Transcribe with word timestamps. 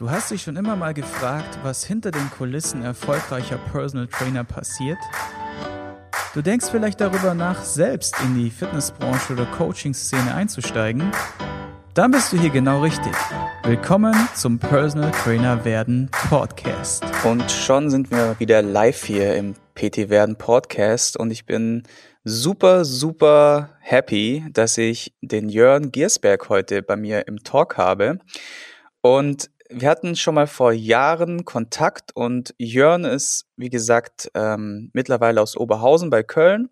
Du 0.00 0.10
hast 0.10 0.30
dich 0.30 0.40
schon 0.40 0.56
immer 0.56 0.76
mal 0.76 0.94
gefragt, 0.94 1.58
was 1.62 1.84
hinter 1.84 2.10
den 2.10 2.30
Kulissen 2.30 2.82
erfolgreicher 2.82 3.58
Personal 3.70 4.06
Trainer 4.06 4.44
passiert? 4.44 4.96
Du 6.32 6.40
denkst 6.40 6.68
vielleicht 6.70 7.02
darüber 7.02 7.34
nach, 7.34 7.62
selbst 7.62 8.16
in 8.24 8.34
die 8.34 8.48
Fitnessbranche 8.48 9.34
oder 9.34 9.44
Coaching-Szene 9.44 10.34
einzusteigen? 10.34 11.12
Dann 11.92 12.12
bist 12.12 12.32
du 12.32 12.38
hier 12.38 12.48
genau 12.48 12.80
richtig. 12.80 13.12
Willkommen 13.62 14.14
zum 14.34 14.58
Personal 14.58 15.10
Trainer 15.10 15.66
werden 15.66 16.10
Podcast. 16.30 17.04
Und 17.22 17.50
schon 17.50 17.90
sind 17.90 18.10
wir 18.10 18.40
wieder 18.40 18.62
live 18.62 19.04
hier 19.04 19.34
im 19.34 19.54
PT 19.74 20.08
werden 20.08 20.36
Podcast 20.36 21.18
und 21.18 21.30
ich 21.30 21.44
bin 21.44 21.82
super, 22.24 22.86
super 22.86 23.76
happy, 23.80 24.46
dass 24.50 24.78
ich 24.78 25.12
den 25.20 25.50
Jörn 25.50 25.92
Giersberg 25.92 26.48
heute 26.48 26.80
bei 26.80 26.96
mir 26.96 27.28
im 27.28 27.44
Talk 27.44 27.76
habe. 27.76 28.18
Und 29.02 29.50
wir 29.70 29.88
hatten 29.88 30.16
schon 30.16 30.34
mal 30.34 30.46
vor 30.46 30.72
Jahren 30.72 31.44
Kontakt 31.44 32.14
und 32.14 32.54
Jörn 32.58 33.04
ist, 33.04 33.46
wie 33.56 33.70
gesagt, 33.70 34.30
ähm, 34.34 34.90
mittlerweile 34.92 35.40
aus 35.40 35.56
Oberhausen 35.56 36.10
bei 36.10 36.22
Köln. 36.22 36.70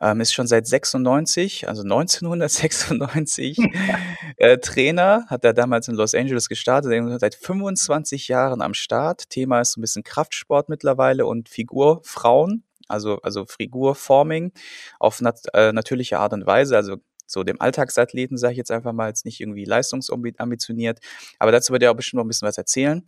Ähm, 0.00 0.20
ist 0.20 0.34
schon 0.34 0.48
seit 0.48 0.66
96, 0.66 1.68
also 1.68 1.82
1996 1.82 3.58
äh, 4.36 4.58
Trainer, 4.58 5.24
hat 5.28 5.44
er 5.44 5.54
damals 5.54 5.86
in 5.86 5.94
Los 5.94 6.14
Angeles 6.14 6.48
gestartet, 6.48 6.92
seit 7.20 7.34
25 7.36 8.28
Jahren 8.28 8.60
am 8.60 8.74
Start. 8.74 9.30
Thema 9.30 9.60
ist 9.60 9.72
so 9.72 9.80
ein 9.80 9.82
bisschen 9.82 10.02
Kraftsport 10.02 10.68
mittlerweile 10.68 11.26
und 11.26 11.48
Figurfrauen, 11.48 12.64
also, 12.88 13.20
also 13.22 13.46
Figurforming 13.46 14.52
auf 14.98 15.20
nat 15.20 15.40
äh, 15.54 15.72
natürliche 15.72 16.18
Art 16.18 16.32
und 16.32 16.44
Weise, 16.44 16.76
also 16.76 16.96
so 17.26 17.44
dem 17.44 17.60
Alltagsathleten, 17.60 18.36
sage 18.36 18.52
ich 18.52 18.58
jetzt 18.58 18.70
einfach 18.70 18.92
mal, 18.92 19.08
jetzt 19.08 19.24
nicht 19.24 19.40
irgendwie 19.40 19.64
leistungsambitioniert. 19.64 21.00
Aber 21.38 21.52
dazu 21.52 21.72
wird 21.72 21.82
er 21.82 21.90
auch 21.90 21.96
bestimmt 21.96 22.18
noch 22.18 22.24
ein 22.24 22.28
bisschen 22.28 22.48
was 22.48 22.58
erzählen. 22.58 23.02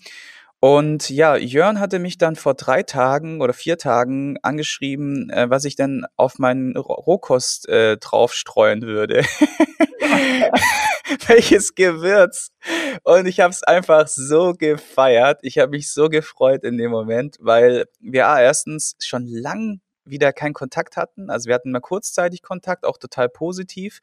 Und 0.58 1.10
ja, 1.10 1.36
Jörn 1.36 1.80
hatte 1.80 1.98
mich 1.98 2.16
dann 2.16 2.34
vor 2.34 2.54
drei 2.54 2.82
Tagen 2.82 3.42
oder 3.42 3.52
vier 3.52 3.76
Tagen 3.76 4.38
angeschrieben, 4.42 5.28
äh, 5.30 5.50
was 5.50 5.64
ich 5.64 5.76
denn 5.76 6.06
auf 6.16 6.38
meinen 6.38 6.76
Rohkost 6.76 7.68
äh, 7.68 7.98
draufstreuen 7.98 8.82
würde. 8.82 9.22
Welches 11.26 11.74
Gewürz. 11.74 12.48
Und 13.04 13.26
ich 13.26 13.40
habe 13.40 13.50
es 13.50 13.62
einfach 13.62 14.08
so 14.08 14.54
gefeiert. 14.54 15.40
Ich 15.42 15.58
habe 15.58 15.72
mich 15.72 15.92
so 15.92 16.08
gefreut 16.08 16.64
in 16.64 16.78
dem 16.78 16.90
Moment, 16.90 17.36
weil 17.40 17.84
wir 18.00 18.22
erstens 18.22 18.96
schon 18.98 19.26
lang 19.26 19.80
wieder 20.06 20.32
keinen 20.32 20.54
Kontakt 20.54 20.96
hatten. 20.96 21.30
Also 21.30 21.48
wir 21.48 21.54
hatten 21.54 21.72
mal 21.72 21.80
kurzzeitig 21.80 22.42
Kontakt, 22.42 22.84
auch 22.84 22.98
total 22.98 23.28
positiv. 23.28 24.00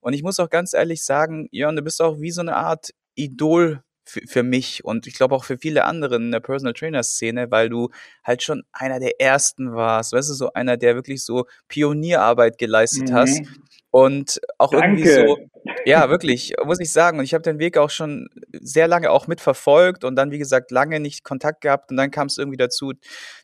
Und 0.00 0.12
ich 0.12 0.22
muss 0.22 0.38
auch 0.38 0.50
ganz 0.50 0.74
ehrlich 0.74 1.04
sagen, 1.04 1.48
Jörn, 1.50 1.76
du 1.76 1.82
bist 1.82 2.00
auch 2.00 2.20
wie 2.20 2.30
so 2.30 2.40
eine 2.40 2.56
Art 2.56 2.90
Idol 3.14 3.82
für, 4.06 4.42
mich 4.44 4.84
und 4.84 5.08
ich 5.08 5.14
glaube 5.14 5.34
auch 5.34 5.44
für 5.44 5.58
viele 5.58 5.84
andere 5.84 6.16
in 6.16 6.30
der 6.30 6.38
Personal 6.38 6.74
Trainer 6.74 7.02
Szene, 7.02 7.50
weil 7.50 7.68
du 7.68 7.90
halt 8.22 8.42
schon 8.42 8.62
einer 8.72 9.00
der 9.00 9.20
ersten 9.20 9.74
warst, 9.74 10.12
weißt 10.12 10.30
du, 10.30 10.34
so 10.34 10.52
einer, 10.52 10.76
der 10.76 10.94
wirklich 10.94 11.24
so 11.24 11.46
Pionierarbeit 11.66 12.56
geleistet 12.56 13.10
mhm. 13.10 13.14
hast 13.14 13.42
und 13.90 14.40
auch 14.58 14.72
Danke. 14.72 14.86
irgendwie 14.86 15.08
so, 15.08 15.38
ja, 15.84 16.10
wirklich, 16.10 16.54
muss 16.64 16.80
ich 16.80 16.92
sagen. 16.92 17.18
Und 17.18 17.24
ich 17.24 17.34
habe 17.34 17.42
den 17.42 17.58
Weg 17.58 17.78
auch 17.78 17.90
schon 17.90 18.28
sehr 18.52 18.88
lange 18.88 19.10
auch 19.10 19.26
mitverfolgt 19.26 20.04
und 20.04 20.16
dann, 20.16 20.30
wie 20.30 20.38
gesagt, 20.38 20.70
lange 20.70 21.00
nicht 21.00 21.24
Kontakt 21.24 21.60
gehabt. 21.60 21.90
Und 21.90 21.96
dann 21.96 22.10
kam 22.10 22.26
es 22.26 22.38
irgendwie 22.38 22.56
dazu, 22.56 22.92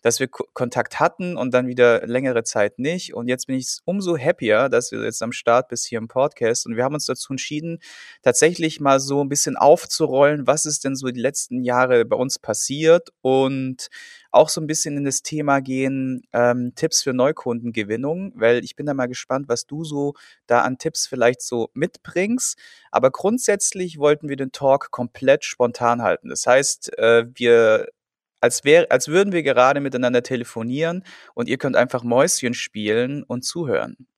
dass 0.02 0.20
wir 0.20 0.28
Ko 0.28 0.44
Kontakt 0.52 1.00
hatten 1.00 1.36
und 1.36 1.54
dann 1.54 1.66
wieder 1.66 2.06
längere 2.06 2.44
Zeit 2.44 2.78
nicht. 2.78 3.14
Und 3.14 3.28
jetzt 3.28 3.46
bin 3.46 3.56
ich 3.56 3.78
umso 3.84 4.16
happier, 4.16 4.68
dass 4.68 4.92
wir 4.92 5.02
jetzt 5.02 5.22
am 5.22 5.32
Start 5.32 5.68
bis 5.68 5.84
hier 5.84 5.98
im 5.98 6.08
Podcast. 6.08 6.66
Und 6.66 6.76
wir 6.76 6.84
haben 6.84 6.94
uns 6.94 7.06
dazu 7.06 7.32
entschieden, 7.32 7.78
tatsächlich 8.22 8.80
mal 8.80 9.00
so 9.00 9.22
ein 9.22 9.28
bisschen 9.28 9.56
aufzurollen, 9.56 10.46
was 10.46 10.66
ist 10.66 10.84
denn 10.84 10.96
so 10.96 11.08
die 11.08 11.20
letzten 11.20 11.62
Jahre 11.62 12.04
bei 12.04 12.16
uns 12.16 12.38
passiert 12.38 13.10
und 13.20 13.88
auch 14.32 14.48
so 14.48 14.60
ein 14.60 14.66
bisschen 14.66 14.96
in 14.96 15.04
das 15.04 15.22
Thema 15.22 15.60
gehen, 15.60 16.22
ähm, 16.32 16.72
Tipps 16.74 17.02
für 17.02 17.12
Neukundengewinnung, 17.12 18.32
weil 18.34 18.64
ich 18.64 18.74
bin 18.74 18.86
da 18.86 18.94
mal 18.94 19.06
gespannt, 19.06 19.48
was 19.48 19.66
du 19.66 19.84
so 19.84 20.14
da 20.46 20.62
an 20.62 20.78
Tipps 20.78 21.06
vielleicht 21.06 21.42
so 21.42 21.68
mitbringst. 21.74 22.58
Aber 22.90 23.10
grundsätzlich 23.10 23.98
wollten 23.98 24.28
wir 24.28 24.36
den 24.36 24.50
Talk 24.50 24.90
komplett 24.90 25.44
spontan 25.44 26.02
halten. 26.02 26.30
Das 26.30 26.46
heißt, 26.46 26.98
äh, 26.98 27.26
wir 27.34 27.88
als, 28.40 28.64
wär, 28.64 28.86
als 28.90 29.08
würden 29.08 29.32
wir 29.32 29.42
gerade 29.42 29.80
miteinander 29.80 30.22
telefonieren 30.22 31.04
und 31.34 31.48
ihr 31.48 31.58
könnt 31.58 31.76
einfach 31.76 32.02
Mäuschen 32.02 32.54
spielen 32.54 33.22
und 33.22 33.44
zuhören. 33.44 34.08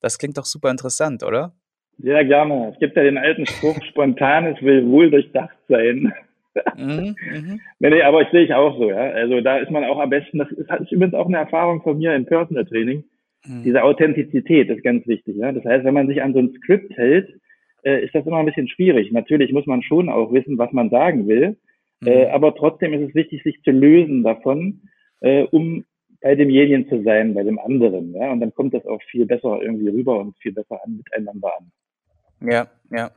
Das 0.00 0.18
klingt 0.18 0.36
doch 0.36 0.44
super 0.44 0.70
interessant, 0.70 1.22
oder? 1.22 1.54
Sehr 1.98 2.24
gerne. 2.24 2.70
Es 2.72 2.78
gibt 2.80 2.96
ja 2.96 3.04
den 3.04 3.18
alten 3.18 3.46
Spruch, 3.46 3.76
spontanes 3.90 4.60
will 4.60 4.86
wohl 4.86 5.10
durchdacht 5.10 5.56
sein. 5.68 6.12
Mhm, 6.76 7.16
mhm. 7.32 7.60
nee, 7.78 7.90
nee, 7.90 8.02
aber 8.02 8.22
ich 8.22 8.28
sehe 8.30 8.44
ich 8.44 8.54
auch 8.54 8.76
so, 8.78 8.90
ja. 8.90 8.96
Also 8.96 9.40
da 9.40 9.58
ist 9.58 9.70
man 9.70 9.84
auch 9.84 9.98
am 9.98 10.10
besten, 10.10 10.38
das 10.38 10.50
ist, 10.52 10.70
das 10.70 10.80
ist 10.80 10.92
übrigens 10.92 11.14
auch 11.14 11.26
eine 11.26 11.38
Erfahrung 11.38 11.82
von 11.82 11.98
mir 11.98 12.14
im 12.14 12.26
Personal 12.26 12.64
Training. 12.64 13.04
Mhm. 13.46 13.62
Diese 13.64 13.82
Authentizität 13.82 14.70
ist 14.70 14.82
ganz 14.82 15.06
wichtig, 15.06 15.36
ja. 15.36 15.52
Das 15.52 15.64
heißt, 15.64 15.84
wenn 15.84 15.94
man 15.94 16.08
sich 16.08 16.22
an 16.22 16.32
so 16.32 16.40
ein 16.40 16.52
Skript 16.54 16.96
hält, 16.96 17.28
äh, 17.82 18.04
ist 18.04 18.14
das 18.14 18.26
immer 18.26 18.38
ein 18.38 18.46
bisschen 18.46 18.68
schwierig. 18.68 19.12
Natürlich 19.12 19.52
muss 19.52 19.66
man 19.66 19.82
schon 19.82 20.08
auch 20.08 20.32
wissen, 20.32 20.58
was 20.58 20.72
man 20.72 20.90
sagen 20.90 21.28
will. 21.28 21.56
Mhm. 22.00 22.08
Äh, 22.08 22.26
aber 22.26 22.54
trotzdem 22.54 22.92
ist 22.94 23.08
es 23.08 23.14
wichtig, 23.14 23.42
sich 23.42 23.62
zu 23.62 23.70
lösen 23.70 24.22
davon, 24.22 24.82
äh, 25.20 25.42
um 25.44 25.84
bei 26.20 26.34
demjenigen 26.34 26.88
zu 26.88 27.02
sein, 27.02 27.34
bei 27.34 27.42
dem 27.42 27.58
anderen. 27.58 28.14
Ja? 28.14 28.32
Und 28.32 28.40
dann 28.40 28.54
kommt 28.54 28.72
das 28.72 28.86
auch 28.86 29.02
viel 29.10 29.26
besser 29.26 29.60
irgendwie 29.60 29.88
rüber 29.88 30.18
und 30.18 30.36
viel 30.38 30.52
besser 30.52 30.80
an, 30.82 30.96
miteinander 30.96 31.50
an. 31.58 31.70
Ja, 32.50 32.66
ja. 32.90 33.10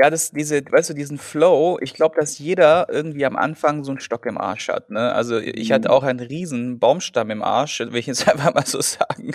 Ja, 0.00 0.10
das, 0.10 0.30
diese, 0.30 0.62
weißt 0.64 0.90
du, 0.90 0.94
diesen 0.94 1.18
Flow, 1.18 1.76
ich 1.82 1.92
glaube, 1.92 2.14
dass 2.20 2.38
jeder 2.38 2.86
irgendwie 2.88 3.26
am 3.26 3.34
Anfang 3.34 3.82
so 3.82 3.90
einen 3.90 3.98
Stock 3.98 4.26
im 4.26 4.38
Arsch 4.38 4.68
hat. 4.68 4.90
Ne? 4.90 5.12
Also 5.12 5.38
ich 5.38 5.72
hatte 5.72 5.88
mhm. 5.88 5.94
auch 5.94 6.04
einen 6.04 6.20
riesen 6.20 6.78
Baumstamm 6.78 7.32
im 7.32 7.42
Arsch, 7.42 7.80
will 7.80 7.96
ich 7.96 8.06
jetzt 8.06 8.28
einfach 8.28 8.54
mal 8.54 8.64
so 8.64 8.80
sagen. 8.80 9.32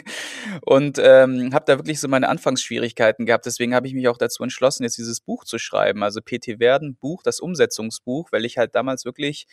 Und 0.62 1.02
ähm, 1.04 1.54
habe 1.54 1.66
da 1.68 1.78
wirklich 1.78 2.00
so 2.00 2.08
meine 2.08 2.30
Anfangsschwierigkeiten 2.30 3.26
gehabt. 3.26 3.46
Deswegen 3.46 3.76
habe 3.76 3.88
ich 3.88 3.94
mich 3.94 4.08
auch 4.08 4.18
dazu 4.18 4.42
entschlossen, 4.42 4.84
jetzt 4.84 4.98
dieses 4.98 5.20
Buch 5.20 5.44
zu 5.44 5.58
schreiben. 5.58 6.02
Also 6.02 6.22
PT 6.22 6.60
Werden 6.62 6.96
Buch, 6.96 7.24
das 7.24 7.42
Umsetzungsbuch, 7.42 8.32
weil 8.32 8.46
ich 8.46 8.58
halt 8.58 8.74
damals 8.74 9.04
wirklich 9.04 9.48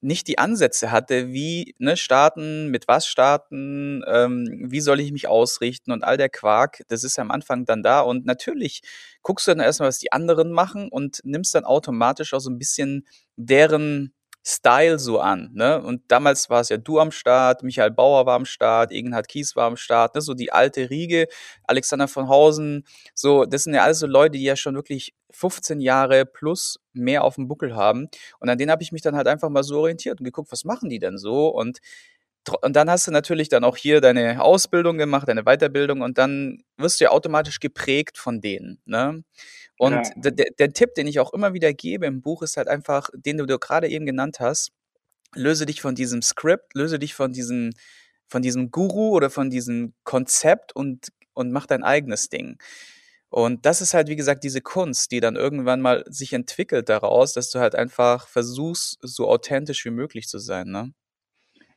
nicht 0.00 0.28
die 0.28 0.38
Ansätze 0.38 0.90
hatte, 0.90 1.32
wie 1.32 1.74
ne, 1.78 1.96
starten, 1.96 2.68
mit 2.68 2.86
was 2.88 3.06
starten, 3.06 4.02
ähm, 4.06 4.66
wie 4.70 4.80
soll 4.80 5.00
ich 5.00 5.12
mich 5.12 5.26
ausrichten 5.28 5.92
und 5.92 6.04
all 6.04 6.16
der 6.16 6.28
Quark, 6.28 6.82
das 6.88 7.04
ist 7.04 7.18
am 7.18 7.30
Anfang 7.30 7.64
dann 7.64 7.82
da. 7.82 8.00
Und 8.00 8.26
natürlich 8.26 8.82
guckst 9.22 9.46
du 9.46 9.52
dann 9.52 9.60
erstmal, 9.60 9.88
was 9.88 9.98
die 9.98 10.12
anderen 10.12 10.52
machen 10.52 10.88
und 10.88 11.20
nimmst 11.24 11.54
dann 11.54 11.64
automatisch 11.64 12.34
auch 12.34 12.40
so 12.40 12.50
ein 12.50 12.58
bisschen 12.58 13.06
deren 13.36 14.12
Style 14.44 14.98
so 14.98 15.20
an. 15.20 15.50
Ne? 15.54 15.80
Und 15.80 16.02
damals 16.08 16.50
war 16.50 16.60
es 16.60 16.68
ja 16.68 16.76
du 16.76 16.98
am 16.98 17.12
Start, 17.12 17.62
Michael 17.62 17.92
Bauer 17.92 18.26
war 18.26 18.34
am 18.34 18.44
Start, 18.44 18.90
Egenhard 18.90 19.28
Kies 19.28 19.54
war 19.54 19.66
am 19.66 19.76
Start, 19.76 20.14
ne? 20.14 20.20
so 20.20 20.34
die 20.34 20.52
alte 20.52 20.90
Riege, 20.90 21.28
Alexander 21.64 22.08
von 22.08 22.28
Hausen, 22.28 22.84
so, 23.14 23.44
das 23.44 23.64
sind 23.64 23.74
ja 23.74 23.82
alles 23.82 24.00
so 24.00 24.06
Leute, 24.06 24.38
die 24.38 24.44
ja 24.44 24.56
schon 24.56 24.74
wirklich 24.74 25.14
15 25.30 25.80
Jahre 25.80 26.26
plus 26.26 26.80
mehr 26.92 27.24
auf 27.24 27.36
dem 27.36 27.48
Buckel 27.48 27.76
haben. 27.76 28.08
Und 28.40 28.48
an 28.48 28.58
denen 28.58 28.70
habe 28.70 28.82
ich 28.82 28.92
mich 28.92 29.02
dann 29.02 29.16
halt 29.16 29.28
einfach 29.28 29.48
mal 29.48 29.62
so 29.62 29.80
orientiert 29.80 30.20
und 30.20 30.24
geguckt, 30.24 30.50
was 30.50 30.64
machen 30.64 30.90
die 30.90 30.98
denn 30.98 31.18
so? 31.18 31.48
Und 31.48 31.78
und 32.60 32.74
dann 32.74 32.90
hast 32.90 33.06
du 33.06 33.12
natürlich 33.12 33.48
dann 33.48 33.62
auch 33.62 33.76
hier 33.76 34.00
deine 34.00 34.42
Ausbildung 34.42 34.98
gemacht, 34.98 35.28
deine 35.28 35.44
Weiterbildung 35.44 36.00
und 36.00 36.18
dann 36.18 36.64
wirst 36.76 37.00
du 37.00 37.04
ja 37.04 37.10
automatisch 37.10 37.60
geprägt 37.60 38.18
von 38.18 38.40
denen. 38.40 38.80
Ne? 38.84 39.22
Und 39.78 39.94
ja. 39.94 40.30
der, 40.30 40.46
der 40.58 40.72
Tipp, 40.72 40.94
den 40.94 41.06
ich 41.06 41.18
auch 41.18 41.32
immer 41.32 41.54
wieder 41.54 41.72
gebe 41.72 42.06
im 42.06 42.22
Buch, 42.22 42.42
ist 42.42 42.56
halt 42.56 42.68
einfach, 42.68 43.10
den 43.14 43.38
du, 43.38 43.46
du 43.46 43.58
gerade 43.58 43.88
eben 43.88 44.06
genannt 44.06 44.38
hast, 44.40 44.72
löse 45.34 45.66
dich 45.66 45.80
von 45.80 45.94
diesem 45.94 46.22
Skript, 46.22 46.74
löse 46.74 46.98
dich 46.98 47.14
von 47.14 47.32
diesem, 47.32 47.70
von 48.28 48.42
diesem 48.42 48.70
Guru 48.70 49.10
oder 49.10 49.30
von 49.30 49.50
diesem 49.50 49.94
Konzept 50.04 50.74
und, 50.74 51.08
und 51.34 51.52
mach 51.52 51.66
dein 51.66 51.82
eigenes 51.82 52.28
Ding. 52.28 52.58
Und 53.32 53.64
das 53.64 53.80
ist 53.80 53.94
halt, 53.94 54.08
wie 54.08 54.16
gesagt, 54.16 54.44
diese 54.44 54.60
Kunst, 54.60 55.10
die 55.10 55.20
dann 55.20 55.36
irgendwann 55.36 55.80
mal 55.80 56.04
sich 56.06 56.34
entwickelt 56.34 56.90
daraus, 56.90 57.32
dass 57.32 57.50
du 57.50 57.60
halt 57.60 57.74
einfach 57.74 58.28
versuchst, 58.28 58.98
so 59.00 59.26
authentisch 59.26 59.86
wie 59.86 59.90
möglich 59.90 60.28
zu 60.28 60.38
sein, 60.38 60.68
ne? 60.68 60.92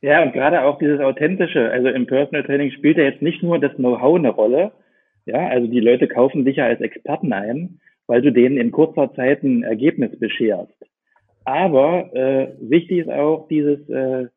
Ja, 0.02 0.22
und 0.22 0.34
gerade 0.34 0.62
auch 0.62 0.78
dieses 0.78 1.00
Authentische. 1.00 1.72
Also 1.72 1.88
im 1.88 2.06
Personal 2.06 2.44
Training 2.44 2.72
spielt 2.72 2.98
ja 2.98 3.06
jetzt 3.06 3.22
nicht 3.22 3.42
nur 3.42 3.58
das 3.58 3.74
Know-how 3.76 4.18
eine 4.18 4.30
Rolle. 4.30 4.74
Ja, 5.26 5.48
also 5.48 5.68
die 5.68 5.80
Leute 5.80 6.08
kaufen 6.08 6.46
dich 6.46 6.58
ja 6.58 6.66
als 6.66 6.82
Experten 6.82 7.34
ein, 7.34 7.80
weil 8.08 8.22
du 8.22 8.32
denen 8.32 8.58
in 8.58 8.72
kurzer 8.72 9.14
Zeit 9.14 9.44
ein 9.44 9.64
Ergebnis 9.64 10.18
bescherst. 10.20 10.74
Aber 11.46 12.14
äh, 12.16 12.54
wichtig 12.60 13.00
ist 13.00 13.10
auch 13.10 13.48
dieses, 13.48 13.88
äh, 13.90 14.28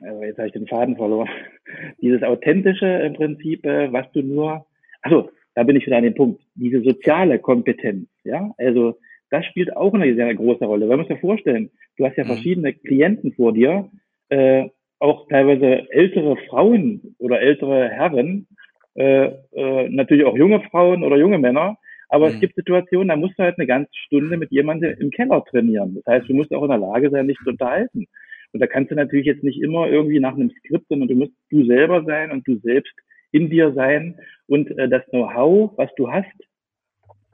also 0.00 0.22
jetzt 0.22 0.38
habe 0.38 0.48
ich 0.48 0.52
den 0.52 0.66
Faden 0.66 0.96
verloren, 0.96 1.28
dieses 2.00 2.22
authentische 2.22 2.86
im 2.86 3.14
Prinzip, 3.14 3.64
äh, 3.64 3.92
was 3.92 4.10
du 4.12 4.22
nur, 4.22 4.66
also 5.02 5.30
da 5.54 5.62
bin 5.62 5.76
ich 5.76 5.86
wieder 5.86 5.96
an 5.96 6.04
dem 6.04 6.14
Punkt, 6.14 6.42
diese 6.54 6.82
soziale 6.82 7.38
Kompetenz, 7.38 8.08
ja, 8.24 8.52
also 8.58 8.98
das 9.30 9.44
spielt 9.46 9.76
auch 9.76 9.92
eine 9.94 10.14
sehr 10.14 10.32
große 10.34 10.64
Rolle. 10.64 10.88
Weil 10.88 10.96
man 10.96 11.06
muss 11.06 11.08
dir 11.08 11.20
vorstellen, 11.20 11.70
du 11.96 12.06
hast 12.06 12.16
ja 12.16 12.24
mhm. 12.24 12.28
verschiedene 12.28 12.72
Klienten 12.72 13.32
vor 13.32 13.52
dir, 13.52 13.90
äh, 14.28 14.68
auch 14.98 15.28
teilweise 15.28 15.90
ältere 15.90 16.36
Frauen 16.48 17.14
oder 17.18 17.40
ältere 17.40 17.88
Herren, 17.88 18.46
äh, 18.96 19.26
äh, 19.52 19.88
natürlich 19.90 20.24
auch 20.24 20.36
junge 20.36 20.60
Frauen 20.70 21.04
oder 21.04 21.16
junge 21.16 21.38
Männer, 21.38 21.76
Aber 22.08 22.28
Mhm. 22.28 22.34
es 22.34 22.40
gibt 22.40 22.54
Situationen, 22.56 23.08
da 23.08 23.16
musst 23.16 23.38
du 23.38 23.42
halt 23.42 23.58
eine 23.58 23.66
ganze 23.66 23.90
Stunde 23.94 24.36
mit 24.36 24.50
jemandem 24.52 24.96
im 25.00 25.10
Keller 25.10 25.44
trainieren. 25.44 25.96
Das 25.96 26.06
heißt, 26.06 26.28
du 26.28 26.34
musst 26.34 26.52
auch 26.54 26.62
in 26.62 26.70
der 26.70 26.78
Lage 26.78 27.10
sein, 27.10 27.28
dich 27.28 27.38
zu 27.42 27.50
unterhalten. 27.50 28.06
Und 28.52 28.60
da 28.60 28.66
kannst 28.66 28.90
du 28.90 28.94
natürlich 28.94 29.26
jetzt 29.26 29.42
nicht 29.42 29.60
immer 29.60 29.88
irgendwie 29.88 30.20
nach 30.20 30.34
einem 30.34 30.50
Skript, 30.50 30.86
sondern 30.88 31.08
du 31.08 31.16
musst 31.16 31.32
du 31.50 31.64
selber 31.66 32.04
sein 32.04 32.30
und 32.30 32.46
du 32.46 32.58
selbst 32.58 32.94
in 33.32 33.50
dir 33.50 33.72
sein. 33.72 34.18
Und 34.46 34.70
äh, 34.78 34.88
das 34.88 35.04
Know-how, 35.06 35.72
was 35.76 35.90
du 35.96 36.10
hast, 36.10 36.32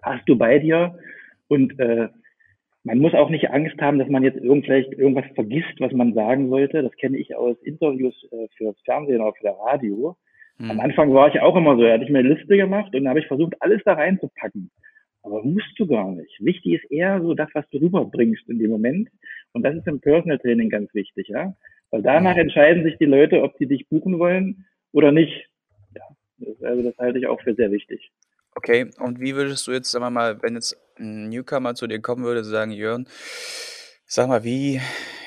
hast 0.03 0.29
du 0.29 0.37
bei 0.37 0.59
dir. 0.59 0.99
Und 1.49 1.79
äh, 1.79 2.09
man 2.85 2.99
muss 2.99 3.15
auch 3.15 3.31
nicht 3.31 3.51
Angst 3.51 3.81
haben, 3.81 3.99
dass 3.99 4.09
man 4.09 4.25
jetzt 4.25 4.39
irgend, 4.39 4.65
vielleicht 4.65 4.93
irgendwas 4.95 5.27
vergisst, 5.35 5.79
was 5.79 5.93
man 5.93 6.15
sagen 6.15 6.49
sollte. 6.49 6.83
Das 6.83 6.93
kenne 6.97 7.19
ich 7.19 7.37
aus 7.37 7.57
Interviews 7.63 8.15
äh, 8.33 8.49
fürs 8.57 8.81
Fernsehen 8.85 9.21
oder 9.21 9.35
für 9.35 9.45
das 9.45 9.59
Radio. 10.59 10.71
Am 10.71 10.77
Mhm. 10.77 10.81
Anfang 10.81 11.15
war 11.15 11.29
ich 11.35 11.41
auch 11.41 11.57
immer 11.57 11.77
so, 11.77 11.83
da 11.83 11.93
hatte 11.95 12.05
ich 12.05 12.11
mir 12.11 12.21
eine 12.21 12.35
Liste 12.35 12.57
gemacht 12.57 12.95
und 12.95 13.05
da 13.05 13.11
habe 13.11 13.21
ich 13.21 13.27
versucht, 13.27 13.55
alles 13.61 13.83
da 13.85 13.95
reinzupacken. 13.95 14.71
Aber 15.23 15.43
musst 15.45 15.79
du 15.79 15.87
gar 15.87 16.11
nicht. 16.11 16.35
Wichtig 16.41 16.83
ist 16.83 16.91
eher 16.91 17.21
so 17.21 17.35
das, 17.35 17.49
was 17.55 17.69
du 17.71 17.79
rüberbringst 17.79 18.49
in 18.49 18.59
dem 18.59 18.71
Moment. 18.71 19.09
Und 19.53 19.63
das 19.63 19.77
ist 19.77 19.87
im 19.87 20.01
Personal 20.01 20.39
Training 20.39 20.69
ganz 20.69 20.93
wichtig, 20.95 21.29
ja. 21.29 21.55
Weil 21.91 22.03
danach 22.03 22.37
entscheiden 22.37 22.83
sich 22.85 22.97
die 22.99 23.05
Leute, 23.05 23.43
ob 23.43 23.55
sie 23.59 23.67
dich 23.67 23.89
buchen 23.89 24.19
wollen 24.19 24.67
oder 24.93 25.13
nicht. 25.13 25.49
Ja, 25.95 26.03
das, 26.39 26.63
also 26.63 26.83
das 26.83 26.99
halte 26.99 27.19
ich 27.19 27.27
auch 27.27 27.41
für 27.41 27.55
sehr 27.55 27.71
wichtig. 27.71 28.11
Okay, 28.55 28.91
und 28.99 29.21
wie 29.21 29.35
würdest 29.35 29.67
du 29.67 29.73
jetzt, 29.73 29.91
sagen 29.91 30.05
wir 30.05 30.11
mal, 30.11 30.43
wenn 30.43 30.55
jetzt 30.55 30.77
ein 30.99 31.29
Newcomer 31.29 31.75
zu 31.75 31.87
dir 31.87 32.01
kommen 32.01 32.25
würde, 32.25 32.45
sagen, 32.45 32.73
Jörn, 32.73 33.07
sag 34.15 34.29
mal, 34.29 34.45
wie, 34.45 34.81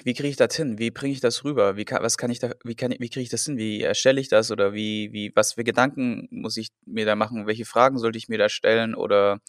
wie 0.03 0.13
kriege 0.13 0.29
ich 0.29 0.35
das 0.35 0.55
hin? 0.55 0.77
Wie 0.77 0.91
bringe 0.91 1.13
ich 1.13 1.19
das 1.19 1.43
rüber? 1.43 1.75
Wie 1.75 1.85
kann, 1.85 2.03
was 2.03 2.17
kann 2.17 2.29
ich 2.29 2.39
da, 2.39 2.51
wie 2.63 2.75
kann, 2.75 2.91
ich- 2.91 2.99
wie 2.99 3.09
kriege 3.09 3.23
ich 3.23 3.29
das 3.29 3.45
hin? 3.45 3.57
Wie 3.57 3.81
erstelle 3.81 4.21
ich 4.21 4.29
das? 4.29 4.51
Oder 4.51 4.73
wie, 4.73 5.11
wie, 5.11 5.31
was 5.35 5.53
für 5.53 5.63
Gedanken 5.63 6.27
muss 6.29 6.55
ich 6.57 6.69
mir 6.85 7.05
da 7.05 7.15
machen? 7.15 7.47
Welche 7.47 7.65
Fragen 7.65 7.97
sollte 7.97 8.17
ich 8.17 8.29
mir 8.29 8.37
da 8.37 8.47
stellen? 8.47 8.93
Oder 8.93 9.39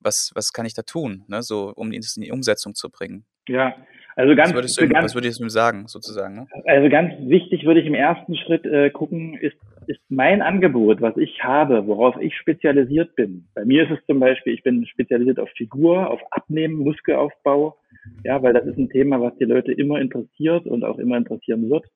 was, 0.00 0.30
was 0.34 0.52
kann 0.52 0.64
ich 0.64 0.74
da 0.74 0.82
tun, 0.82 1.24
ne? 1.28 1.42
So, 1.42 1.72
um 1.74 1.92
das 1.92 2.16
in 2.16 2.22
die 2.22 2.30
Umsetzung 2.32 2.74
zu 2.74 2.88
bringen? 2.88 3.26
Ja, 3.48 3.76
also 4.16 4.34
ganz, 4.34 4.50
Was 4.50 4.54
würdest 4.54 4.80
du, 4.80 4.84
ihm- 4.84 4.90
ganz 4.90 5.04
was 5.04 5.14
würdest 5.14 5.38
du 5.38 5.44
ihm 5.44 5.50
sagen, 5.50 5.86
sozusagen, 5.86 6.34
ne? 6.34 6.46
Also 6.66 6.88
ganz 6.88 7.12
wichtig 7.28 7.64
würde 7.64 7.80
ich 7.80 7.86
im 7.86 7.94
ersten 7.94 8.36
Schritt 8.36 8.64
äh, 8.64 8.90
gucken, 8.90 9.36
ist, 9.36 9.56
ist 9.88 10.00
mein 10.08 10.42
Angebot, 10.42 11.00
was 11.00 11.16
ich 11.16 11.42
habe, 11.42 11.86
worauf 11.86 12.16
ich 12.20 12.36
spezialisiert 12.36 13.16
bin. 13.16 13.48
Bei 13.54 13.64
mir 13.64 13.84
ist 13.84 13.98
es 13.98 14.06
zum 14.06 14.20
Beispiel, 14.20 14.52
ich 14.52 14.62
bin 14.62 14.86
spezialisiert 14.86 15.40
auf 15.40 15.48
Figur, 15.56 16.10
auf 16.10 16.20
Abnehmen, 16.30 16.76
Muskelaufbau, 16.76 17.76
ja, 18.24 18.42
weil 18.42 18.52
das 18.52 18.66
ist 18.66 18.76
ein 18.76 18.90
Thema, 18.90 19.20
was 19.20 19.36
die 19.38 19.44
Leute 19.44 19.72
immer 19.72 20.00
interessiert 20.00 20.66
und 20.66 20.84
auch 20.84 20.98
immer 20.98 21.16
interessieren 21.16 21.70
wird. 21.70 21.86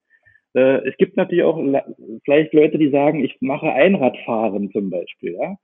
Äh, 0.54 0.88
es 0.88 0.96
gibt 0.96 1.16
natürlich 1.16 1.44
auch 1.44 1.58
vielleicht 2.24 2.54
Leute, 2.54 2.78
die 2.78 2.90
sagen, 2.90 3.22
ich 3.22 3.36
mache 3.40 3.70
Einradfahren 3.70 4.70
zum 4.70 4.90
Beispiel, 4.90 5.36
ja. 5.40 5.56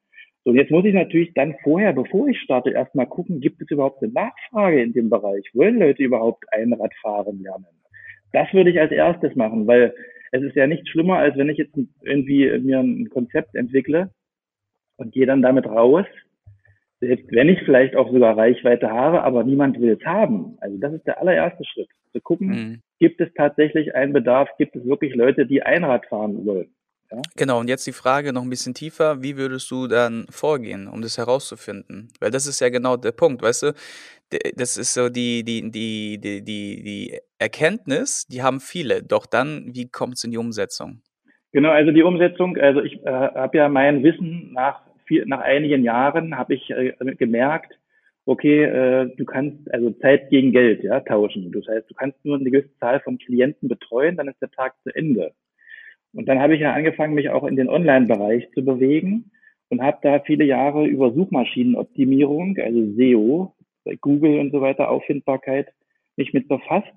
So, 0.44 0.54
jetzt 0.54 0.70
muss 0.70 0.84
ich 0.84 0.94
natürlich 0.94 1.34
dann 1.34 1.56
vorher, 1.62 1.92
bevor 1.92 2.28
ich 2.28 2.40
starte, 2.40 2.70
erstmal 2.70 3.06
gucken, 3.06 3.40
gibt 3.40 3.60
es 3.60 3.70
überhaupt 3.70 4.02
eine 4.02 4.12
Nachfrage 4.12 4.82
in 4.82 4.92
dem 4.92 5.10
Bereich? 5.10 5.44
Wollen 5.52 5.78
Leute 5.78 6.02
überhaupt 6.02 6.44
Einradfahren 6.52 7.42
lernen? 7.42 7.66
Das 8.32 8.52
würde 8.52 8.70
ich 8.70 8.80
als 8.80 8.92
erstes 8.92 9.34
machen, 9.34 9.66
weil 9.66 9.94
es 10.32 10.42
ist 10.42 10.56
ja 10.56 10.66
nichts 10.66 10.88
schlimmer, 10.88 11.18
als 11.18 11.36
wenn 11.36 11.48
ich 11.48 11.58
jetzt 11.58 11.74
irgendwie 12.02 12.58
mir 12.58 12.80
ein 12.80 13.08
Konzept 13.10 13.54
entwickle 13.54 14.10
und 14.96 15.12
gehe 15.12 15.26
dann 15.26 15.42
damit 15.42 15.66
raus, 15.66 16.06
selbst 17.00 17.26
wenn 17.30 17.48
ich 17.48 17.60
vielleicht 17.64 17.94
auch 17.94 18.10
sogar 18.12 18.36
Reichweite 18.36 18.90
habe, 18.90 19.22
aber 19.22 19.44
niemand 19.44 19.80
will 19.80 19.96
es 19.98 20.04
haben. 20.04 20.56
Also 20.60 20.76
das 20.78 20.94
ist 20.94 21.06
der 21.06 21.20
allererste 21.20 21.64
Schritt. 21.64 21.88
Zu 22.12 22.20
gucken, 22.20 22.48
Mhm. 22.48 22.80
gibt 22.98 23.20
es 23.20 23.28
tatsächlich 23.34 23.94
einen 23.94 24.12
Bedarf, 24.12 24.48
gibt 24.58 24.74
es 24.74 24.84
wirklich 24.84 25.14
Leute, 25.14 25.46
die 25.46 25.62
Einrad 25.62 26.06
fahren 26.06 26.44
wollen. 26.46 26.74
Genau, 27.36 27.60
und 27.60 27.68
jetzt 27.68 27.86
die 27.86 27.92
Frage 27.92 28.32
noch 28.34 28.42
ein 28.42 28.50
bisschen 28.50 28.74
tiefer, 28.74 29.22
wie 29.22 29.36
würdest 29.38 29.70
du 29.70 29.86
dann 29.86 30.26
vorgehen, 30.28 30.88
um 30.88 31.00
das 31.00 31.16
herauszufinden? 31.16 32.08
Weil 32.20 32.30
das 32.30 32.46
ist 32.46 32.60
ja 32.60 32.68
genau 32.68 32.96
der 32.98 33.12
Punkt, 33.12 33.40
weißt 33.42 33.62
du? 33.62 33.72
Das 34.56 34.76
ist 34.76 34.92
so 34.92 35.08
die, 35.08 35.42
die, 35.42 35.70
die, 35.70 36.18
die, 36.18 36.42
die, 36.44 36.82
die 36.82 37.18
Erkenntnis, 37.38 38.26
die 38.26 38.42
haben 38.42 38.60
viele, 38.60 39.02
doch 39.02 39.26
dann, 39.26 39.70
wie 39.74 39.88
kommt 39.88 40.14
es 40.14 40.24
in 40.24 40.30
die 40.30 40.38
Umsetzung? 40.38 41.02
Genau, 41.52 41.70
also 41.70 41.92
die 41.92 42.02
Umsetzung, 42.02 42.56
also 42.56 42.82
ich 42.82 43.02
äh, 43.04 43.10
habe 43.10 43.58
ja 43.58 43.68
mein 43.68 44.02
Wissen 44.02 44.52
nach 44.52 44.82
vier, 45.06 45.24
nach 45.26 45.40
einigen 45.40 45.82
Jahren 45.82 46.36
habe 46.36 46.54
ich 46.54 46.70
äh, 46.70 46.92
gemerkt, 47.16 47.78
okay, 48.26 48.64
äh, 48.64 49.16
du 49.16 49.24
kannst 49.24 49.72
also 49.72 49.90
Zeit 49.92 50.28
gegen 50.28 50.52
Geld 50.52 50.84
ja 50.84 51.00
tauschen. 51.00 51.50
Das 51.52 51.66
heißt, 51.66 51.88
du 51.88 51.94
kannst 51.94 52.22
nur 52.24 52.36
eine 52.36 52.50
gewisse 52.50 52.76
Zahl 52.78 53.00
von 53.00 53.18
Klienten 53.18 53.68
betreuen, 53.68 54.16
dann 54.16 54.28
ist 54.28 54.40
der 54.42 54.50
Tag 54.50 54.74
zu 54.82 54.94
Ende. 54.94 55.32
Und 56.12 56.28
dann 56.28 56.40
habe 56.40 56.54
ich 56.54 56.60
ja 56.60 56.74
angefangen, 56.74 57.14
mich 57.14 57.30
auch 57.30 57.44
in 57.44 57.56
den 57.56 57.68
Online-Bereich 57.68 58.50
zu 58.52 58.64
bewegen 58.64 59.30
und 59.68 59.82
habe 59.82 59.98
da 60.02 60.20
viele 60.20 60.44
Jahre 60.44 60.86
über 60.86 61.12
Suchmaschinenoptimierung, 61.12 62.56
also 62.58 62.92
SEO, 62.96 63.54
Google 64.00 64.40
und 64.40 64.50
so 64.50 64.60
weiter, 64.60 64.90
Auffindbarkeit, 64.90 65.68
mich 66.16 66.32
mit 66.34 66.48
befasst. 66.48 66.92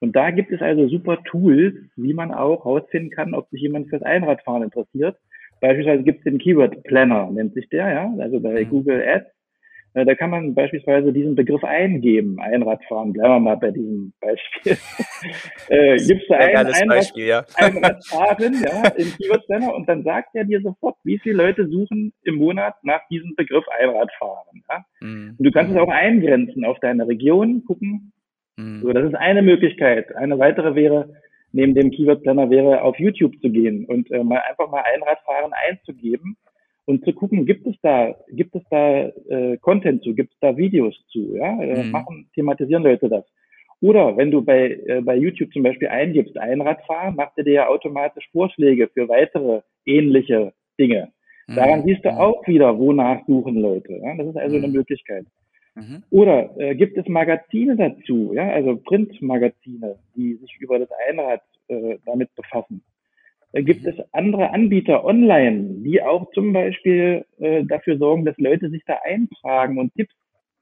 Und 0.00 0.14
da 0.14 0.30
gibt 0.30 0.52
es 0.52 0.60
also 0.60 0.88
super 0.88 1.22
Tools, 1.24 1.74
wie 1.96 2.14
man 2.14 2.32
auch 2.32 2.64
herausfinden 2.64 3.10
kann, 3.10 3.34
ob 3.34 3.48
sich 3.50 3.62
jemand 3.62 3.88
fürs 3.88 4.02
Einradfahren 4.02 4.62
interessiert. 4.62 5.16
Beispielsweise 5.60 6.02
gibt 6.02 6.18
es 6.18 6.24
den 6.24 6.38
Keyword 6.38 6.82
Planner, 6.84 7.30
nennt 7.30 7.54
sich 7.54 7.68
der, 7.70 7.88
ja, 7.90 8.14
also 8.18 8.40
bei 8.40 8.64
Mhm. 8.64 8.68
Google 8.68 9.02
Ads. 9.02 9.26
Äh, 9.94 10.04
Da 10.04 10.14
kann 10.14 10.28
man 10.28 10.54
beispielsweise 10.54 11.10
diesen 11.14 11.34
Begriff 11.34 11.64
eingeben, 11.64 12.38
Einradfahren. 12.38 13.14
Bleiben 13.14 13.32
wir 13.36 13.40
mal 13.40 13.56
bei 13.56 13.70
diesem 13.70 14.12
Beispiel. 14.20 14.76
äh, 15.68 15.96
gibst 15.96 16.28
du 16.28 16.34
ein, 16.34 16.52
geiles 16.52 16.74
Einrad, 16.82 16.98
Beispiel, 16.98 17.26
ja. 17.26 17.44
Einradfahren, 17.56 18.54
ja, 18.62 18.88
im 18.90 19.10
Keyword 19.16 19.46
Planner 19.46 19.74
und 19.74 19.88
dann 19.88 20.02
sagt 20.04 20.34
er 20.34 20.44
dir 20.44 20.60
sofort, 20.60 20.96
wie 21.04 21.18
viele 21.18 21.36
Leute 21.36 21.66
suchen 21.66 22.12
im 22.24 22.34
Monat 22.34 22.74
nach 22.82 23.00
diesem 23.08 23.34
Begriff 23.36 23.64
Einradfahren. 23.80 24.62
Ja? 24.68 24.84
Mhm. 25.00 25.36
Und 25.38 25.44
du 25.46 25.50
kannst 25.50 25.72
es 25.72 25.78
auch 25.78 25.88
eingrenzen 25.88 26.66
auf 26.66 26.78
deine 26.80 27.08
Region, 27.08 27.64
gucken. 27.64 28.12
Mhm. 28.56 28.80
So, 28.82 28.92
das 28.92 29.04
ist 29.08 29.14
eine 29.14 29.42
Möglichkeit. 29.42 30.14
Eine 30.16 30.38
weitere 30.38 30.74
wäre, 30.74 31.10
neben 31.52 31.74
dem 31.74 31.90
Keyword 31.90 32.22
Planner 32.22 32.50
wäre, 32.50 32.82
auf 32.82 32.98
YouTube 32.98 33.34
zu 33.40 33.50
gehen 33.50 33.84
und 33.86 34.10
äh, 34.10 34.22
mal 34.24 34.42
einfach 34.48 34.70
mal 34.70 34.82
Einradfahren 34.94 35.52
einzugeben 35.68 36.36
und 36.86 37.04
zu 37.04 37.12
gucken, 37.12 37.46
gibt 37.46 37.66
es 37.66 37.74
da, 37.82 38.14
gibt 38.30 38.54
es 38.54 38.62
da 38.70 39.06
äh, 39.28 39.56
Content 39.58 40.02
zu, 40.02 40.14
gibt 40.14 40.32
es 40.32 40.38
da 40.40 40.56
Videos 40.56 40.94
zu, 41.08 41.36
ja, 41.36 41.60
äh, 41.62 41.84
Mhm. 41.84 41.90
machen, 41.90 42.30
thematisieren 42.34 42.82
Leute 42.82 43.08
das. 43.08 43.24
Oder 43.82 44.16
wenn 44.16 44.30
du 44.30 44.42
bei, 44.42 44.70
äh, 44.86 45.00
bei 45.02 45.16
YouTube 45.16 45.52
zum 45.52 45.62
Beispiel 45.62 45.88
eingibst, 45.88 46.36
Einradfahren, 46.38 47.14
macht 47.16 47.32
er 47.36 47.44
dir 47.44 47.52
ja 47.54 47.68
automatisch 47.68 48.28
Vorschläge 48.32 48.88
für 48.88 49.08
weitere 49.08 49.60
ähnliche 49.84 50.52
Dinge. 50.80 51.12
Daran 51.54 51.84
siehst 51.84 52.04
du 52.04 52.10
Mhm. 52.10 52.16
auch 52.18 52.46
wieder, 52.46 52.78
wonach 52.78 53.20
suchen 53.26 53.56
Leute. 53.56 53.92
Ja? 53.94 54.14
Das 54.16 54.26
ist 54.28 54.36
also 54.36 54.56
eine 54.56 54.68
Mhm. 54.68 54.74
Möglichkeit. 54.74 55.26
Mhm. 55.76 56.02
Oder 56.10 56.58
äh, 56.58 56.74
gibt 56.74 56.96
es 56.96 57.06
Magazine 57.06 57.76
dazu, 57.76 58.32
ja, 58.34 58.48
also 58.50 58.76
Printmagazine, 58.76 59.98
die 60.16 60.34
sich 60.36 60.56
über 60.58 60.78
das 60.78 60.88
Einrad 61.08 61.42
äh, 61.68 61.98
damit 62.06 62.34
befassen? 62.34 62.82
Äh, 63.52 63.62
gibt 63.62 63.82
Mhm. 63.84 63.90
es 63.90 63.96
andere 64.12 64.50
Anbieter 64.52 65.04
online, 65.04 65.82
die 65.84 66.02
auch 66.02 66.30
zum 66.32 66.52
Beispiel 66.54 67.26
äh, 67.38 67.64
dafür 67.64 67.98
sorgen, 67.98 68.24
dass 68.24 68.38
Leute 68.38 68.70
sich 68.70 68.82
da 68.86 68.98
eintragen 69.04 69.78
und 69.78 69.94
Tipps 69.94 70.14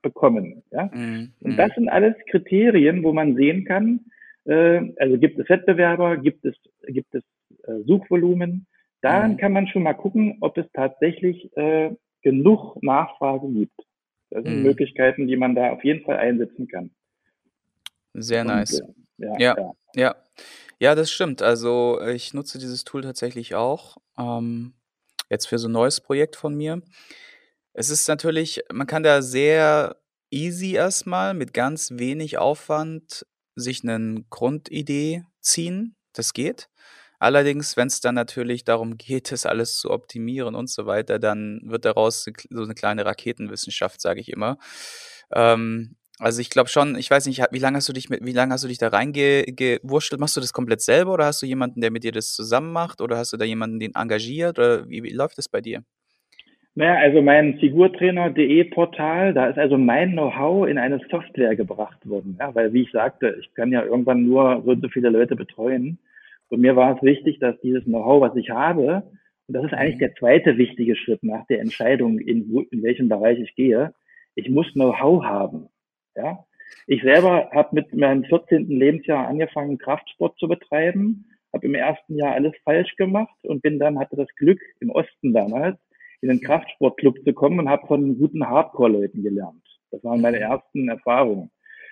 bekommen? 0.02 0.62
Ja? 0.72 0.90
Mhm. 0.92 1.32
Und 1.40 1.56
das 1.56 1.72
sind 1.76 1.88
alles 1.88 2.14
Kriterien, 2.30 3.04
wo 3.04 3.12
man 3.12 3.36
sehen 3.36 3.64
kann, 3.64 4.00
äh, 4.46 4.80
also 4.98 5.16
gibt 5.18 5.38
es 5.38 5.48
Wettbewerber, 5.48 6.16
gibt 6.16 6.44
es, 6.44 6.56
gibt 6.88 7.14
es 7.14 7.22
äh, 7.68 7.80
Suchvolumen. 7.86 8.66
Daran 9.00 9.32
Mhm. 9.32 9.36
kann 9.36 9.52
man 9.52 9.68
schon 9.68 9.84
mal 9.84 9.94
gucken, 9.94 10.38
ob 10.40 10.58
es 10.58 10.66
tatsächlich 10.72 11.56
äh, 11.56 11.90
genug 12.22 12.82
Nachfrage 12.82 13.48
gibt. 13.48 13.80
Das 14.34 14.42
sind 14.42 14.56
Mhm. 14.56 14.62
Möglichkeiten, 14.62 15.28
die 15.28 15.36
man 15.36 15.54
da 15.54 15.70
auf 15.70 15.84
jeden 15.84 16.04
Fall 16.04 16.16
einsetzen 16.16 16.66
kann. 16.66 16.90
Sehr 18.14 18.40
Und, 18.40 18.48
nice. 18.48 18.80
äh, 18.80 18.84
ja, 19.18 19.38
Ja. 19.38 19.54
ja. 19.56 19.72
Ja, 19.96 20.16
ja, 20.80 20.94
das 20.96 21.12
stimmt. 21.12 21.40
Also 21.40 22.00
äh, 22.00 22.14
ich 22.14 22.34
nutze 22.34 22.58
dieses 22.58 22.82
Tool 22.82 23.02
tatsächlich 23.02 23.54
auch. 23.54 23.96
Ähm, 24.18 24.74
jetzt 25.30 25.46
für 25.46 25.58
so 25.58 25.68
ein 25.68 25.72
neues 25.72 26.00
Projekt 26.00 26.34
von 26.34 26.56
mir. 26.56 26.82
Es 27.74 27.90
ist 27.90 28.08
natürlich, 28.08 28.60
man 28.72 28.88
kann 28.88 29.04
da 29.04 29.22
sehr 29.22 30.00
easy 30.30 30.72
erstmal 30.74 31.32
mit 31.32 31.54
ganz 31.54 31.92
wenig 31.92 32.36
Aufwand 32.36 33.24
sich 33.54 33.84
eine 33.84 34.24
Grundidee 34.30 35.22
ziehen. 35.40 35.94
Das 36.12 36.32
geht. 36.32 36.68
Allerdings, 37.18 37.76
wenn 37.76 37.86
es 37.88 38.00
dann 38.00 38.14
natürlich 38.14 38.64
darum 38.64 38.96
geht, 38.96 39.32
das 39.32 39.46
alles 39.46 39.78
zu 39.78 39.90
optimieren 39.90 40.54
und 40.54 40.68
so 40.68 40.86
weiter, 40.86 41.18
dann 41.18 41.60
wird 41.64 41.84
daraus 41.84 42.24
so 42.24 42.62
eine 42.62 42.74
kleine 42.74 43.06
Raketenwissenschaft, 43.06 44.00
sage 44.00 44.20
ich 44.20 44.30
immer. 44.30 44.58
Ähm, 45.32 45.96
also 46.20 46.40
ich 46.40 46.50
glaube 46.50 46.68
schon, 46.68 46.96
ich 46.96 47.10
weiß 47.10 47.26
nicht, 47.26 47.42
wie 47.50 47.58
lange 47.58 47.78
hast 47.78 47.88
du 47.88 47.92
dich 47.92 48.08
mit, 48.08 48.24
wie 48.24 48.32
lange 48.32 48.52
hast 48.52 48.62
du 48.62 48.68
dich 48.68 48.78
da 48.78 48.88
reingewurschtelt? 48.88 50.20
Machst 50.20 50.36
du 50.36 50.40
das 50.40 50.52
komplett 50.52 50.80
selber 50.80 51.14
oder 51.14 51.26
hast 51.26 51.42
du 51.42 51.46
jemanden, 51.46 51.80
der 51.80 51.90
mit 51.90 52.04
dir 52.04 52.12
das 52.12 52.32
zusammen 52.32 52.72
macht 52.72 53.00
oder 53.00 53.16
hast 53.16 53.32
du 53.32 53.36
da 53.36 53.44
jemanden, 53.44 53.80
den 53.80 53.94
engagiert 53.94 54.58
oder 54.58 54.88
wie, 54.88 55.02
wie 55.02 55.12
läuft 55.12 55.38
das 55.38 55.48
bei 55.48 55.60
dir? 55.60 55.82
Naja, 56.76 56.96
also 56.96 57.22
mein 57.22 57.58
Figurtrainer.de 57.58 58.64
Portal, 58.64 59.32
da 59.32 59.46
ist 59.46 59.58
also 59.58 59.78
mein 59.78 60.12
Know-how 60.12 60.66
in 60.66 60.76
eine 60.76 61.00
Software 61.08 61.54
gebracht 61.54 62.08
worden. 62.08 62.36
Ja, 62.40 62.52
weil, 62.54 62.72
wie 62.72 62.82
ich 62.82 62.90
sagte, 62.90 63.36
ich 63.40 63.52
kann 63.54 63.70
ja 63.70 63.84
irgendwann 63.84 64.24
nur 64.24 64.62
so 64.64 64.74
so 64.74 64.88
viele 64.88 65.10
Leute 65.10 65.36
betreuen. 65.36 65.98
Und 66.54 66.60
mir 66.60 66.76
war 66.76 66.96
es 66.96 67.02
wichtig, 67.02 67.40
dass 67.40 67.60
dieses 67.62 67.82
Know-how, 67.82 68.20
was 68.20 68.36
ich 68.36 68.50
habe, 68.50 69.02
Und 69.48 69.56
das 69.56 69.64
ist 69.64 69.74
eigentlich 69.74 69.96
mhm. 69.96 70.00
der 70.00 70.14
zweite 70.14 70.56
wichtige 70.56 70.94
Schritt 70.94 71.22
nach 71.24 71.44
der 71.48 71.60
Entscheidung, 71.60 72.20
in, 72.20 72.48
wo, 72.48 72.60
in 72.60 72.84
welchem 72.84 73.08
Bereich 73.08 73.40
ich 73.40 73.56
gehe. 73.56 73.92
Ich 74.36 74.48
muss 74.48 74.72
Know-how 74.72 75.24
haben. 75.24 75.68
Ja? 76.14 76.44
Ich 76.86 77.02
selber 77.02 77.50
habe 77.52 77.70
mit 77.72 77.92
meinem 77.92 78.22
14. 78.24 78.68
Lebensjahr 78.68 79.26
angefangen, 79.26 79.78
Kraftsport 79.78 80.38
zu 80.38 80.46
betreiben, 80.46 81.26
habe 81.52 81.66
im 81.66 81.74
ersten 81.74 82.16
Jahr 82.16 82.34
alles 82.34 82.52
falsch 82.62 82.94
gemacht 82.94 83.36
und 83.42 83.60
bin 83.60 83.80
dann, 83.80 83.98
hatte 83.98 84.14
das 84.14 84.28
Glück, 84.36 84.60
im 84.78 84.90
Osten 84.90 85.32
damals 85.32 85.76
in 86.20 86.28
den 86.28 86.40
Kraftsportclub 86.40 87.18
zu 87.24 87.32
kommen 87.32 87.58
und 87.58 87.68
habe 87.68 87.86
von 87.88 88.16
guten 88.16 88.48
Hardcore-Leuten 88.48 89.24
gelernt. 89.24 89.64
Das 89.90 90.04
waren 90.04 90.20
meine 90.20 90.36
mhm. 90.36 90.44
ersten 90.44 90.88
Erfahrungen. 90.88 91.50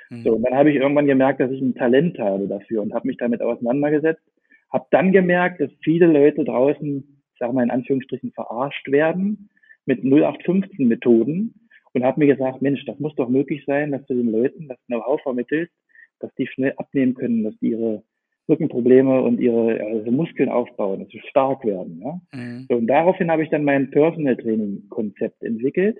So, 0.08 0.16
mhm. 0.16 0.36
und 0.36 0.42
dann 0.44 0.54
habe 0.54 0.70
ich 0.70 0.76
irgendwann 0.76 1.06
gemerkt, 1.06 1.40
dass 1.40 1.50
ich 1.50 1.60
ein 1.60 1.74
Talent 1.74 2.18
habe 2.20 2.46
dafür 2.46 2.82
und 2.82 2.94
habe 2.94 3.08
mich 3.08 3.16
damit 3.16 3.42
auseinandergesetzt. 3.42 4.22
Habe 4.72 4.86
dann 4.90 5.12
gemerkt, 5.12 5.60
dass 5.60 5.70
viele 5.82 6.06
Leute 6.06 6.44
draußen, 6.44 7.22
ich 7.32 7.38
sage 7.38 7.52
mal 7.52 7.62
in 7.62 7.70
Anführungsstrichen, 7.70 8.32
verarscht 8.32 8.90
werden 8.90 9.50
mit 9.84 10.02
0815 10.04 10.88
Methoden 10.88 11.54
und 11.92 12.04
habe 12.04 12.20
mir 12.20 12.34
gesagt, 12.34 12.62
Mensch, 12.62 12.84
das 12.86 12.98
muss 12.98 13.14
doch 13.16 13.28
möglich 13.28 13.64
sein, 13.66 13.92
dass 13.92 14.04
du 14.06 14.14
den 14.14 14.30
Leuten 14.30 14.68
das 14.68 14.78
Know-how 14.86 15.20
vermittelst, 15.22 15.72
dass 16.20 16.34
die 16.36 16.46
schnell 16.46 16.72
abnehmen 16.76 17.14
können, 17.14 17.44
dass 17.44 17.58
die 17.58 17.70
ihre 17.70 18.02
Rückenprobleme 18.48 19.22
und 19.22 19.40
ihre 19.40 19.80
also 19.80 20.10
Muskeln 20.10 20.48
aufbauen, 20.48 21.00
dass 21.00 21.08
sie 21.08 21.20
stark 21.28 21.64
werden. 21.64 22.00
Ja? 22.02 22.20
Mhm. 22.32 22.66
So, 22.68 22.76
und 22.76 22.86
daraufhin 22.86 23.30
habe 23.30 23.42
ich 23.42 23.50
dann 23.50 23.64
mein 23.64 23.90
Personal 23.90 24.36
Training 24.36 24.88
Konzept 24.88 25.42
entwickelt. 25.42 25.98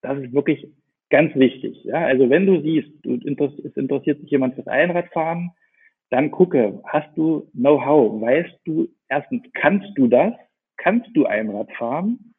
Das 0.00 0.18
ist 0.18 0.32
wirklich 0.32 0.66
ganz 1.10 1.34
wichtig. 1.34 1.84
Ja? 1.84 2.06
Also 2.06 2.30
wenn 2.30 2.46
du 2.46 2.60
siehst, 2.62 2.90
du, 3.02 3.14
es 3.16 3.76
interessiert 3.76 4.20
sich 4.20 4.30
jemand 4.30 4.54
fürs 4.54 4.66
Einradfahren, 4.66 5.50
dann 6.12 6.30
gucke, 6.30 6.78
hast 6.84 7.08
du 7.16 7.48
Know-how? 7.54 8.20
Weißt 8.20 8.54
du, 8.66 8.86
erstens, 9.08 9.42
kannst 9.54 9.88
du 9.96 10.08
das? 10.08 10.34
Kannst 10.76 11.08
du 11.14 11.24
Einrad 11.24 11.72
fahren? 11.72 12.34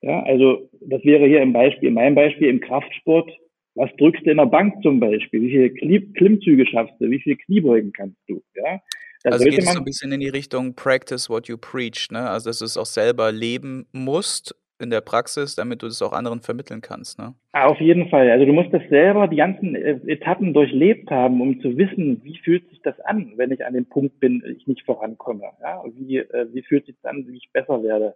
Ja, 0.00 0.22
also 0.24 0.68
das 0.80 1.04
wäre 1.04 1.26
hier 1.26 1.40
im 1.40 1.52
Beispiel, 1.52 1.88
in 1.88 1.94
meinem 1.94 2.16
Beispiel 2.16 2.48
im 2.48 2.60
Kraftsport, 2.60 3.30
was 3.76 3.90
drückst 3.98 4.26
du 4.26 4.30
in 4.32 4.38
der 4.38 4.46
Bank 4.46 4.82
zum 4.82 4.98
Beispiel? 4.98 5.42
Wie 5.42 5.50
viele 5.50 6.00
Klimmzüge 6.12 6.66
schaffst 6.66 6.94
du? 6.98 7.08
Wie 7.08 7.20
viele 7.20 7.36
Kniebeugen 7.36 7.92
kannst 7.92 8.18
du? 8.26 8.42
Ja? 8.56 8.80
Da 9.22 9.30
also 9.30 9.44
geht 9.44 9.58
es 9.58 9.72
so 9.72 9.78
ein 9.78 9.84
bisschen 9.84 10.10
in 10.10 10.20
die 10.20 10.28
Richtung 10.28 10.74
Practice 10.74 11.30
what 11.30 11.46
you 11.46 11.56
preach, 11.56 12.08
ne? 12.10 12.28
Also 12.28 12.50
dass 12.50 12.58
du 12.58 12.64
es 12.64 12.76
auch 12.76 12.86
selber 12.86 13.30
leben 13.30 13.86
musst 13.92 14.56
in 14.80 14.90
der 14.90 15.00
Praxis, 15.00 15.56
damit 15.56 15.82
du 15.82 15.86
das 15.86 16.02
auch 16.02 16.12
anderen 16.12 16.40
vermitteln 16.40 16.80
kannst, 16.80 17.18
ne? 17.18 17.34
Auf 17.52 17.80
jeden 17.80 18.08
Fall. 18.08 18.30
Also 18.30 18.46
du 18.46 18.52
musst 18.52 18.72
das 18.72 18.82
selber 18.88 19.26
die 19.26 19.36
ganzen 19.36 19.74
äh, 19.74 19.98
Etappen 20.06 20.54
durchlebt 20.54 21.10
haben, 21.10 21.40
um 21.40 21.60
zu 21.60 21.76
wissen, 21.76 22.20
wie 22.24 22.38
fühlt 22.38 22.68
sich 22.68 22.80
das 22.82 22.98
an, 23.00 23.32
wenn 23.36 23.50
ich 23.50 23.66
an 23.66 23.74
dem 23.74 23.86
Punkt 23.86 24.20
bin, 24.20 24.42
ich 24.56 24.66
nicht 24.66 24.84
vorankomme. 24.84 25.44
Ja? 25.60 25.82
Wie, 25.96 26.18
äh, 26.18 26.46
wie 26.52 26.62
fühlt 26.62 26.86
sich 26.86 26.96
das 27.02 27.10
an, 27.10 27.26
wie 27.26 27.36
ich 27.36 27.50
besser 27.52 27.82
werde? 27.82 28.14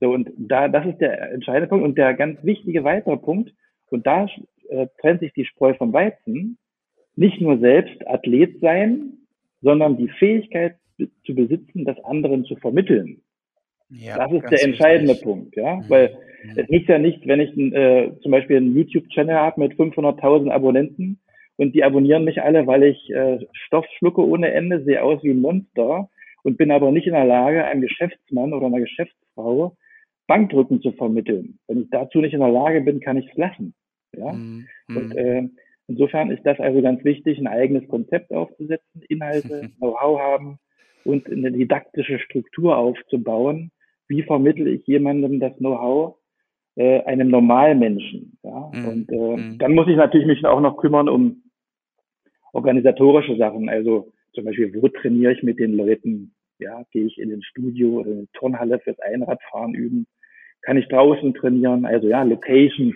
So, 0.00 0.10
und 0.10 0.30
da, 0.36 0.68
das 0.68 0.86
ist 0.86 0.98
der 1.00 1.32
entscheidende 1.32 1.68
Punkt. 1.68 1.84
Und 1.84 1.96
der 1.96 2.14
ganz 2.14 2.42
wichtige 2.42 2.84
weitere 2.84 3.16
Punkt, 3.16 3.52
und 3.90 4.06
da 4.06 4.26
äh, 4.68 4.86
trennt 5.00 5.20
sich 5.20 5.32
die 5.32 5.44
Spreu 5.44 5.74
vom 5.74 5.92
Weizen, 5.92 6.58
nicht 7.14 7.40
nur 7.40 7.58
selbst 7.58 8.06
Athlet 8.06 8.60
sein, 8.60 9.18
sondern 9.60 9.96
die 9.96 10.08
Fähigkeit 10.08 10.76
zu 11.24 11.34
besitzen, 11.34 11.84
das 11.84 12.02
anderen 12.04 12.44
zu 12.44 12.56
vermitteln. 12.56 13.21
Ja, 13.92 14.16
das 14.16 14.32
ist 14.32 14.50
der 14.50 14.64
entscheidende 14.64 15.12
wichtig. 15.12 15.24
Punkt, 15.24 15.56
ja, 15.56 15.76
mhm. 15.76 15.84
weil 15.88 16.16
mhm. 16.44 16.58
es 16.58 16.68
nützt 16.68 16.88
ja 16.88 16.98
nicht, 16.98 17.26
wenn 17.26 17.40
ich 17.40 17.56
äh, 17.56 18.12
zum 18.20 18.32
Beispiel 18.32 18.56
einen 18.56 18.74
YouTube-Channel 18.74 19.34
habe 19.34 19.60
mit 19.60 19.72
500.000 19.74 20.50
Abonnenten 20.50 21.20
und 21.56 21.74
die 21.74 21.84
abonnieren 21.84 22.24
mich 22.24 22.42
alle, 22.42 22.66
weil 22.66 22.84
ich 22.84 23.10
äh, 23.10 23.38
Stoff 23.52 23.86
schlucke 23.98 24.26
ohne 24.26 24.52
Ende, 24.52 24.82
sehe 24.82 25.02
aus 25.02 25.22
wie 25.22 25.30
ein 25.30 25.40
Monster 25.40 26.08
und 26.42 26.56
bin 26.56 26.70
aber 26.70 26.90
nicht 26.90 27.06
in 27.06 27.12
der 27.12 27.26
Lage, 27.26 27.64
einem 27.64 27.82
Geschäftsmann 27.82 28.52
oder 28.52 28.66
einer 28.66 28.80
Geschäftsfrau 28.80 29.76
Bankdrücken 30.26 30.80
zu 30.80 30.92
vermitteln. 30.92 31.58
Wenn 31.66 31.82
ich 31.82 31.90
dazu 31.90 32.20
nicht 32.20 32.32
in 32.32 32.40
der 32.40 32.48
Lage 32.48 32.80
bin, 32.80 33.00
kann 33.00 33.16
ich 33.16 33.28
es 33.28 33.36
lassen. 33.36 33.74
Ja? 34.16 34.32
Mhm. 34.32 34.66
Und 34.88 35.16
äh, 35.16 35.48
insofern 35.88 36.30
ist 36.30 36.44
das 36.44 36.58
also 36.58 36.80
ganz 36.80 37.04
wichtig, 37.04 37.38
ein 37.38 37.46
eigenes 37.46 37.86
Konzept 37.88 38.32
aufzusetzen, 38.32 39.02
Inhalte, 39.08 39.70
Know-how 39.78 40.18
haben 40.18 40.58
und 41.04 41.30
eine 41.30 41.52
didaktische 41.52 42.18
Struktur 42.18 42.76
aufzubauen, 42.76 43.70
wie 44.12 44.22
vermittle 44.22 44.70
ich 44.70 44.86
jemandem 44.86 45.40
das 45.40 45.56
Know-how, 45.56 46.16
äh, 46.76 47.00
einem 47.04 47.28
Normalmenschen. 47.28 48.38
Ja? 48.42 48.70
Mhm. 48.72 48.88
Und 48.88 49.12
äh, 49.12 49.36
mhm. 49.36 49.58
dann 49.58 49.72
muss 49.74 49.88
ich 49.88 49.96
natürlich 49.96 50.26
mich 50.26 50.44
auch 50.44 50.60
noch 50.60 50.76
kümmern 50.76 51.08
um 51.08 51.42
organisatorische 52.52 53.36
Sachen. 53.36 53.68
Also 53.70 54.12
zum 54.34 54.44
Beispiel, 54.44 54.74
wo 54.74 54.88
trainiere 54.88 55.32
ich 55.32 55.42
mit 55.42 55.58
den 55.58 55.72
Leuten? 55.72 56.34
Ja, 56.58 56.84
gehe 56.92 57.06
ich 57.06 57.18
in 57.18 57.30
den 57.30 57.42
Studio 57.42 58.00
oder 58.00 58.10
in 58.10 58.20
die 58.20 58.28
Turnhalle 58.34 58.78
fürs 58.80 59.00
Einradfahren 59.00 59.74
üben? 59.74 60.06
Kann 60.60 60.76
ich 60.76 60.86
draußen 60.88 61.34
trainieren? 61.34 61.86
Also 61.86 62.08
ja, 62.08 62.22
Locations. 62.22 62.94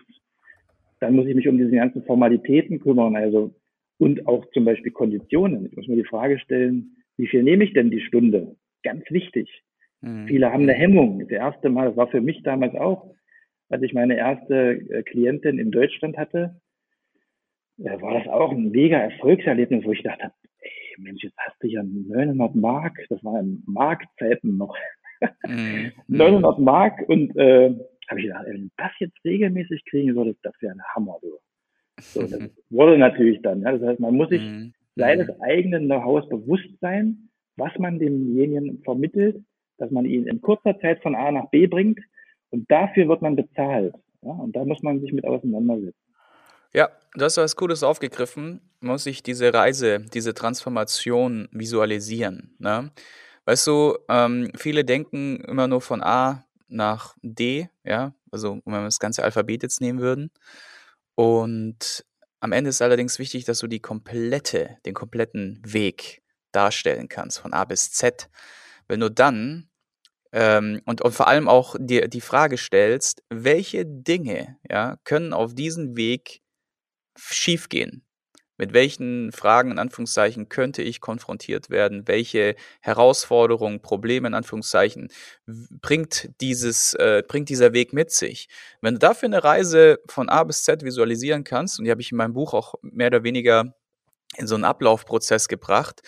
Dann 1.00 1.16
muss 1.16 1.26
ich 1.26 1.34
mich 1.34 1.48
um 1.48 1.58
diese 1.58 1.72
ganzen 1.72 2.04
Formalitäten 2.04 2.78
kümmern. 2.78 3.16
Also 3.16 3.54
und 3.98 4.26
auch 4.26 4.44
zum 4.52 4.66
Beispiel 4.66 4.92
Konditionen. 4.92 5.66
Ich 5.66 5.76
muss 5.76 5.88
mir 5.88 5.96
die 5.96 6.04
Frage 6.04 6.38
stellen, 6.38 6.96
wie 7.16 7.26
viel 7.26 7.42
nehme 7.42 7.64
ich 7.64 7.72
denn 7.72 7.90
die 7.90 8.02
Stunde? 8.02 8.54
Ganz 8.82 9.10
wichtig. 9.10 9.64
Mhm. 10.06 10.28
Viele 10.28 10.52
haben 10.52 10.62
eine 10.62 10.72
Hemmung. 10.72 11.18
Das 11.18 11.30
erste 11.30 11.68
Mal, 11.68 11.88
das 11.88 11.96
war 11.96 12.06
für 12.08 12.20
mich 12.20 12.42
damals 12.44 12.74
auch, 12.76 13.12
als 13.68 13.82
ich 13.82 13.92
meine 13.92 14.16
erste 14.16 14.72
äh, 14.72 15.02
Klientin 15.02 15.58
in 15.58 15.72
Deutschland 15.72 16.16
hatte, 16.16 16.60
war 17.78 18.14
das 18.14 18.26
auch 18.28 18.52
ein 18.52 18.70
mega 18.70 18.96
Erfolgserlebnis, 18.96 19.84
wo 19.84 19.92
ich 19.92 20.02
dachte, 20.02 20.32
ey, 20.60 20.70
Mensch, 20.98 21.24
jetzt 21.24 21.36
hast 21.36 21.56
du 21.60 21.66
ja 21.66 21.82
900 21.82 22.54
Mark, 22.54 22.96
das 23.10 23.22
war 23.22 23.38
in 23.40 23.62
Markzeiten 23.66 24.56
noch, 24.56 24.74
mhm. 25.46 25.92
900 26.06 26.58
Mark 26.58 27.06
und 27.08 27.36
äh, 27.36 27.74
habe 28.08 28.20
ich 28.20 28.26
gedacht, 28.26 28.46
wenn 28.46 28.62
du 28.62 28.70
das 28.78 28.92
jetzt 29.00 29.18
regelmäßig 29.24 29.84
kriegen 29.90 30.14
würdest, 30.14 30.38
das 30.42 30.54
wäre 30.60 30.72
ein 30.72 30.82
Hammer, 30.94 31.18
du. 31.20 31.36
So, 32.00 32.22
das 32.22 32.48
wurde 32.70 32.96
natürlich 32.96 33.42
dann. 33.42 33.60
Ja. 33.62 33.72
Das 33.72 33.82
heißt, 33.82 34.00
man 34.00 34.14
muss 34.14 34.30
sich 34.30 34.42
mhm. 34.42 34.72
seines 34.94 35.28
eigenen 35.40 35.86
Know-hows 35.86 36.28
bewusst 36.28 36.70
sein, 36.80 37.28
was 37.56 37.76
man 37.78 37.98
demjenigen 37.98 38.80
vermittelt 38.84 39.42
dass 39.78 39.90
man 39.90 40.04
ihn 40.04 40.26
in 40.26 40.40
kurzer 40.40 40.78
Zeit 40.80 41.02
von 41.02 41.14
A 41.14 41.30
nach 41.30 41.50
B 41.50 41.66
bringt 41.66 42.00
und 42.50 42.70
dafür 42.70 43.08
wird 43.08 43.22
man 43.22 43.36
bezahlt. 43.36 43.94
Ja, 44.22 44.32
und 44.32 44.56
da 44.56 44.64
muss 44.64 44.82
man 44.82 45.00
sich 45.00 45.12
mit 45.12 45.24
auseinandersetzen. 45.24 45.94
Ja, 46.72 46.90
du 47.14 47.24
hast 47.24 47.36
was 47.36 47.56
Cooles 47.56 47.82
aufgegriffen. 47.82 48.60
Man 48.80 48.92
muss 48.92 49.04
sich 49.04 49.22
diese 49.22 49.52
Reise, 49.54 50.04
diese 50.12 50.34
Transformation 50.34 51.48
visualisieren. 51.52 52.54
Ne? 52.58 52.90
Weißt 53.44 53.66
du, 53.66 53.96
ähm, 54.08 54.50
viele 54.56 54.84
denken 54.84 55.40
immer 55.44 55.68
nur 55.68 55.80
von 55.80 56.02
A 56.02 56.44
nach 56.68 57.14
D, 57.22 57.68
ja, 57.84 58.12
also 58.30 58.60
wenn 58.64 58.72
wir 58.72 58.82
das 58.82 58.98
ganze 58.98 59.22
Alphabet 59.22 59.62
jetzt 59.62 59.80
nehmen 59.80 60.00
würden. 60.00 60.30
Und 61.14 62.04
am 62.40 62.52
Ende 62.52 62.70
ist 62.70 62.82
allerdings 62.82 63.18
wichtig, 63.18 63.44
dass 63.44 63.60
du 63.60 63.68
die 63.68 63.80
komplette, 63.80 64.78
den 64.84 64.94
kompletten 64.94 65.62
Weg 65.64 66.22
darstellen 66.52 67.08
kannst, 67.08 67.38
von 67.38 67.52
A 67.52 67.64
bis 67.64 67.92
Z. 67.92 68.28
Wenn 68.88 69.00
du 69.00 69.10
dann 69.10 69.68
ähm, 70.32 70.82
und, 70.84 71.00
und 71.02 71.12
vor 71.12 71.28
allem 71.28 71.48
auch 71.48 71.76
dir 71.78 72.08
die 72.08 72.20
Frage 72.20 72.58
stellst, 72.58 73.22
welche 73.30 73.86
Dinge 73.86 74.58
ja, 74.68 74.96
können 75.04 75.32
auf 75.32 75.54
diesem 75.54 75.96
Weg 75.96 76.42
schiefgehen? 77.16 78.02
Mit 78.58 78.72
welchen 78.72 79.32
Fragen 79.32 79.70
in 79.70 79.78
Anführungszeichen 79.78 80.48
könnte 80.48 80.82
ich 80.82 81.00
konfrontiert 81.00 81.68
werden? 81.68 82.08
Welche 82.08 82.56
Herausforderungen, 82.80 83.82
Probleme 83.82 84.28
in 84.28 84.34
Anführungszeichen 84.34 85.08
bringt 85.46 86.30
dieses, 86.40 86.94
äh, 86.94 87.22
bringt 87.26 87.50
dieser 87.50 87.74
Weg 87.74 87.92
mit 87.92 88.10
sich? 88.10 88.48
Wenn 88.80 88.94
du 88.94 88.98
dafür 88.98 89.26
eine 89.26 89.44
Reise 89.44 89.98
von 90.08 90.30
A 90.30 90.42
bis 90.44 90.64
Z 90.64 90.82
visualisieren 90.84 91.44
kannst, 91.44 91.78
und 91.78 91.84
die 91.84 91.90
habe 91.90 92.00
ich 92.00 92.12
in 92.12 92.16
meinem 92.16 92.32
Buch 92.32 92.54
auch 92.54 92.74
mehr 92.80 93.08
oder 93.08 93.24
weniger 93.24 93.74
in 94.36 94.46
so 94.46 94.54
einen 94.54 94.64
Ablaufprozess 94.64 95.48
gebracht, 95.48 96.00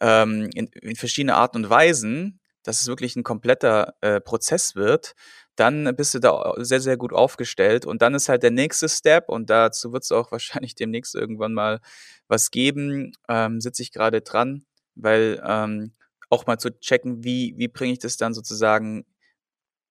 ähm, 0.00 0.48
in, 0.54 0.66
in 0.68 0.96
verschiedene 0.96 1.34
Arten 1.34 1.58
und 1.58 1.70
Weisen, 1.70 2.40
dass 2.62 2.80
es 2.80 2.86
wirklich 2.86 3.16
ein 3.16 3.22
kompletter 3.22 3.94
äh, 4.00 4.20
Prozess 4.20 4.74
wird, 4.74 5.14
dann 5.56 5.94
bist 5.96 6.14
du 6.14 6.20
da 6.20 6.54
sehr, 6.58 6.80
sehr 6.80 6.96
gut 6.96 7.12
aufgestellt. 7.12 7.84
Und 7.84 8.02
dann 8.02 8.14
ist 8.14 8.28
halt 8.28 8.42
der 8.42 8.50
nächste 8.50 8.88
Step, 8.88 9.28
und 9.28 9.50
dazu 9.50 9.92
wird 9.92 10.04
es 10.04 10.12
auch 10.12 10.32
wahrscheinlich 10.32 10.74
demnächst 10.74 11.14
irgendwann 11.14 11.52
mal 11.52 11.80
was 12.28 12.50
geben, 12.50 13.12
ähm, 13.28 13.60
sitze 13.60 13.82
ich 13.82 13.92
gerade 13.92 14.20
dran, 14.22 14.64
weil 14.94 15.42
ähm, 15.44 15.92
auch 16.30 16.46
mal 16.46 16.58
zu 16.58 16.70
checken, 16.78 17.24
wie, 17.24 17.54
wie 17.56 17.68
bringe 17.68 17.92
ich 17.92 17.98
das 17.98 18.16
dann 18.16 18.34
sozusagen 18.34 19.04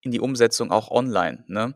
in 0.02 0.10
die 0.10 0.20
Umsetzung 0.20 0.70
auch 0.70 0.90
online. 0.90 1.44
Ne? 1.46 1.74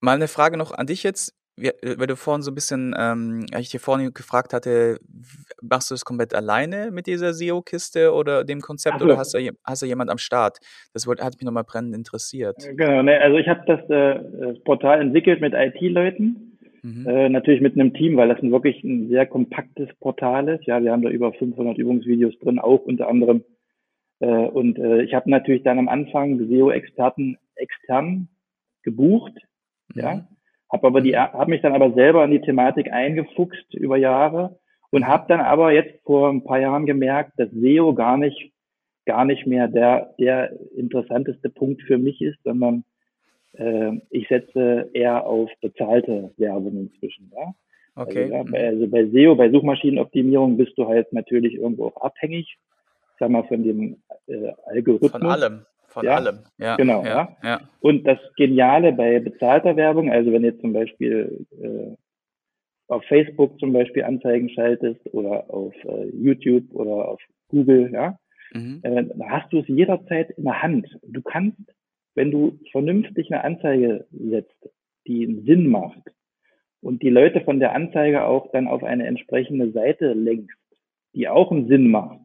Mal 0.00 0.14
eine 0.14 0.28
Frage 0.28 0.56
noch 0.56 0.72
an 0.72 0.86
dich 0.86 1.02
jetzt. 1.02 1.34
Äh, 1.56 1.72
weil 1.98 2.06
du 2.06 2.16
vorhin 2.16 2.42
so 2.42 2.50
ein 2.50 2.54
bisschen, 2.54 2.94
ähm, 2.98 3.46
ich 3.58 3.70
dir 3.70 3.80
vorhin 3.80 4.12
gefragt 4.12 4.52
hatte, 4.52 4.98
machst 5.62 5.90
du 5.90 5.94
das 5.94 6.04
komplett 6.04 6.34
alleine 6.34 6.90
mit 6.90 7.06
dieser 7.06 7.32
SEO-Kiste 7.32 8.12
oder 8.12 8.44
dem 8.44 8.60
Konzept 8.60 9.02
oder 9.02 9.16
hast 9.16 9.34
du, 9.34 9.38
hast 9.64 9.82
du 9.82 9.86
jemand 9.86 10.10
am 10.10 10.18
Start? 10.18 10.58
Das 10.92 11.06
hat 11.06 11.34
mich 11.34 11.42
nochmal 11.42 11.64
brennend 11.64 11.94
interessiert. 11.94 12.56
Äh, 12.66 12.74
genau, 12.74 13.02
ne, 13.02 13.20
also 13.20 13.38
ich 13.38 13.48
habe 13.48 13.62
das, 13.66 13.80
äh, 13.88 14.20
das 14.52 14.62
Portal 14.64 15.00
entwickelt 15.00 15.40
mit 15.40 15.54
IT-Leuten, 15.54 16.58
mhm. 16.82 17.06
äh, 17.06 17.28
natürlich 17.28 17.60
mit 17.60 17.74
einem 17.74 17.94
Team, 17.94 18.16
weil 18.16 18.28
das 18.28 18.42
ein 18.42 18.50
wirklich 18.50 18.82
ein 18.82 19.08
sehr 19.08 19.26
kompaktes 19.26 19.88
Portal 20.00 20.48
ist. 20.48 20.66
Ja, 20.66 20.82
wir 20.82 20.92
haben 20.92 21.02
da 21.02 21.10
über 21.10 21.32
500 21.32 21.78
Übungsvideos 21.78 22.38
drin, 22.40 22.58
auch 22.58 22.80
unter 22.84 23.08
anderem 23.08 23.44
Äh, 24.20 24.26
und 24.26 24.78
äh, 24.78 25.02
ich 25.02 25.12
habe 25.12 25.28
natürlich 25.28 25.64
dann 25.64 25.78
am 25.78 25.88
Anfang 25.88 26.38
SEO-Experten 26.38 27.36
extern 27.56 28.28
gebucht, 28.82 29.32
mhm. 29.92 30.00
ja, 30.00 30.28
habe 30.72 30.86
aber 30.86 31.00
die, 31.00 31.12
mhm. 31.12 31.16
habe 31.16 31.50
mich 31.50 31.62
dann 31.62 31.74
aber 31.74 31.92
selber 31.92 32.24
in 32.24 32.30
die 32.30 32.40
Thematik 32.40 32.92
eingefuchst 32.92 33.72
über 33.74 33.96
Jahre 33.96 34.58
und 34.90 35.06
habe 35.06 35.26
dann 35.28 35.40
aber 35.40 35.72
jetzt 35.72 36.02
vor 36.04 36.30
ein 36.30 36.44
paar 36.44 36.60
Jahren 36.60 36.86
gemerkt, 36.86 37.32
dass 37.36 37.50
SEO 37.50 37.94
gar 37.94 38.16
nicht 38.16 38.52
gar 39.06 39.24
nicht 39.24 39.46
mehr 39.46 39.68
der 39.68 40.14
der 40.18 40.52
interessanteste 40.76 41.50
Punkt 41.50 41.82
für 41.82 41.98
mich 41.98 42.20
ist, 42.22 42.38
sondern 42.42 42.84
äh, 43.52 43.92
ich 44.10 44.28
setze 44.28 44.90
eher 44.92 45.26
auf 45.26 45.50
bezahlte 45.60 46.32
Werbung 46.36 46.76
inzwischen. 46.76 47.30
Ja? 47.34 47.54
Okay. 47.96 48.24
Also, 48.24 48.34
ja, 48.34 48.42
bei, 48.42 48.66
also 48.68 48.86
bei 48.88 49.06
SEO, 49.06 49.34
bei 49.36 49.50
Suchmaschinenoptimierung 49.50 50.56
bist 50.56 50.76
du 50.76 50.86
halt 50.86 51.12
natürlich 51.12 51.54
irgendwo 51.54 51.86
auch 51.86 51.96
abhängig, 52.02 52.58
sag 53.18 53.30
mal, 53.30 53.44
von 53.44 53.62
dem 53.62 54.02
äh, 54.26 54.52
Algorithmus. 54.66 55.12
Von 55.12 55.22
allem. 55.26 55.66
Von 55.94 56.04
ja, 56.04 56.16
allem, 56.16 56.40
ja. 56.58 56.74
Genau, 56.74 57.04
ja, 57.04 57.36
ja. 57.44 57.60
Und 57.78 58.04
das 58.04 58.18
Geniale 58.36 58.92
bei 58.92 59.20
bezahlter 59.20 59.76
Werbung, 59.76 60.10
also 60.10 60.32
wenn 60.32 60.42
jetzt 60.42 60.60
zum 60.60 60.72
Beispiel 60.72 61.46
äh, 61.62 61.94
auf 62.88 63.04
Facebook 63.04 63.60
zum 63.60 63.72
Beispiel 63.72 64.02
Anzeigen 64.02 64.48
schaltest 64.48 65.00
oder 65.14 65.48
auf 65.48 65.72
äh, 65.84 66.08
YouTube 66.08 66.64
oder 66.72 67.08
auf 67.08 67.20
Google, 67.46 67.92
ja, 67.92 68.18
mhm. 68.52 68.80
äh, 68.82 69.04
hast 69.28 69.52
du 69.52 69.60
es 69.60 69.68
jederzeit 69.68 70.30
in 70.30 70.42
der 70.42 70.62
Hand. 70.62 70.88
Du 71.06 71.22
kannst, 71.22 71.62
wenn 72.16 72.32
du 72.32 72.58
vernünftig 72.72 73.32
eine 73.32 73.44
Anzeige 73.44 74.04
setzt, 74.10 74.68
die 75.06 75.24
einen 75.24 75.44
Sinn 75.44 75.68
macht 75.68 76.02
und 76.80 77.02
die 77.02 77.10
Leute 77.10 77.40
von 77.42 77.60
der 77.60 77.72
Anzeige 77.72 78.24
auch 78.24 78.50
dann 78.50 78.66
auf 78.66 78.82
eine 78.82 79.06
entsprechende 79.06 79.70
Seite 79.70 80.12
lenkst, 80.12 80.58
die 81.14 81.28
auch 81.28 81.52
einen 81.52 81.68
Sinn 81.68 81.88
macht, 81.88 82.18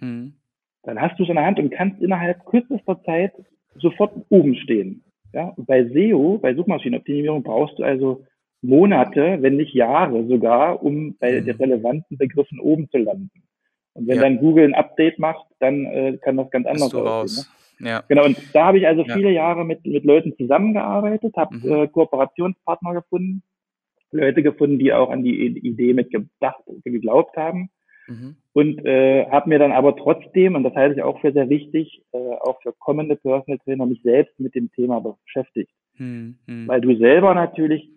mhm 0.00 0.39
dann 0.82 1.00
hast 1.00 1.18
du 1.18 1.24
es 1.24 1.28
in 1.28 1.36
der 1.36 1.46
Hand 1.46 1.58
und 1.58 1.70
kannst 1.70 2.00
innerhalb 2.00 2.44
kürzester 2.46 3.02
Zeit 3.04 3.32
sofort 3.76 4.12
oben 4.28 4.56
stehen. 4.56 5.04
Ja, 5.32 5.54
bei 5.56 5.84
SEO, 5.84 6.38
bei 6.38 6.54
Suchmaschinenoptimierung 6.54 7.42
brauchst 7.42 7.78
du 7.78 7.84
also 7.84 8.24
Monate, 8.62 9.38
wenn 9.40 9.56
nicht 9.56 9.74
Jahre 9.74 10.26
sogar, 10.26 10.82
um 10.82 11.16
bei 11.18 11.40
mhm. 11.40 11.44
den 11.46 11.56
relevanten 11.56 12.18
Begriffen 12.18 12.58
oben 12.58 12.88
zu 12.90 12.98
landen. 12.98 13.30
Und 13.94 14.08
wenn 14.08 14.16
ja. 14.16 14.22
dann 14.22 14.38
Google 14.38 14.64
ein 14.64 14.74
Update 14.74 15.18
macht, 15.18 15.46
dann 15.60 15.86
äh, 15.86 16.18
kann 16.20 16.36
das 16.36 16.50
ganz 16.50 16.66
anders 16.66 16.94
aussehen. 16.94 17.46
Ne? 17.78 17.88
Ja. 17.88 18.02
Genau, 18.08 18.26
und 18.26 18.36
da 18.52 18.66
habe 18.66 18.78
ich 18.78 18.86
also 18.86 19.02
ja. 19.04 19.14
viele 19.14 19.30
Jahre 19.30 19.64
mit, 19.64 19.86
mit 19.86 20.04
Leuten 20.04 20.36
zusammengearbeitet, 20.36 21.34
habe 21.36 21.56
mhm. 21.56 21.72
äh, 21.72 21.88
Kooperationspartner 21.88 22.92
gefunden, 22.94 23.42
Leute 24.10 24.42
gefunden, 24.42 24.78
die 24.78 24.92
auch 24.92 25.10
an 25.10 25.22
die 25.22 25.46
Idee 25.46 25.94
mit 25.94 26.10
gedacht, 26.10 26.62
geglaubt 26.84 27.36
haben. 27.36 27.70
Mhm. 28.10 28.36
Und 28.52 28.84
äh, 28.84 29.26
habe 29.30 29.48
mir 29.48 29.60
dann 29.60 29.70
aber 29.70 29.96
trotzdem, 29.96 30.56
und 30.56 30.64
das 30.64 30.74
halte 30.74 30.96
ich 30.96 31.02
auch 31.02 31.20
für 31.20 31.32
sehr 31.32 31.48
wichtig, 31.48 32.02
äh, 32.12 32.18
auch 32.18 32.60
für 32.60 32.72
kommende 32.72 33.14
Personal 33.14 33.58
Trainer, 33.58 33.86
mich 33.86 34.02
selbst 34.02 34.38
mit 34.40 34.54
dem 34.56 34.70
Thema 34.72 35.00
beschäftigt. 35.00 35.70
Mhm. 35.96 36.36
Weil 36.66 36.80
du 36.80 36.96
selber 36.96 37.34
natürlich, 37.34 37.88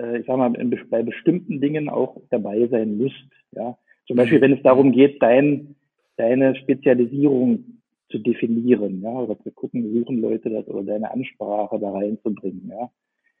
äh, 0.00 0.18
ich 0.18 0.26
sag 0.26 0.38
mal, 0.38 0.54
in, 0.54 0.70
bei 0.88 1.02
bestimmten 1.02 1.60
Dingen 1.60 1.90
auch 1.90 2.16
dabei 2.30 2.66
sein 2.68 2.96
musst. 2.96 3.28
Ja? 3.52 3.76
Zum 4.06 4.16
Beispiel, 4.16 4.38
mhm. 4.38 4.42
wenn 4.42 4.52
es 4.54 4.62
darum 4.62 4.92
geht, 4.92 5.22
dein, 5.22 5.74
deine 6.16 6.56
Spezialisierung 6.56 7.82
zu 8.10 8.18
definieren, 8.18 9.02
ja, 9.02 9.10
oder 9.10 9.38
zu 9.40 9.50
gucken, 9.50 9.92
suchen 9.92 10.20
Leute 10.20 10.50
das 10.50 10.66
oder 10.68 10.84
deine 10.84 11.10
Ansprache 11.10 11.78
da 11.78 11.90
reinzubringen, 11.90 12.70
ja. 12.70 12.90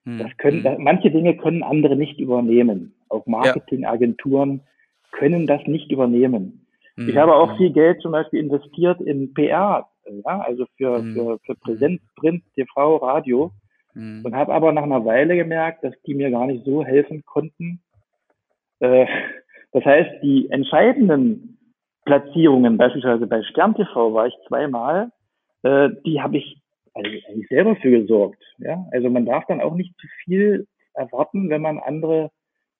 Mhm. 0.04 0.18
Das 0.18 0.36
können, 0.38 0.64
hm. 0.64 0.82
manche 0.82 1.10
Dinge 1.10 1.36
können 1.36 1.62
andere 1.62 1.94
nicht 1.94 2.18
übernehmen. 2.18 2.94
Auch 3.08 3.26
Marketingagenturen 3.26 4.62
können 5.12 5.46
das 5.46 5.62
nicht 5.66 5.90
übernehmen. 5.92 6.66
Mhm. 6.96 7.08
Ich 7.08 7.16
habe 7.16 7.34
auch 7.34 7.56
viel 7.56 7.70
Geld 7.72 8.00
zum 8.00 8.12
Beispiel 8.12 8.40
investiert 8.40 9.00
in 9.00 9.32
PR, 9.32 9.88
ja, 10.06 10.40
also 10.40 10.66
für, 10.76 11.00
mhm. 11.00 11.14
für, 11.14 11.38
für 11.44 11.54
Präsenz, 11.54 12.02
Print, 12.16 12.42
TV, 12.54 12.96
Radio 12.96 13.52
mhm. 13.94 14.22
und 14.24 14.34
habe 14.34 14.52
aber 14.52 14.72
nach 14.72 14.82
einer 14.82 15.04
Weile 15.04 15.36
gemerkt, 15.36 15.84
dass 15.84 15.94
die 16.06 16.14
mir 16.14 16.30
gar 16.30 16.46
nicht 16.46 16.64
so 16.64 16.84
helfen 16.84 17.22
konnten. 17.24 17.80
Äh, 18.80 19.06
das 19.72 19.84
heißt, 19.84 20.22
die 20.22 20.50
entscheidenden 20.50 21.58
Platzierungen, 22.04 22.76
beispielsweise 22.76 23.26
bei 23.26 23.42
Stern 23.44 23.74
TV 23.74 24.12
war 24.12 24.26
ich 24.26 24.34
zweimal, 24.48 25.10
äh, 25.62 25.90
die 26.04 26.20
habe 26.20 26.38
ich 26.38 26.58
also 26.94 27.08
eigentlich 27.08 27.48
selber 27.48 27.76
für 27.76 27.90
gesorgt. 27.90 28.42
Ja? 28.58 28.84
Also 28.90 29.08
man 29.08 29.24
darf 29.24 29.44
dann 29.46 29.60
auch 29.60 29.74
nicht 29.74 29.96
zu 29.98 30.06
viel 30.24 30.66
erwarten, 30.94 31.48
wenn 31.48 31.62
man 31.62 31.78
andere 31.78 32.30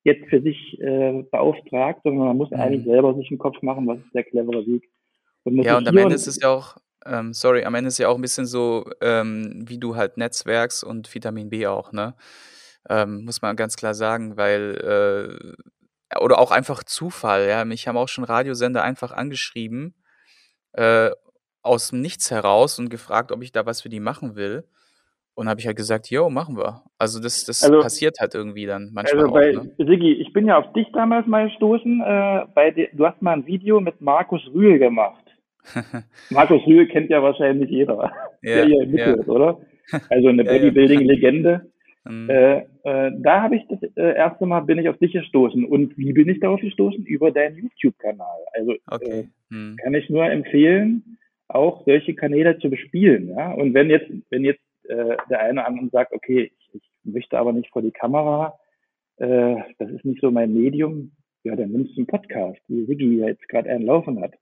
jetzt 0.04 0.28
für 0.28 0.42
sich 0.42 0.80
äh, 0.80 1.22
beauftragt, 1.30 2.00
sondern 2.02 2.26
man 2.26 2.36
muss 2.36 2.50
mhm. 2.50 2.60
eigentlich 2.60 2.84
selber 2.84 3.14
sich 3.14 3.30
einen 3.30 3.38
Kopf 3.38 3.60
machen, 3.62 3.86
was 3.86 3.98
ist 3.98 4.14
der 4.14 4.24
clevere 4.24 4.66
Weg. 4.66 4.90
Und 5.44 5.62
ja, 5.62 5.76
und 5.76 5.88
am 5.88 5.96
Ende 5.96 6.14
ist 6.14 6.26
es 6.26 6.40
ja 6.40 6.50
auch, 6.50 6.76
ähm, 7.04 7.32
sorry, 7.32 7.64
am 7.64 7.74
Ende 7.74 7.88
ist 7.88 7.98
ja 7.98 8.08
auch 8.08 8.16
ein 8.16 8.22
bisschen 8.22 8.46
so, 8.46 8.84
ähm, 9.00 9.64
wie 9.66 9.78
du 9.78 9.96
halt 9.96 10.16
netzwerkst 10.16 10.84
und 10.84 11.12
Vitamin 11.12 11.50
B 11.50 11.66
auch, 11.66 11.92
ne? 11.92 12.14
Ähm, 12.88 13.24
muss 13.24 13.42
man 13.42 13.54
ganz 13.56 13.76
klar 13.76 13.94
sagen, 13.94 14.36
weil, 14.36 15.56
äh, 16.12 16.18
oder 16.20 16.38
auch 16.38 16.50
einfach 16.50 16.82
Zufall, 16.84 17.48
ja. 17.48 17.64
Mich 17.64 17.88
haben 17.88 17.96
auch 17.96 18.08
schon 18.08 18.24
Radiosender 18.24 18.82
einfach 18.82 19.12
angeschrieben, 19.12 19.94
äh, 20.72 21.10
aus 21.62 21.88
dem 21.88 22.00
Nichts 22.00 22.30
heraus 22.30 22.78
und 22.78 22.88
gefragt, 22.88 23.32
ob 23.32 23.42
ich 23.42 23.52
da 23.52 23.66
was 23.66 23.82
für 23.82 23.88
die 23.88 24.00
machen 24.00 24.34
will. 24.36 24.68
Und 25.34 25.48
habe 25.48 25.60
ich 25.60 25.66
halt 25.66 25.76
gesagt, 25.76 26.10
jo, 26.10 26.28
machen 26.28 26.56
wir. 26.56 26.82
Also 26.98 27.20
das, 27.20 27.44
das 27.44 27.62
also, 27.62 27.80
passiert 27.80 28.16
halt 28.20 28.34
irgendwie 28.34 28.66
dann 28.66 28.90
manchmal 28.92 29.22
also 29.22 29.34
bei, 29.34 29.58
auch. 29.58 29.64
Ne? 29.64 29.74
Sigi, 29.78 30.12
ich 30.12 30.32
bin 30.32 30.46
ja 30.46 30.58
auf 30.58 30.72
dich 30.74 30.86
damals 30.92 31.26
mal 31.26 31.48
gestoßen. 31.48 32.00
Äh, 32.00 32.46
bei 32.54 32.70
de, 32.70 32.88
du 32.92 33.06
hast 33.06 33.22
mal 33.22 33.32
ein 33.32 33.46
Video 33.46 33.80
mit 33.80 34.00
Markus 34.00 34.42
Rühl 34.52 34.78
gemacht. 34.78 35.24
Markus 36.30 36.66
Rühl 36.66 36.86
kennt 36.86 37.08
ja 37.08 37.22
wahrscheinlich 37.22 37.70
jeder, 37.70 38.12
ja, 38.42 38.56
der 38.56 38.66
hier 38.66 38.86
mithört, 38.86 39.26
ja. 39.26 39.32
oder? 39.32 39.60
Also 40.10 40.28
eine 40.28 40.44
Bodybuilding-Legende. 40.44 41.66
Mhm. 42.04 42.28
Äh, 42.30 42.56
äh, 42.82 43.12
da 43.20 43.42
habe 43.42 43.54
ich 43.54 43.62
das 43.68 43.80
äh, 43.94 44.16
erste 44.16 44.44
Mal 44.44 44.62
bin 44.62 44.78
ich 44.78 44.88
auf 44.88 44.98
dich 44.98 45.12
gestoßen. 45.12 45.64
Und 45.64 45.96
wie 45.96 46.12
bin 46.12 46.28
ich 46.28 46.40
darauf 46.40 46.60
gestoßen? 46.60 47.06
Über 47.06 47.30
deinen 47.30 47.58
YouTube-Kanal. 47.58 48.44
Also 48.54 48.74
okay. 48.90 49.28
mhm. 49.50 49.76
kann 49.76 49.94
ich 49.94 50.10
nur 50.10 50.24
empfehlen, 50.24 51.18
auch 51.46 51.84
solche 51.84 52.14
Kanäle 52.14 52.58
zu 52.58 52.70
bespielen. 52.70 53.28
Ja? 53.28 53.52
Und 53.52 53.74
wenn 53.74 53.88
jetzt, 53.88 54.10
wenn 54.30 54.44
jetzt 54.44 54.62
äh, 54.88 55.16
der 55.30 55.40
eine 55.40 55.66
an 55.66 55.78
und 55.78 55.92
sagt, 55.92 56.12
okay, 56.12 56.52
ich, 56.56 56.74
ich 56.74 56.90
möchte 57.04 57.38
aber 57.38 57.52
nicht 57.52 57.70
vor 57.70 57.82
die 57.82 57.92
Kamera, 57.92 58.58
äh, 59.16 59.56
das 59.78 59.90
ist 59.90 60.04
nicht 60.04 60.20
so 60.20 60.30
mein 60.30 60.54
Medium, 60.54 61.12
ja, 61.44 61.56
dann 61.56 61.70
nimmst 61.70 61.96
du 61.96 62.00
einen 62.00 62.06
Podcast, 62.06 62.60
wie 62.68 62.84
Sigi 62.84 63.18
jetzt 63.18 63.48
gerade 63.48 63.70
einen 63.70 63.86
laufen 63.86 64.20
hat. 64.20 64.34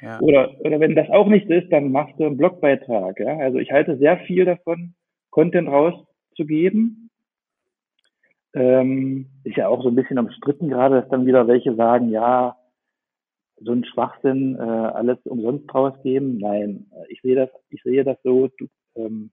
Ja. 0.00 0.20
Oder, 0.20 0.60
oder 0.60 0.80
wenn 0.80 0.96
das 0.96 1.08
auch 1.10 1.28
nicht 1.28 1.48
ist, 1.48 1.70
dann 1.70 1.92
machst 1.92 2.18
du 2.18 2.26
einen 2.26 2.36
Blogbeitrag. 2.36 3.20
Ja? 3.20 3.38
Also 3.38 3.58
ich 3.58 3.70
halte 3.70 3.96
sehr 3.98 4.18
viel 4.18 4.44
davon, 4.44 4.94
Content 5.30 5.68
rauszugeben. 5.68 7.10
Ähm, 8.54 9.26
ist 9.44 9.56
ja 9.56 9.68
auch 9.68 9.82
so 9.82 9.88
ein 9.88 9.94
bisschen 9.94 10.18
umstritten 10.18 10.68
gerade, 10.68 11.00
dass 11.00 11.08
dann 11.08 11.24
wieder 11.24 11.46
welche 11.46 11.74
sagen, 11.74 12.10
ja, 12.10 12.56
so 13.64 13.72
ein 13.72 13.84
Schwachsinn, 13.84 14.56
äh, 14.56 14.60
alles 14.60 15.18
umsonst 15.24 15.72
rausgeben. 15.72 16.38
Nein, 16.38 16.90
ich 17.08 17.20
sehe 17.22 17.36
das, 17.36 17.50
ich 17.70 17.82
sehe 17.82 18.04
das 18.04 18.18
so, 18.24 18.48
du, 18.58 18.66
ähm, 18.96 19.30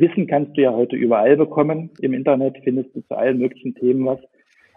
Wissen 0.00 0.26
kannst 0.26 0.56
du 0.56 0.62
ja 0.62 0.72
heute 0.72 0.96
überall 0.96 1.36
bekommen. 1.36 1.90
Im 2.00 2.12
Internet 2.12 2.56
findest 2.64 2.94
du 2.94 3.00
zu 3.02 3.16
allen 3.16 3.38
möglichen 3.38 3.74
Themen 3.74 4.04
was. 4.06 4.20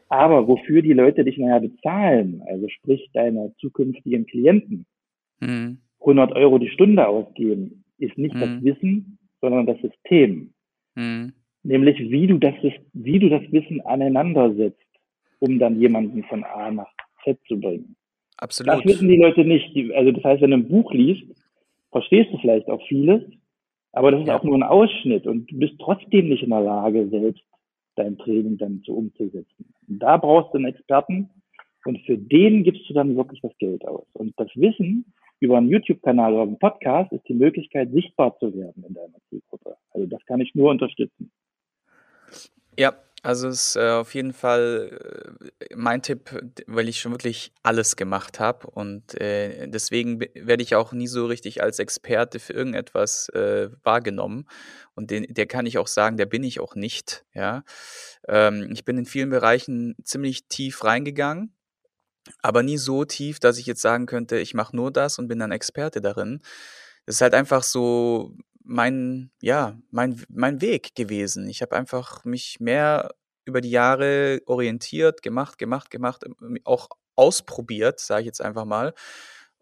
Aber 0.09 0.47
wofür 0.47 0.81
die 0.81 0.93
Leute 0.93 1.23
dich 1.23 1.37
nachher 1.37 1.61
bezahlen, 1.61 2.41
also 2.45 2.67
sprich 2.67 3.09
deine 3.13 3.53
zukünftigen 3.59 4.25
Klienten, 4.25 4.85
mhm. 5.39 5.77
100 6.01 6.33
Euro 6.33 6.57
die 6.57 6.69
Stunde 6.69 7.07
ausgeben, 7.07 7.85
ist 7.97 8.17
nicht 8.17 8.35
mhm. 8.35 8.39
das 8.39 8.63
Wissen, 8.63 9.17
sondern 9.39 9.65
das 9.65 9.79
System. 9.79 10.53
Mhm. 10.95 11.33
Nämlich 11.63 11.99
wie 11.99 12.27
du 12.27 12.39
das, 12.39 12.55
wie 12.93 13.19
du 13.19 13.29
das 13.29 13.43
Wissen 13.51 13.81
aneinander 13.81 14.53
setzt, 14.55 14.85
um 15.39 15.59
dann 15.59 15.79
jemanden 15.79 16.23
von 16.23 16.43
A 16.43 16.71
nach 16.71 16.91
Z 17.23 17.39
zu 17.47 17.59
bringen. 17.59 17.95
Absolut. 18.37 18.73
Das 18.73 18.85
wissen 18.85 19.07
die 19.07 19.17
Leute 19.17 19.45
nicht. 19.45 19.75
Also 19.93 20.11
das 20.11 20.23
heißt, 20.23 20.41
wenn 20.41 20.51
du 20.51 20.57
ein 20.57 20.67
Buch 20.67 20.91
liest, 20.93 21.23
verstehst 21.91 22.33
du 22.33 22.37
vielleicht 22.39 22.67
auch 22.67 22.81
vieles, 22.87 23.21
aber 23.93 24.11
das 24.11 24.21
ist 24.21 24.27
ja. 24.27 24.37
auch 24.37 24.43
nur 24.43 24.55
ein 24.55 24.63
Ausschnitt 24.63 25.27
und 25.27 25.51
du 25.51 25.59
bist 25.59 25.73
trotzdem 25.79 26.29
nicht 26.29 26.43
in 26.43 26.49
der 26.49 26.61
Lage, 26.61 27.07
selbst 27.09 27.43
dein 27.95 28.17
Training 28.17 28.57
dann 28.57 28.81
so 28.85 28.93
umzusetzen. 28.93 29.73
Und 29.87 29.99
da 29.99 30.17
brauchst 30.17 30.53
du 30.53 30.57
einen 30.57 30.67
Experten 30.67 31.29
und 31.85 31.99
für 32.05 32.17
den 32.17 32.63
gibst 32.63 32.89
du 32.89 32.93
dann 32.93 33.15
wirklich 33.15 33.41
das 33.41 33.57
Geld 33.57 33.85
aus. 33.85 34.05
Und 34.13 34.33
das 34.37 34.49
Wissen 34.55 35.05
über 35.39 35.57
einen 35.57 35.69
YouTube-Kanal 35.69 36.33
oder 36.33 36.43
einen 36.43 36.59
Podcast 36.59 37.11
ist 37.11 37.27
die 37.27 37.33
Möglichkeit, 37.33 37.91
sichtbar 37.91 38.37
zu 38.39 38.53
werden 38.55 38.85
in 38.87 38.93
deiner 38.93 39.17
Zielgruppe. 39.29 39.75
Also 39.91 40.07
das 40.07 40.23
kann 40.25 40.39
ich 40.39 40.53
nur 40.55 40.69
unterstützen. 40.69 41.31
Ja, 42.77 42.93
also 43.21 43.47
es 43.47 43.69
ist 43.69 43.75
äh, 43.75 43.89
auf 43.89 44.13
jeden 44.15 44.33
Fall 44.33 45.35
äh, 45.59 45.75
mein 45.75 46.01
Tipp, 46.01 46.35
weil 46.67 46.89
ich 46.89 46.99
schon 46.99 47.11
wirklich 47.11 47.51
alles 47.63 47.95
gemacht 47.95 48.39
habe 48.39 48.67
und 48.67 49.19
äh, 49.19 49.67
deswegen 49.67 50.19
werde 50.19 50.63
ich 50.63 50.75
auch 50.75 50.91
nie 50.91 51.07
so 51.07 51.25
richtig 51.25 51.61
als 51.61 51.79
Experte 51.79 52.39
für 52.39 52.53
irgendetwas 52.53 53.29
äh, 53.29 53.69
wahrgenommen 53.83 54.47
und 54.95 55.11
den, 55.11 55.25
der 55.29 55.45
kann 55.45 55.65
ich 55.65 55.77
auch 55.77 55.87
sagen, 55.87 56.17
der 56.17 56.25
bin 56.25 56.43
ich 56.43 56.59
auch 56.59 56.75
nicht. 56.75 57.25
Ja, 57.33 57.63
ähm, 58.27 58.69
ich 58.73 58.85
bin 58.85 58.97
in 58.97 59.05
vielen 59.05 59.29
Bereichen 59.29 59.95
ziemlich 60.03 60.47
tief 60.47 60.83
reingegangen 60.83 61.55
aber 62.41 62.63
nie 62.63 62.77
so 62.77 63.05
tief, 63.05 63.39
dass 63.39 63.57
ich 63.57 63.65
jetzt 63.65 63.81
sagen 63.81 64.05
könnte, 64.05 64.37
ich 64.37 64.53
mache 64.53 64.75
nur 64.75 64.91
das 64.91 65.19
und 65.19 65.27
bin 65.27 65.39
dann 65.39 65.51
Experte 65.51 66.01
darin. 66.01 66.41
Das 67.05 67.15
ist 67.15 67.21
halt 67.21 67.33
einfach 67.33 67.63
so 67.63 68.35
mein, 68.71 69.31
ja, 69.41 69.77
mein, 69.91 70.23
mein 70.29 70.61
Weg 70.61 70.95
gewesen. 70.95 71.47
Ich 71.49 71.61
habe 71.61 71.75
einfach 71.75 72.23
mich 72.23 72.59
mehr 72.59 73.13
über 73.45 73.59
die 73.59 73.69
Jahre 73.69 74.41
orientiert, 74.45 75.21
gemacht, 75.21 75.57
gemacht, 75.57 75.91
gemacht, 75.91 76.23
ähm, 76.41 76.57
auch 76.63 76.89
ausprobiert, 77.15 77.99
sage 77.99 78.21
ich 78.21 78.25
jetzt 78.27 78.41
einfach 78.41 78.65
mal. 78.65 78.93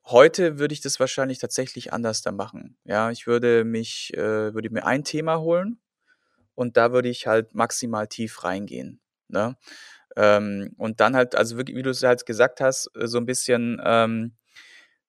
Heute 0.05 0.59
würde 0.59 0.73
ich 0.73 0.81
das 0.81 0.99
wahrscheinlich 0.99 1.39
tatsächlich 1.39 1.91
anders 1.91 2.21
da 2.21 2.31
machen. 2.31 2.77
Ja, 2.83 3.09
ich 3.11 3.25
würde 3.27 3.65
mich, 3.65 4.13
äh, 4.15 4.53
würde 4.53 4.69
mir 4.69 4.85
ein 4.85 5.03
Thema 5.03 5.39
holen 5.39 5.79
und 6.55 6.77
da 6.77 6.91
würde 6.91 7.09
ich 7.09 7.25
halt 7.27 7.55
maximal 7.55 8.07
tief 8.07 8.43
reingehen. 8.43 9.01
Ne? 9.27 9.57
Ähm, 10.15 10.73
und 10.77 10.99
dann 10.99 11.15
halt, 11.15 11.35
also 11.35 11.57
wirklich, 11.57 11.77
wie 11.77 11.83
du 11.83 11.89
es 11.91 12.03
halt 12.03 12.25
gesagt 12.25 12.61
hast, 12.61 12.91
äh, 12.95 13.07
so 13.07 13.17
ein 13.17 13.25
bisschen 13.25 13.81
ähm, 13.83 14.33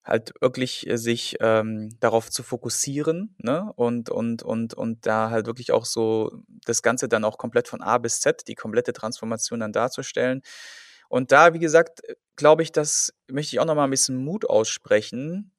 halt 0.03 0.33
wirklich 0.41 0.87
äh, 0.87 0.97
sich 0.97 1.37
ähm, 1.39 1.89
darauf 1.99 2.29
zu 2.29 2.43
fokussieren 2.43 3.35
ne? 3.37 3.71
und, 3.75 4.09
und, 4.09 4.43
und, 4.43 4.73
und 4.73 5.05
da 5.05 5.29
halt 5.29 5.45
wirklich 5.45 5.71
auch 5.71 5.85
so 5.85 6.31
das 6.65 6.81
Ganze 6.81 7.07
dann 7.07 7.23
auch 7.23 7.37
komplett 7.37 7.67
von 7.67 7.81
A 7.81 7.97
bis 7.97 8.19
Z, 8.19 8.47
die 8.47 8.55
komplette 8.55 8.93
Transformation 8.93 9.59
dann 9.59 9.73
darzustellen. 9.73 10.41
Und 11.09 11.31
da, 11.31 11.53
wie 11.53 11.59
gesagt, 11.59 12.03
äh, 12.07 12.15
glaube 12.35 12.63
ich, 12.63 12.71
das 12.71 13.13
möchte 13.27 13.55
ich 13.55 13.59
auch 13.59 13.65
nochmal 13.65 13.85
ein 13.85 13.91
bisschen 13.91 14.17
Mut 14.17 14.49
aussprechen, 14.49 15.51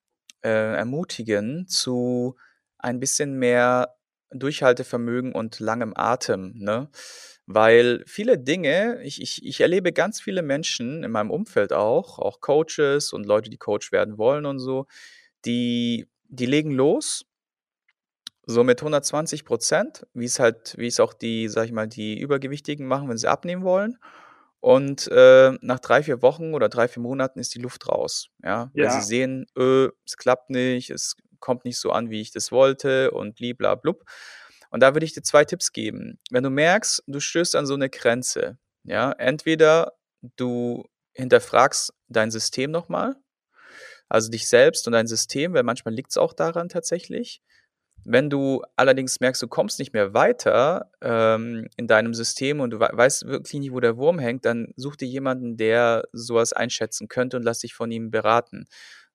äh, 0.42 0.76
ermutigen 0.76 1.68
zu 1.68 2.36
ein 2.78 2.98
bisschen 2.98 3.34
mehr 3.34 3.94
Durchhaltevermögen 4.30 5.34
und 5.34 5.60
langem 5.60 5.92
Atem. 5.94 6.52
Ne? 6.56 6.88
Weil 7.46 8.04
viele 8.06 8.38
Dinge, 8.38 9.02
ich, 9.02 9.20
ich, 9.20 9.44
ich 9.44 9.60
erlebe 9.60 9.92
ganz 9.92 10.20
viele 10.20 10.42
Menschen 10.42 11.02
in 11.02 11.10
meinem 11.10 11.30
Umfeld 11.30 11.72
auch, 11.72 12.18
auch 12.18 12.40
Coaches 12.40 13.12
und 13.12 13.26
Leute, 13.26 13.50
die 13.50 13.58
Coach 13.58 13.90
werden 13.90 14.16
wollen 14.16 14.46
und 14.46 14.58
so, 14.58 14.86
die, 15.44 16.08
die 16.28 16.46
legen 16.46 16.70
los, 16.70 17.24
so 18.46 18.64
mit 18.64 18.80
120 18.80 19.44
Prozent, 19.44 20.06
wie 20.14 20.24
es 20.24 20.38
halt, 20.38 20.74
wie 20.76 20.86
es 20.86 21.00
auch 21.00 21.14
die, 21.14 21.48
sag 21.48 21.66
ich 21.66 21.72
mal, 21.72 21.88
die 21.88 22.18
Übergewichtigen 22.18 22.86
machen, 22.86 23.08
wenn 23.08 23.18
sie 23.18 23.28
abnehmen 23.28 23.64
wollen. 23.64 23.98
Und 24.60 25.08
äh, 25.08 25.52
nach 25.60 25.80
drei, 25.80 26.04
vier 26.04 26.22
Wochen 26.22 26.54
oder 26.54 26.68
drei, 26.68 26.86
vier 26.86 27.02
Monaten 27.02 27.40
ist 27.40 27.54
die 27.54 27.60
Luft 27.60 27.88
raus. 27.88 28.28
Ja, 28.44 28.70
weil 28.74 28.90
sie 28.90 29.00
sehen, 29.00 29.46
öh, 29.58 29.90
es 30.06 30.16
klappt 30.16 30.50
nicht, 30.50 30.90
es 30.90 31.16
kommt 31.40 31.64
nicht 31.64 31.78
so 31.78 31.90
an, 31.90 32.10
wie 32.10 32.20
ich 32.20 32.30
das 32.30 32.52
wollte 32.52 33.10
und 33.10 33.34
bliblablub. 33.34 34.04
Und 34.72 34.80
da 34.80 34.94
würde 34.94 35.04
ich 35.04 35.12
dir 35.12 35.22
zwei 35.22 35.44
Tipps 35.44 35.72
geben. 35.72 36.18
Wenn 36.30 36.42
du 36.42 36.48
merkst, 36.48 37.04
du 37.06 37.20
stößt 37.20 37.56
an 37.56 37.66
so 37.66 37.74
eine 37.74 37.90
Grenze, 37.90 38.56
ja, 38.84 39.12
entweder 39.12 39.92
du 40.36 40.88
hinterfragst 41.12 41.92
dein 42.08 42.30
System 42.30 42.70
nochmal, 42.70 43.16
also 44.08 44.30
dich 44.30 44.48
selbst 44.48 44.86
und 44.86 44.94
dein 44.94 45.06
System, 45.06 45.52
weil 45.52 45.62
manchmal 45.62 45.92
liegt 45.92 46.10
es 46.10 46.16
auch 46.16 46.32
daran 46.32 46.70
tatsächlich. 46.70 47.42
Wenn 48.04 48.30
du 48.30 48.64
allerdings 48.74 49.20
merkst, 49.20 49.42
du 49.42 49.46
kommst 49.46 49.78
nicht 49.78 49.92
mehr 49.92 50.14
weiter 50.14 50.90
ähm, 51.02 51.68
in 51.76 51.86
deinem 51.86 52.14
System 52.14 52.60
und 52.60 52.70
du 52.70 52.80
weißt 52.80 53.26
wirklich 53.26 53.60
nicht, 53.60 53.72
wo 53.72 53.80
der 53.80 53.98
Wurm 53.98 54.18
hängt, 54.18 54.46
dann 54.46 54.72
such 54.76 54.96
dir 54.96 55.06
jemanden, 55.06 55.58
der 55.58 56.08
sowas 56.12 56.54
einschätzen 56.54 57.08
könnte 57.08 57.36
und 57.36 57.42
lass 57.42 57.58
dich 57.58 57.74
von 57.74 57.90
ihm 57.90 58.10
beraten 58.10 58.66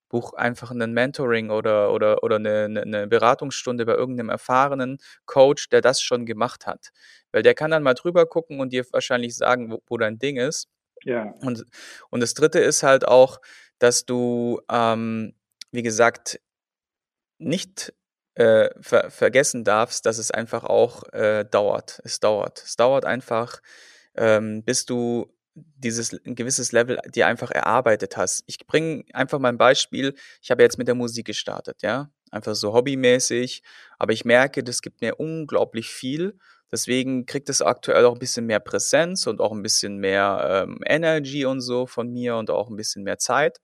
buch 0.10 0.34
einfach 0.34 0.72
ein 0.72 0.94
Mentoring 0.94 1.50
oder, 1.50 1.92
oder, 1.94 2.24
oder 2.24 2.38
eine, 2.38 2.82
eine 2.82 3.08
Beratungsstunde 3.08 3.86
bei 3.86 3.94
irgendeinem 3.94 4.30
erfahrenen 4.30 4.98
Coach, 5.26 5.70
der 5.70 5.82
das 5.82 6.02
schon 6.02 6.26
gemacht 6.26 6.66
hat. 6.66 6.90
Weil 7.32 7.44
der 7.44 7.54
kann 7.54 7.72
dann 7.72 7.84
mal 7.84 7.94
drüber 7.94 8.26
gucken 8.26 8.60
und 8.60 8.72
dir 8.74 8.86
wahrscheinlich 8.92 9.36
sagen, 9.36 9.72
wo, 9.72 9.82
wo 9.88 9.98
dein 9.98 10.20
Ding 10.20 10.38
ist. 10.38 10.68
Ja. 11.04 11.34
Und, 11.42 11.66
und 12.10 12.22
das 12.22 12.34
dritte 12.34 12.60
ist 12.60 12.84
halt 12.84 13.08
auch, 13.08 13.40
dass 13.80 14.06
du, 14.06 14.62
ähm, 14.70 15.34
wie 15.72 15.84
gesagt, 15.84 16.40
nicht 17.38 17.94
äh, 18.36 18.70
ver 18.82 19.10
vergessen 19.10 19.64
darfst, 19.64 20.06
dass 20.06 20.18
es 20.18 20.32
einfach 20.32 20.64
auch 20.64 21.04
äh, 21.14 21.44
dauert. 21.44 22.02
Es 22.04 22.20
dauert. 22.20 22.64
Es 22.64 22.76
dauert 22.76 23.06
einfach, 23.06 23.62
ähm, 24.16 24.64
bis 24.64 24.86
du 24.86 25.32
dieses 25.78 26.14
ein 26.14 26.36
gewisses 26.36 26.72
Level 26.72 27.00
dir 27.14 27.28
einfach 27.28 27.52
erarbeitet 27.52 28.18
hast. 28.18 28.44
Ich 28.48 28.66
bringe 28.68 29.04
einfach 29.14 29.40
mal 29.40 29.50
ein 29.50 29.58
Beispiel. 29.58 30.16
Ich 30.42 30.52
habe 30.52 30.64
jetzt 30.64 30.78
mit 30.78 30.88
der 30.88 30.96
Musik 30.96 31.26
gestartet, 31.28 31.82
ja, 31.82 32.10
einfach 32.32 32.56
so 32.56 32.74
hobbymäßig, 32.74 33.64
aber 33.98 34.14
ich 34.14 34.26
merke, 34.26 34.64
das 34.64 34.82
gibt 34.82 35.02
mir 35.02 35.20
unglaublich 35.20 35.90
viel. 35.90 36.38
Deswegen 36.72 37.26
kriegt 37.26 37.50
es 37.50 37.62
aktuell 37.62 38.06
auch 38.06 38.14
ein 38.14 38.20
bisschen 38.20 38.46
mehr 38.46 38.60
Präsenz 38.60 39.26
und 39.26 39.40
auch 39.40 39.54
ein 39.54 39.64
bisschen 39.64 39.98
mehr 39.98 40.66
ähm, 40.68 40.80
Energy 40.86 41.46
und 41.46 41.62
so 41.62 41.88
von 41.88 42.12
mir 42.12 42.36
und 42.36 42.50
auch 42.50 42.70
ein 42.70 42.76
bisschen 42.76 43.04
mehr 43.04 43.18
Zeit. 43.18 43.60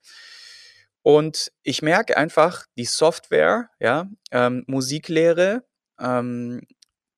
Und 1.02 1.52
ich 1.64 1.82
merke 1.82 2.16
einfach, 2.16 2.66
die 2.78 2.86
Software, 2.86 3.70
ja, 3.80 4.08
ähm, 4.32 4.64
Musiklehre, 4.68 5.66
ähm, 6.00 6.62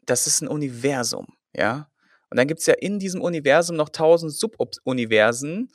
das 0.06 0.26
ist 0.26 0.42
ein 0.42 0.48
Universum, 0.48 1.28
ja. 1.54 1.90
Und 2.30 2.38
dann 2.38 2.48
gibt 2.48 2.60
es 2.60 2.66
ja 2.66 2.74
in 2.74 3.00
diesem 3.00 3.22
Universum 3.22 3.76
noch 3.76 3.90
tausend 3.90 4.34
Subuniversen, 4.34 5.72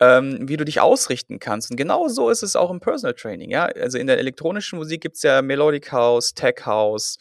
ähm, 0.00 0.48
wie 0.48 0.56
du 0.56 0.64
dich 0.64 0.80
ausrichten 0.80 1.38
kannst. 1.38 1.70
Und 1.70 1.76
genau 1.76 2.08
so 2.08 2.30
ist 2.30 2.42
es 2.42 2.56
auch 2.56 2.70
im 2.70 2.80
Personal 2.80 3.14
Training. 3.14 3.50
Ja? 3.50 3.66
Also 3.66 3.98
in 3.98 4.06
der 4.06 4.18
elektronischen 4.18 4.78
Musik 4.78 5.00
gibt 5.00 5.16
es 5.16 5.22
ja 5.22 5.42
Melodic 5.42 5.90
House, 5.92 6.34
Tech 6.34 6.66
House, 6.66 7.18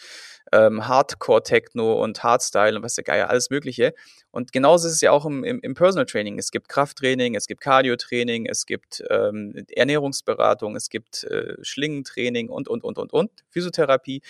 ähm, 0.51 0.87
Hardcore 0.87 1.43
Techno 1.43 2.01
und 2.03 2.23
Hardstyle 2.23 2.77
und 2.77 2.83
was 2.83 2.95
der 2.95 3.03
Geier, 3.03 3.29
alles 3.29 3.49
Mögliche. 3.49 3.93
Und 4.31 4.51
genauso 4.51 4.87
ist 4.87 4.95
es 4.95 5.01
ja 5.01 5.11
auch 5.11 5.25
im, 5.25 5.43
im, 5.43 5.59
im 5.61 5.73
Personal 5.73 6.05
Training. 6.05 6.37
Es 6.37 6.51
gibt 6.51 6.69
Krafttraining, 6.69 7.35
es 7.35 7.47
gibt 7.47 7.61
Cardio-Training, 7.61 8.45
es 8.45 8.65
gibt 8.65 9.03
ähm, 9.09 9.65
Ernährungsberatung, 9.75 10.75
es 10.75 10.89
gibt 10.89 11.23
äh, 11.23 11.55
Schlingentraining 11.61 12.49
und, 12.49 12.67
und, 12.67 12.83
und, 12.83 12.97
und, 12.97 13.11
und, 13.11 13.31
Physiotherapie. 13.49 14.21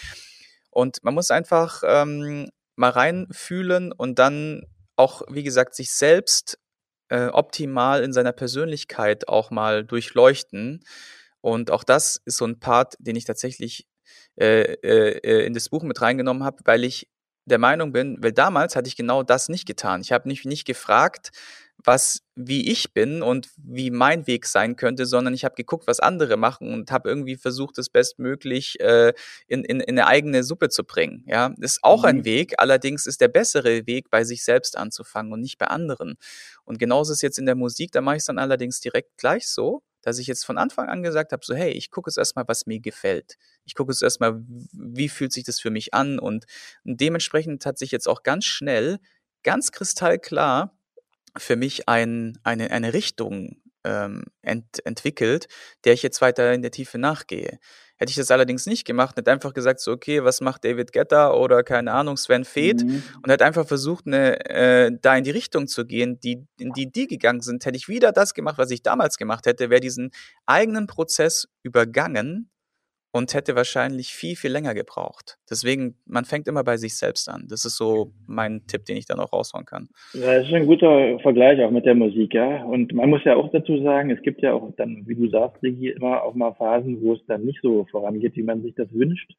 Und 0.72 1.04
man 1.04 1.14
muss 1.14 1.32
einfach 1.32 1.84
ähm, 1.86 2.50
mal 2.78 2.92
reinfühlen 2.92 3.92
und 3.92 4.20
dann 4.20 4.64
auch, 4.96 5.24
wie 5.30 5.44
gesagt, 5.44 5.76
sich 5.76 5.92
selbst 5.92 6.58
äh, 7.10 7.28
optimal 7.28 8.04
in 8.04 8.14
seiner 8.14 8.32
Persönlichkeit 8.32 9.28
auch 9.28 9.52
mal 9.52 9.84
durchleuchten. 9.84 10.84
Und 11.42 11.72
auch 11.72 11.84
das 11.84 12.22
ist 12.26 12.38
so 12.38 12.46
ein 12.46 12.60
Part, 12.60 12.96
den 13.00 13.16
ich 13.16 13.26
tatsächlich 13.26 13.88
äh, 14.40 14.74
äh, 14.84 15.18
äh 15.20 15.46
in 15.46 15.54
das 15.54 15.70
Buch 15.70 15.84
mit 15.84 16.02
reingenommen 16.02 16.44
habe, 16.44 16.58
weil 16.66 16.84
ich 16.84 17.10
der 17.46 17.60
Meinung 17.60 17.94
bin, 17.94 18.18
weil 18.22 18.34
damals 18.34 18.76
hatte 18.76 18.88
ich 18.90 18.98
genau 18.98 19.24
das 19.24 19.48
nicht 19.50 19.66
getan. 19.66 20.02
Ich 20.02 20.12
habe 20.12 20.28
mich 20.28 20.44
nicht 20.46 20.66
gefragt, 20.66 21.32
was 21.84 22.22
wie 22.36 22.70
ich 22.70 22.94
bin 22.94 23.22
und 23.22 23.50
wie 23.58 23.92
mein 23.92 24.28
Weg 24.28 24.46
sein 24.46 24.76
könnte, 24.76 25.06
sondern 25.06 25.34
ich 25.34 25.46
habe 25.46 25.56
geguckt, 25.56 25.88
was 25.88 26.00
andere 26.00 26.38
machen 26.38 26.74
und 26.74 26.92
habe 26.92 27.10
irgendwie 27.10 27.36
versucht, 27.36 27.78
das 27.78 27.90
bestmöglich 27.90 28.80
äh, 28.80 29.14
in, 29.48 29.64
in, 29.64 29.80
in 29.80 29.98
eine 29.98 30.08
eigene 30.08 30.44
Suppe 30.44 30.70
zu 30.70 30.84
bringen. 30.84 31.24
Ja, 31.28 31.50
das 31.58 31.74
ist 31.74 31.84
auch 31.84 32.04
mhm. 32.04 32.10
ein 32.10 32.26
Weg. 32.26 32.56
Allerdings 32.58 33.06
ist 33.06 33.22
der 33.22 33.28
bessere 33.28 33.88
Weg, 33.88 34.10
bei 34.10 34.24
sich 34.24 34.44
selbst 34.44 34.78
anzufangen 34.78 35.34
und 35.34 35.42
nicht 35.42 35.58
bei 35.58 35.68
anderen. 35.68 36.16
Und 36.64 36.80
genauso 36.80 37.12
ist 37.12 37.18
es 37.18 37.22
jetzt 37.22 37.40
in 37.40 37.46
der 37.46 37.56
Musik. 37.56 37.92
Da 37.92 38.02
mache 38.02 38.18
ich 38.18 38.22
es 38.22 38.26
dann 38.26 38.40
allerdings 38.40 38.80
direkt 38.80 39.18
gleich 39.18 39.48
so, 39.48 39.82
dass 40.02 40.20
ich 40.20 40.28
jetzt 40.28 40.46
von 40.46 40.58
Anfang 40.58 40.90
an 40.90 41.04
gesagt 41.04 41.32
habe, 41.32 41.44
so 41.46 41.56
hey, 41.56 41.72
ich 41.72 41.92
gucke 41.92 42.10
jetzt 42.10 42.18
erstmal, 42.18 42.48
was 42.48 42.66
mir 42.66 42.80
gefällt. 42.80 43.38
Ich 43.66 43.76
gucke 43.76 43.92
jetzt 43.92 44.04
erstmal, 44.04 44.42
wie 44.72 45.10
fühlt 45.10 45.34
sich 45.34 45.44
das 45.44 45.60
für 45.60 45.70
mich 45.70 45.94
an 45.94 46.20
und 46.20 46.46
dementsprechend 46.84 47.66
hat 47.66 47.78
sich 47.78 47.92
jetzt 47.92 48.08
auch 48.08 48.24
ganz 48.24 48.46
schnell, 48.46 49.00
ganz 49.44 49.72
kristallklar 49.72 50.77
für 51.38 51.56
mich 51.56 51.88
ein, 51.88 52.38
eine, 52.44 52.72
eine 52.72 52.94
Richtung 52.94 53.62
ähm, 53.84 54.24
ent, 54.42 54.86
entwickelt, 54.86 55.48
der 55.86 55.94
ich 55.94 56.04
jetzt 56.04 56.22
weiter 56.22 56.54
in 56.54 56.62
der 56.62 56.72
Tiefe 56.72 56.98
nachgehe. 56.98 57.60
Hätte 58.00 58.12
ich 58.12 58.16
das 58.16 58.30
allerdings 58.30 58.68
nicht 58.68 58.86
gemacht, 58.86 59.18
hätte 59.18 59.32
einfach 59.32 59.54
gesagt, 59.54 59.80
so, 59.80 59.92
okay, 59.92 60.24
was 60.24 60.40
macht 60.40 60.66
David 60.66 60.92
Getter 60.92 61.36
oder 61.36 61.64
keine 61.64 61.94
Ahnung, 61.94 62.16
Sven 62.16 62.46
Feth 62.46 62.84
mhm. 62.84 63.02
und 63.24 63.32
hätte 63.32 63.46
einfach 63.46 63.66
versucht, 63.66 64.06
eine, 64.06 64.46
äh, 64.50 64.92
da 65.02 65.18
in 65.18 65.24
die 65.24 65.32
Richtung 65.32 65.68
zu 65.68 65.86
gehen, 65.86 66.20
die, 66.20 66.46
in 66.60 66.74
die 66.74 66.92
die 66.92 67.08
gegangen 67.08 67.42
sind, 67.42 67.66
hätte 67.66 67.78
ich 67.78 67.88
wieder 67.88 68.12
das 68.12 68.36
gemacht, 68.36 68.60
was 68.60 68.70
ich 68.70 68.84
damals 68.84 69.18
gemacht 69.18 69.48
hätte, 69.48 69.70
wäre 69.72 69.82
diesen 69.82 70.12
eigenen 70.46 70.86
Prozess 70.86 71.48
übergangen 71.64 72.52
und 73.18 73.34
hätte 73.34 73.56
wahrscheinlich 73.56 74.10
viel, 74.10 74.36
viel 74.36 74.52
länger 74.52 74.76
gebraucht. 74.76 75.40
Deswegen, 75.50 75.96
man 76.06 76.24
fängt 76.24 76.48
immer 76.48 76.64
bei 76.64 76.78
sich 76.78 76.96
selbst 76.96 77.28
an. 77.28 77.48
Das 77.50 77.66
ist 77.66 77.76
so 77.76 78.12
mein 78.28 78.62
Tipp, 78.68 78.86
den 78.86 78.96
ich 78.96 79.08
dann 79.08 79.20
auch 79.20 79.34
raushauen 79.34 79.66
kann. 79.66 79.90
Ja, 80.14 80.38
das 80.38 80.48
ist 80.48 80.54
ein 80.54 80.68
guter 80.68 81.18
Vergleich 81.20 81.60
auch 81.64 81.72
mit 81.72 81.86
der 81.86 81.96
Musik, 81.96 82.36
ja. 82.36 82.64
Und 82.64 82.94
man 82.94 83.10
muss 83.10 83.24
ja 83.24 83.36
auch 83.36 83.52
dazu 83.52 83.82
sagen, 83.82 84.12
es 84.12 84.22
gibt 84.22 84.44
ja 84.44 84.54
auch 84.54 84.72
dann, 84.78 85.04
wie 85.08 85.16
du 85.16 85.30
sagst, 85.30 85.60
Sigi, 85.62 85.90
immer 85.90 86.22
auch 86.22 86.36
mal 86.36 86.54
Phasen, 86.54 87.02
wo 87.02 87.14
es 87.14 87.26
dann 87.26 87.44
nicht 87.44 87.60
so 87.64 87.86
vorangeht, 87.90 88.36
wie 88.36 88.44
man 88.44 88.62
sich 88.62 88.76
das 88.76 88.94
wünscht. 88.94 89.34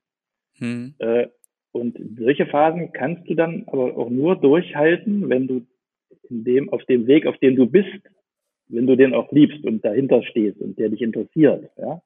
Hm. 0.58 0.94
Äh, 0.98 1.28
und 1.70 1.96
solche 2.18 2.46
Phasen 2.46 2.92
kannst 2.92 3.30
du 3.30 3.34
dann 3.34 3.62
aber 3.68 3.96
auch 3.96 4.10
nur 4.10 4.34
durchhalten, 4.34 5.28
wenn 5.28 5.46
du 5.46 5.66
in 6.28 6.42
dem, 6.42 6.72
auf 6.72 6.84
dem 6.86 7.06
Weg, 7.06 7.26
auf 7.26 7.38
dem 7.38 7.54
du 7.54 7.66
bist, 7.66 8.00
wenn 8.66 8.88
du 8.88 8.96
den 8.96 9.14
auch 9.14 9.30
liebst 9.30 9.64
und 9.64 9.84
dahinter 9.84 10.24
stehst 10.24 10.60
und 10.60 10.78
der 10.80 10.88
dich 10.88 11.00
interessiert, 11.00 11.70
ja. 11.76 12.02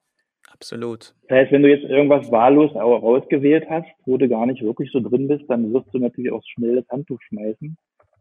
Absolut. 0.63 1.13
Das 1.27 1.39
heißt, 1.39 1.51
wenn 1.53 1.65
du 1.65 1.69
jetzt 1.69 1.91
irgendwas 1.91 2.31
wahllos 2.31 2.73
rausgewählt 2.73 3.69
hast, 3.69 3.89
wo 4.07 4.17
du 4.17 4.29
gar 4.29 4.47
nicht 4.47 4.63
wirklich 4.63 4.93
so 4.93 5.01
drin 5.01 5.27
bist, 5.27 5.43
dann 5.49 5.73
wirst 5.73 5.93
du 5.93 5.99
natürlich 5.99 6.31
auch 6.31 6.43
schnell 6.55 6.77
das 6.77 6.89
Handtuch 6.89 7.21
schmeißen, 7.23 7.77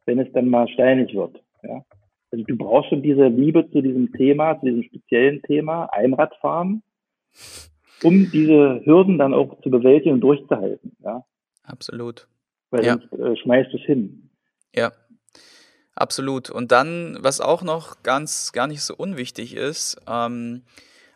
wenn 0.07 0.19
es 0.19 0.31
dann 0.33 0.49
mal 0.49 0.67
steinig 0.69 1.13
wird. 1.13 1.39
Ja? 1.61 1.85
Also 2.31 2.43
du 2.43 2.57
brauchst 2.57 2.89
schon 2.89 3.03
diese 3.03 3.27
Liebe 3.27 3.69
zu 3.69 3.81
diesem 3.83 4.11
Thema, 4.13 4.59
zu 4.59 4.65
diesem 4.65 4.81
speziellen 4.85 5.43
Thema, 5.43 5.85
Einradfahren, 5.91 6.81
um 8.01 8.31
diese 8.31 8.81
Hürden 8.85 9.19
dann 9.19 9.35
auch 9.35 9.61
zu 9.61 9.69
bewältigen 9.69 10.15
und 10.15 10.21
durchzuhalten. 10.21 10.97
Ja? 11.03 11.23
Absolut. 11.61 12.27
Weil 12.71 12.85
Ja. 12.85 12.97
sonst 12.97 13.13
äh, 13.21 13.37
schmeißt 13.37 13.71
du 13.71 13.77
es 13.77 13.83
hin. 13.83 14.31
Ja, 14.75 14.93
absolut. 15.93 16.49
Und 16.49 16.71
dann, 16.71 17.19
was 17.19 17.39
auch 17.39 17.61
noch 17.61 18.01
ganz 18.01 18.51
gar 18.51 18.65
nicht 18.65 18.81
so 18.81 18.95
unwichtig 18.95 19.55
ist, 19.55 20.01
ähm, 20.09 20.63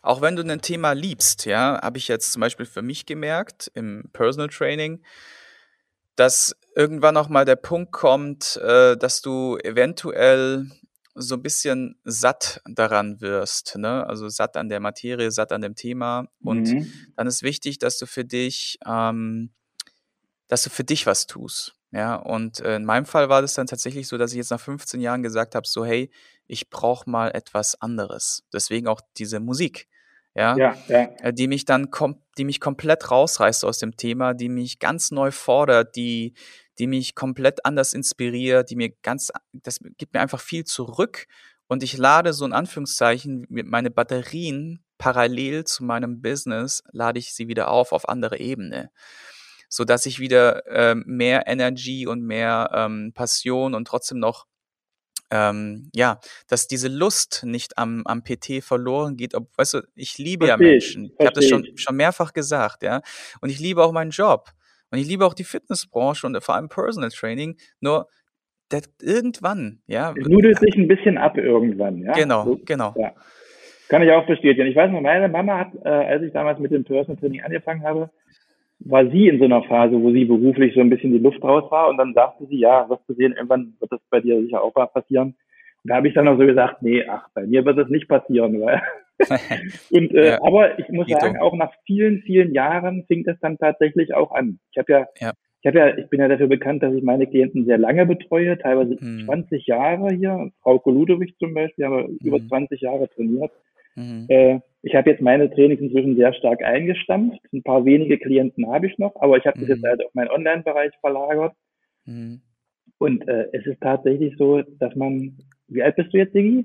auch 0.06 0.20
wenn 0.20 0.36
du 0.36 0.42
ein 0.42 0.62
Thema 0.62 0.92
liebst, 0.92 1.46
ja, 1.46 1.80
habe 1.82 1.98
ich 1.98 2.08
jetzt 2.08 2.32
zum 2.32 2.40
Beispiel 2.40 2.66
für 2.66 2.82
mich 2.82 3.06
gemerkt 3.06 3.70
im 3.74 4.08
Personal 4.12 4.48
Training, 4.48 5.02
dass 6.14 6.56
irgendwann 6.74 7.16
auch 7.16 7.28
mal 7.28 7.44
der 7.44 7.56
Punkt 7.56 7.92
kommt, 7.92 8.56
äh, 8.56 8.96
dass 8.96 9.20
du 9.20 9.58
eventuell 9.58 10.70
so 11.14 11.34
ein 11.34 11.42
bisschen 11.42 11.98
satt 12.04 12.60
daran 12.66 13.20
wirst, 13.20 13.76
ne? 13.76 14.06
Also 14.06 14.28
satt 14.28 14.56
an 14.56 14.68
der 14.68 14.80
Materie, 14.80 15.30
satt 15.30 15.50
an 15.50 15.62
dem 15.62 15.74
Thema. 15.74 16.28
Und 16.42 16.68
Mhm. 16.74 16.92
dann 17.16 17.26
ist 17.26 17.42
wichtig, 17.42 17.78
dass 17.78 17.98
du 17.98 18.06
für 18.06 18.24
dich, 18.24 18.78
ähm, 18.86 19.50
dass 20.48 20.62
du 20.62 20.70
für 20.70 20.84
dich 20.84 21.06
was 21.06 21.26
tust. 21.26 21.74
Ja, 21.90 22.16
und 22.16 22.60
äh, 22.60 22.76
in 22.76 22.84
meinem 22.84 23.06
Fall 23.06 23.28
war 23.28 23.40
das 23.40 23.54
dann 23.54 23.66
tatsächlich 23.66 24.08
so, 24.08 24.18
dass 24.18 24.32
ich 24.32 24.36
jetzt 24.36 24.50
nach 24.50 24.60
15 24.60 25.00
Jahren 25.00 25.22
gesagt 25.22 25.54
habe, 25.54 25.66
so 25.66 25.84
hey, 25.84 26.10
ich 26.46 26.68
brauche 26.68 27.08
mal 27.08 27.30
etwas 27.34 27.80
anderes. 27.80 28.44
Deswegen 28.52 28.86
auch 28.86 29.00
diese 29.16 29.40
Musik, 29.40 29.88
ja, 30.36 30.56
Ja, 30.56 30.76
ja. 30.88 31.08
äh, 31.20 31.32
die 31.32 31.48
mich 31.48 31.64
dann 31.64 31.90
kom 31.90 32.22
die 32.38 32.44
mich 32.44 32.60
komplett 32.60 33.10
rausreißt 33.10 33.64
aus 33.64 33.78
dem 33.78 33.96
Thema, 33.96 34.34
die 34.34 34.50
mich 34.50 34.78
ganz 34.78 35.10
neu 35.10 35.30
fordert, 35.30 35.96
die 35.96 36.34
die 36.78 36.86
mich 36.86 37.14
komplett 37.14 37.64
anders 37.64 37.94
inspiriert, 37.94 38.68
die 38.70 38.76
mir 38.76 38.90
ganz 39.02 39.32
das 39.52 39.80
gibt 39.96 40.12
mir 40.12 40.20
einfach 40.20 40.40
viel 40.40 40.64
zurück. 40.64 41.26
Und 41.68 41.82
ich 41.82 41.96
lade 41.96 42.32
so 42.32 42.44
in 42.44 42.52
Anführungszeichen 42.52 43.46
mit 43.48 43.66
meine 43.66 43.90
Batterien 43.90 44.84
parallel 44.98 45.64
zu 45.64 45.84
meinem 45.84 46.20
Business 46.20 46.82
lade 46.92 47.18
ich 47.18 47.34
sie 47.34 47.48
wieder 47.48 47.70
auf 47.70 47.92
auf 47.92 48.08
andere 48.08 48.38
Ebene, 48.38 48.90
so 49.68 49.84
dass 49.84 50.06
ich 50.06 50.18
wieder 50.20 50.66
ähm, 50.68 51.04
mehr 51.06 51.46
Energy 51.46 52.06
und 52.06 52.22
mehr 52.22 52.70
ähm, 52.74 53.12
Passion 53.14 53.74
und 53.74 53.86
trotzdem 53.86 54.18
noch 54.18 54.46
ähm, 55.30 55.90
ja, 55.94 56.18
dass 56.48 56.68
diese 56.68 56.88
Lust 56.88 57.42
nicht 57.44 57.78
am, 57.78 58.02
am 58.06 58.22
PT 58.22 58.62
verloren 58.62 59.16
geht. 59.16 59.34
Ob, 59.34 59.48
weißt 59.56 59.74
du, 59.74 59.82
ich 59.94 60.18
liebe 60.18 60.46
ja 60.46 60.56
Verstehe 60.56 60.76
ich, 60.76 60.96
Menschen. 60.96 61.12
Ich 61.18 61.26
habe 61.26 61.34
das 61.34 61.48
schon, 61.48 61.66
schon 61.76 61.96
mehrfach 61.96 62.32
gesagt, 62.32 62.82
ja. 62.82 63.00
Und 63.40 63.50
ich 63.50 63.58
liebe 63.58 63.82
auch 63.82 63.92
meinen 63.92 64.10
Job. 64.10 64.50
Und 64.90 64.98
ich 64.98 65.08
liebe 65.08 65.26
auch 65.26 65.34
die 65.34 65.44
Fitnessbranche 65.44 66.26
und 66.26 66.42
vor 66.42 66.54
allem 66.54 66.68
Personal 66.68 67.10
Training. 67.10 67.56
Nur 67.80 68.08
das, 68.68 68.82
irgendwann, 69.00 69.80
ja. 69.86 70.14
Es 70.16 70.26
nudelt 70.26 70.58
sich 70.58 70.74
ein 70.76 70.88
bisschen 70.88 71.18
ab 71.18 71.36
irgendwann. 71.36 71.98
Ja? 71.98 72.12
Genau, 72.12 72.44
So, 72.44 72.60
genau. 72.64 72.94
ja. 72.96 73.12
Kann 73.88 74.02
ich 74.02 74.10
auch 74.10 74.26
bestätigen. 74.26 74.66
Ich 74.66 74.74
weiß 74.74 74.90
noch, 74.90 75.00
meine 75.00 75.28
Mama 75.28 75.58
hat, 75.58 75.68
äh, 75.84 75.88
als 75.88 76.22
ich 76.22 76.32
damals 76.32 76.58
mit 76.58 76.72
dem 76.72 76.82
Personal 76.84 77.20
Training 77.20 77.42
angefangen 77.42 77.84
habe, 77.84 78.10
war 78.80 79.08
sie 79.10 79.28
in 79.28 79.38
so 79.38 79.44
einer 79.46 79.62
Phase, 79.64 80.00
wo 80.00 80.10
sie 80.12 80.24
beruflich 80.24 80.74
so 80.74 80.80
ein 80.80 80.90
bisschen 80.90 81.12
die 81.12 81.18
Luft 81.18 81.42
raus 81.42 81.70
war 81.70 81.88
und 81.88 81.96
dann 81.98 82.14
sagte 82.14 82.46
sie, 82.46 82.58
ja, 82.58 82.88
wirst 82.88 83.08
du 83.08 83.14
sehen, 83.14 83.32
irgendwann 83.32 83.74
wird 83.80 83.92
das 83.92 84.00
bei 84.10 84.20
dir 84.20 84.40
sicher 84.42 84.62
auch 84.62 84.74
mal 84.74 84.86
passieren. 84.86 85.28
Und 85.82 85.90
da 85.90 85.96
habe 85.96 86.08
ich 86.08 86.14
dann 86.14 86.28
auch 86.28 86.38
so 86.38 86.46
gesagt, 86.46 86.82
nee, 86.82 87.04
ach, 87.08 87.28
bei 87.34 87.46
mir 87.46 87.64
wird 87.64 87.78
das 87.78 87.88
nicht 87.88 88.08
passieren, 88.08 88.60
weil 88.60 88.82
und 89.90 90.12
äh, 90.14 90.26
Ja, 90.32 90.38
aber 90.42 90.78
ich 90.78 90.88
muss 90.90 91.08
sagen, 91.08 91.38
auch 91.38 91.54
nach 91.54 91.72
vielen, 91.86 92.20
vielen 92.22 92.52
Jahren 92.52 93.04
fing 93.08 93.24
das 93.24 93.38
dann 93.40 93.56
tatsächlich 93.58 94.14
auch 94.14 94.32
an. 94.32 94.58
Ich 94.72 94.78
habe 94.78 94.92
ja, 94.92 95.06
Ja. 95.20 95.32
ich 95.62 95.66
habe 95.66 95.78
ja, 95.78 95.96
ich 95.96 96.08
bin 96.10 96.20
ja 96.20 96.28
dafür 96.28 96.48
bekannt, 96.48 96.82
dass 96.82 96.92
ich 96.94 97.02
meine 97.02 97.26
Klienten 97.26 97.64
sehr 97.64 97.78
lange 97.78 98.04
betreue, 98.04 98.58
teilweise 98.58 98.96
Mhm. 99.00 99.24
20 99.24 99.66
Jahre 99.66 100.10
hier. 100.14 100.50
Frau 100.62 100.78
Koludowich 100.78 101.34
zum 101.38 101.54
Beispiel, 101.54 101.86
haben 101.86 101.96
wir 101.96 102.08
über 102.26 102.38
Mhm. 102.38 102.48
20 102.48 102.80
Jahre 102.82 103.08
trainiert. 103.08 103.50
Mhm. 103.96 104.26
Äh, 104.28 104.60
ich 104.82 104.94
habe 104.94 105.10
jetzt 105.10 105.20
meine 105.20 105.50
Trainings 105.50 105.80
inzwischen 105.80 106.16
sehr 106.16 106.32
stark 106.34 106.62
eingestampft. 106.62 107.40
Ein 107.52 107.62
paar 107.62 107.84
wenige 107.84 108.18
Klienten 108.18 108.68
habe 108.68 108.86
ich 108.86 108.96
noch, 108.98 109.16
aber 109.16 109.36
ich 109.36 109.44
habe 109.44 109.58
das 109.58 109.68
Mhm. 109.68 109.74
jetzt 109.74 109.84
halt 109.84 110.04
auf 110.06 110.14
meinen 110.14 110.30
Online-Bereich 110.30 110.92
verlagert. 111.00 111.54
Mhm. 112.04 112.40
Und 112.98 113.26
äh, 113.28 113.48
es 113.52 113.66
ist 113.66 113.80
tatsächlich 113.80 114.36
so, 114.38 114.62
dass 114.62 114.94
man, 114.94 115.36
wie 115.68 115.82
alt 115.82 115.96
bist 115.96 116.14
du 116.14 116.18
jetzt, 116.18 116.34
Digi? 116.34 116.64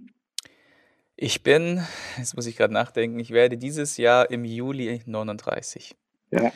Ich 1.17 1.44
bin, 1.44 1.82
jetzt 2.17 2.36
muss 2.36 2.48
ich 2.48 2.58
gerade 2.58 2.74
nachdenken, 2.74 3.20
ich 3.20 3.32
werde 3.32 3.58
dieses 3.58 3.98
Jahr 3.98 4.30
im 4.32 4.46
Juli 4.46 5.02
39. 5.06 5.96
Ja. 6.32 6.52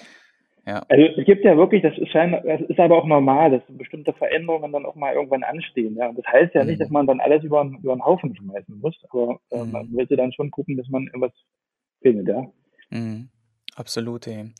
Ja. 0.67 0.83
Also 0.89 1.03
es 1.17 1.25
gibt 1.25 1.45
ja 1.45 1.55
wirklich, 1.57 1.83
das 1.83 1.95
ist, 1.97 2.09
scheinbar, 2.11 2.41
das 2.41 2.61
ist 2.61 2.79
aber 2.79 2.97
auch 2.97 3.05
normal, 3.05 3.51
dass 3.51 3.61
bestimmte 3.69 4.13
Veränderungen 4.13 4.71
dann 4.71 4.85
auch 4.85 4.95
mal 4.95 5.13
irgendwann 5.13 5.43
anstehen. 5.43 5.95
Ja. 5.95 6.09
Und 6.09 6.17
das 6.17 6.25
heißt 6.25 6.55
ja 6.55 6.63
nicht, 6.65 6.77
Mhm. 6.79 6.83
dass 6.83 6.89
man 6.89 7.05
dann 7.07 7.19
alles 7.19 7.43
über, 7.43 7.63
über 7.63 7.93
den 7.95 8.03
Haufen 8.03 8.35
schmeißen 8.35 8.79
muss, 8.79 8.95
aber 9.11 9.39
äh, 9.51 9.63
Mhm. 9.63 9.71
man 9.71 9.89
sollte 9.93 10.15
dann 10.15 10.33
schon 10.33 10.49
gucken, 10.49 10.75
dass 10.77 10.87
man 10.89 11.03
irgendwas 11.05 11.33
findet, 12.01 12.27
ja. 12.27 12.47
Mhm. 12.89 13.29
Absolut, 13.75 14.25
ey. 14.27 14.51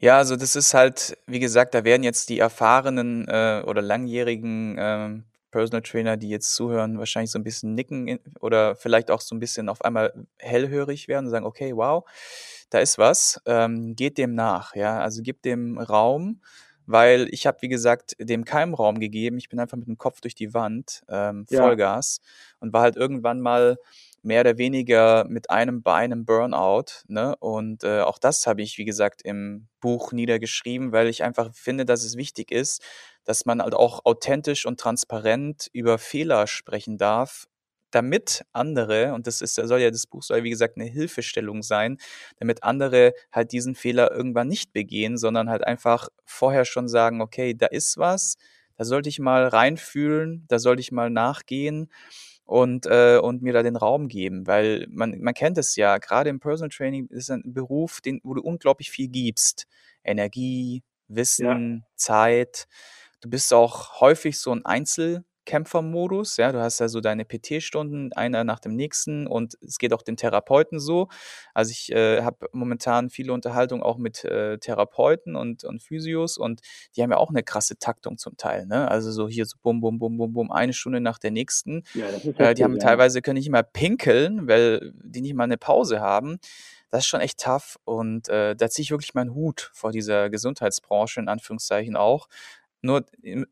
Ja, 0.00 0.18
also 0.18 0.36
das 0.36 0.54
ist 0.56 0.72
halt, 0.72 1.16
wie 1.26 1.40
gesagt, 1.40 1.74
da 1.74 1.84
werden 1.84 2.02
jetzt 2.04 2.28
die 2.30 2.38
erfahrenen 2.38 3.26
äh, 3.28 3.62
oder 3.66 3.82
langjährigen 3.82 4.76
ähm, 4.78 5.24
Personal 5.50 5.82
Trainer, 5.82 6.16
die 6.16 6.28
jetzt 6.28 6.54
zuhören, 6.54 6.98
wahrscheinlich 6.98 7.30
so 7.30 7.38
ein 7.38 7.44
bisschen 7.44 7.74
nicken 7.74 8.18
oder 8.40 8.76
vielleicht 8.76 9.10
auch 9.10 9.20
so 9.20 9.34
ein 9.34 9.40
bisschen 9.40 9.68
auf 9.68 9.82
einmal 9.84 10.12
hellhörig 10.38 11.08
werden 11.08 11.26
und 11.26 11.30
sagen, 11.30 11.46
okay, 11.46 11.74
wow, 11.76 12.04
da 12.70 12.78
ist 12.78 12.98
was, 12.98 13.40
ähm, 13.46 13.94
geht 13.96 14.18
dem 14.18 14.34
nach, 14.34 14.74
ja, 14.76 15.00
also 15.00 15.22
gib 15.22 15.42
dem 15.42 15.78
Raum, 15.78 16.40
weil 16.86 17.28
ich 17.30 17.46
habe, 17.46 17.58
wie 17.62 17.68
gesagt, 17.68 18.16
dem 18.18 18.44
keinen 18.44 18.74
Raum 18.74 18.98
gegeben. 19.00 19.38
Ich 19.38 19.48
bin 19.48 19.60
einfach 19.60 19.76
mit 19.76 19.86
dem 19.86 19.98
Kopf 19.98 20.20
durch 20.20 20.34
die 20.34 20.54
Wand, 20.54 21.02
ähm, 21.08 21.46
Ja. 21.50 21.62
Vollgas 21.62 22.20
und 22.60 22.72
war 22.72 22.82
halt 22.82 22.96
irgendwann 22.96 23.40
mal 23.40 23.76
mehr 24.22 24.40
oder 24.42 24.58
weniger 24.58 25.24
mit 25.28 25.50
einem 25.50 25.82
Bein 25.82 26.12
im 26.12 26.24
Burnout. 26.24 27.04
Ne? 27.08 27.34
Und 27.36 27.84
äh, 27.84 28.00
auch 28.00 28.18
das 28.18 28.46
habe 28.46 28.62
ich, 28.62 28.78
wie 28.78 28.84
gesagt, 28.84 29.22
im 29.22 29.68
Buch 29.80 30.12
niedergeschrieben, 30.12 30.92
weil 30.92 31.08
ich 31.08 31.22
einfach 31.22 31.54
finde, 31.54 31.84
dass 31.84 32.04
es 32.04 32.16
wichtig 32.16 32.50
ist, 32.50 32.82
dass 33.24 33.46
man 33.46 33.62
halt 33.62 33.74
auch 33.74 34.04
authentisch 34.04 34.66
und 34.66 34.78
transparent 34.78 35.68
über 35.72 35.98
Fehler 35.98 36.46
sprechen 36.46 36.98
darf, 36.98 37.46
damit 37.90 38.44
andere, 38.52 39.14
und 39.14 39.26
das 39.26 39.42
ist, 39.42 39.54
soll 39.54 39.80
ja 39.80 39.90
das 39.90 40.06
Buch 40.06 40.22
soll, 40.22 40.44
wie 40.44 40.50
gesagt, 40.50 40.76
eine 40.76 40.86
Hilfestellung 40.86 41.62
sein, 41.62 41.98
damit 42.38 42.62
andere 42.62 43.14
halt 43.32 43.52
diesen 43.52 43.74
Fehler 43.74 44.12
irgendwann 44.12 44.48
nicht 44.48 44.72
begehen, 44.72 45.18
sondern 45.18 45.50
halt 45.50 45.66
einfach 45.66 46.08
vorher 46.24 46.64
schon 46.64 46.88
sagen, 46.88 47.20
okay, 47.20 47.54
da 47.54 47.66
ist 47.66 47.98
was, 47.98 48.36
da 48.76 48.84
sollte 48.84 49.08
ich 49.08 49.18
mal 49.18 49.46
reinfühlen, 49.48 50.44
da 50.48 50.58
sollte 50.58 50.80
ich 50.80 50.92
mal 50.92 51.10
nachgehen 51.10 51.90
und, 52.50 52.86
äh, 52.86 53.18
und 53.22 53.42
mir 53.42 53.52
da 53.52 53.62
den 53.62 53.76
Raum 53.76 54.08
geben, 54.08 54.44
weil 54.44 54.84
man, 54.90 55.20
man 55.20 55.34
kennt 55.34 55.56
es 55.56 55.76
ja, 55.76 55.98
gerade 55.98 56.30
im 56.30 56.40
Personal 56.40 56.68
Training 56.68 57.06
ist 57.06 57.30
ein 57.30 57.42
Beruf, 57.44 58.00
den, 58.00 58.20
wo 58.24 58.34
du 58.34 58.42
unglaublich 58.42 58.90
viel 58.90 59.06
gibst. 59.06 59.68
Energie, 60.02 60.82
Wissen, 61.06 61.84
Zeit. 61.94 62.66
Du 63.20 63.30
bist 63.30 63.52
auch 63.54 64.00
häufig 64.00 64.40
so 64.40 64.50
ein 64.50 64.64
Einzelkämpfermodus, 65.50 66.36
ja, 66.36 66.52
du 66.52 66.60
hast 66.60 66.80
ja 66.80 66.88
so 66.88 67.00
deine 67.00 67.24
PT-Stunden, 67.24 68.12
einer 68.12 68.44
nach 68.44 68.60
dem 68.60 68.74
nächsten 68.76 69.26
und 69.26 69.56
es 69.62 69.78
geht 69.78 69.92
auch 69.92 70.02
dem 70.02 70.16
Therapeuten 70.16 70.78
so. 70.78 71.08
Also 71.54 71.70
ich 71.72 71.92
äh, 71.92 72.22
habe 72.22 72.48
momentan 72.52 73.10
viele 73.10 73.32
Unterhaltungen 73.32 73.82
auch 73.82 73.98
mit 73.98 74.24
äh, 74.24 74.58
Therapeuten 74.58 75.36
und, 75.36 75.64
und 75.64 75.82
Physios 75.82 76.38
und 76.38 76.60
die 76.96 77.02
haben 77.02 77.10
ja 77.10 77.16
auch 77.16 77.30
eine 77.30 77.42
krasse 77.42 77.78
Taktung 77.78 78.18
zum 78.18 78.36
Teil, 78.36 78.66
ne? 78.66 78.88
Also 78.88 79.10
so 79.12 79.28
hier 79.28 79.46
so 79.46 79.56
bum, 79.62 79.80
bum, 79.80 79.98
bum, 79.98 80.16
bum, 80.16 80.32
bum, 80.32 80.52
eine 80.52 80.72
Stunde 80.72 81.00
nach 81.00 81.18
der 81.18 81.30
nächsten. 81.30 81.82
Ja, 81.94 82.06
Äh, 82.38 82.54
die 82.54 82.64
haben 82.64 82.74
ja. 82.74 82.80
teilweise 82.80 83.22
können 83.22 83.38
nicht 83.38 83.50
mal 83.50 83.64
pinkeln, 83.64 84.48
weil 84.48 84.92
die 84.94 85.20
nicht 85.20 85.34
mal 85.34 85.44
eine 85.44 85.58
Pause 85.58 86.00
haben. 86.00 86.38
Das 86.90 87.04
ist 87.04 87.06
schon 87.06 87.20
echt 87.20 87.38
tough 87.38 87.78
und 87.84 88.28
äh, 88.28 88.56
da 88.56 88.68
ziehe 88.68 88.82
ich 88.82 88.90
wirklich 88.90 89.14
meinen 89.14 89.32
Hut 89.32 89.70
vor 89.72 89.92
dieser 89.92 90.28
Gesundheitsbranche 90.28 91.20
in 91.20 91.28
Anführungszeichen 91.28 91.94
auch. 91.94 92.26
Nur 92.82 93.04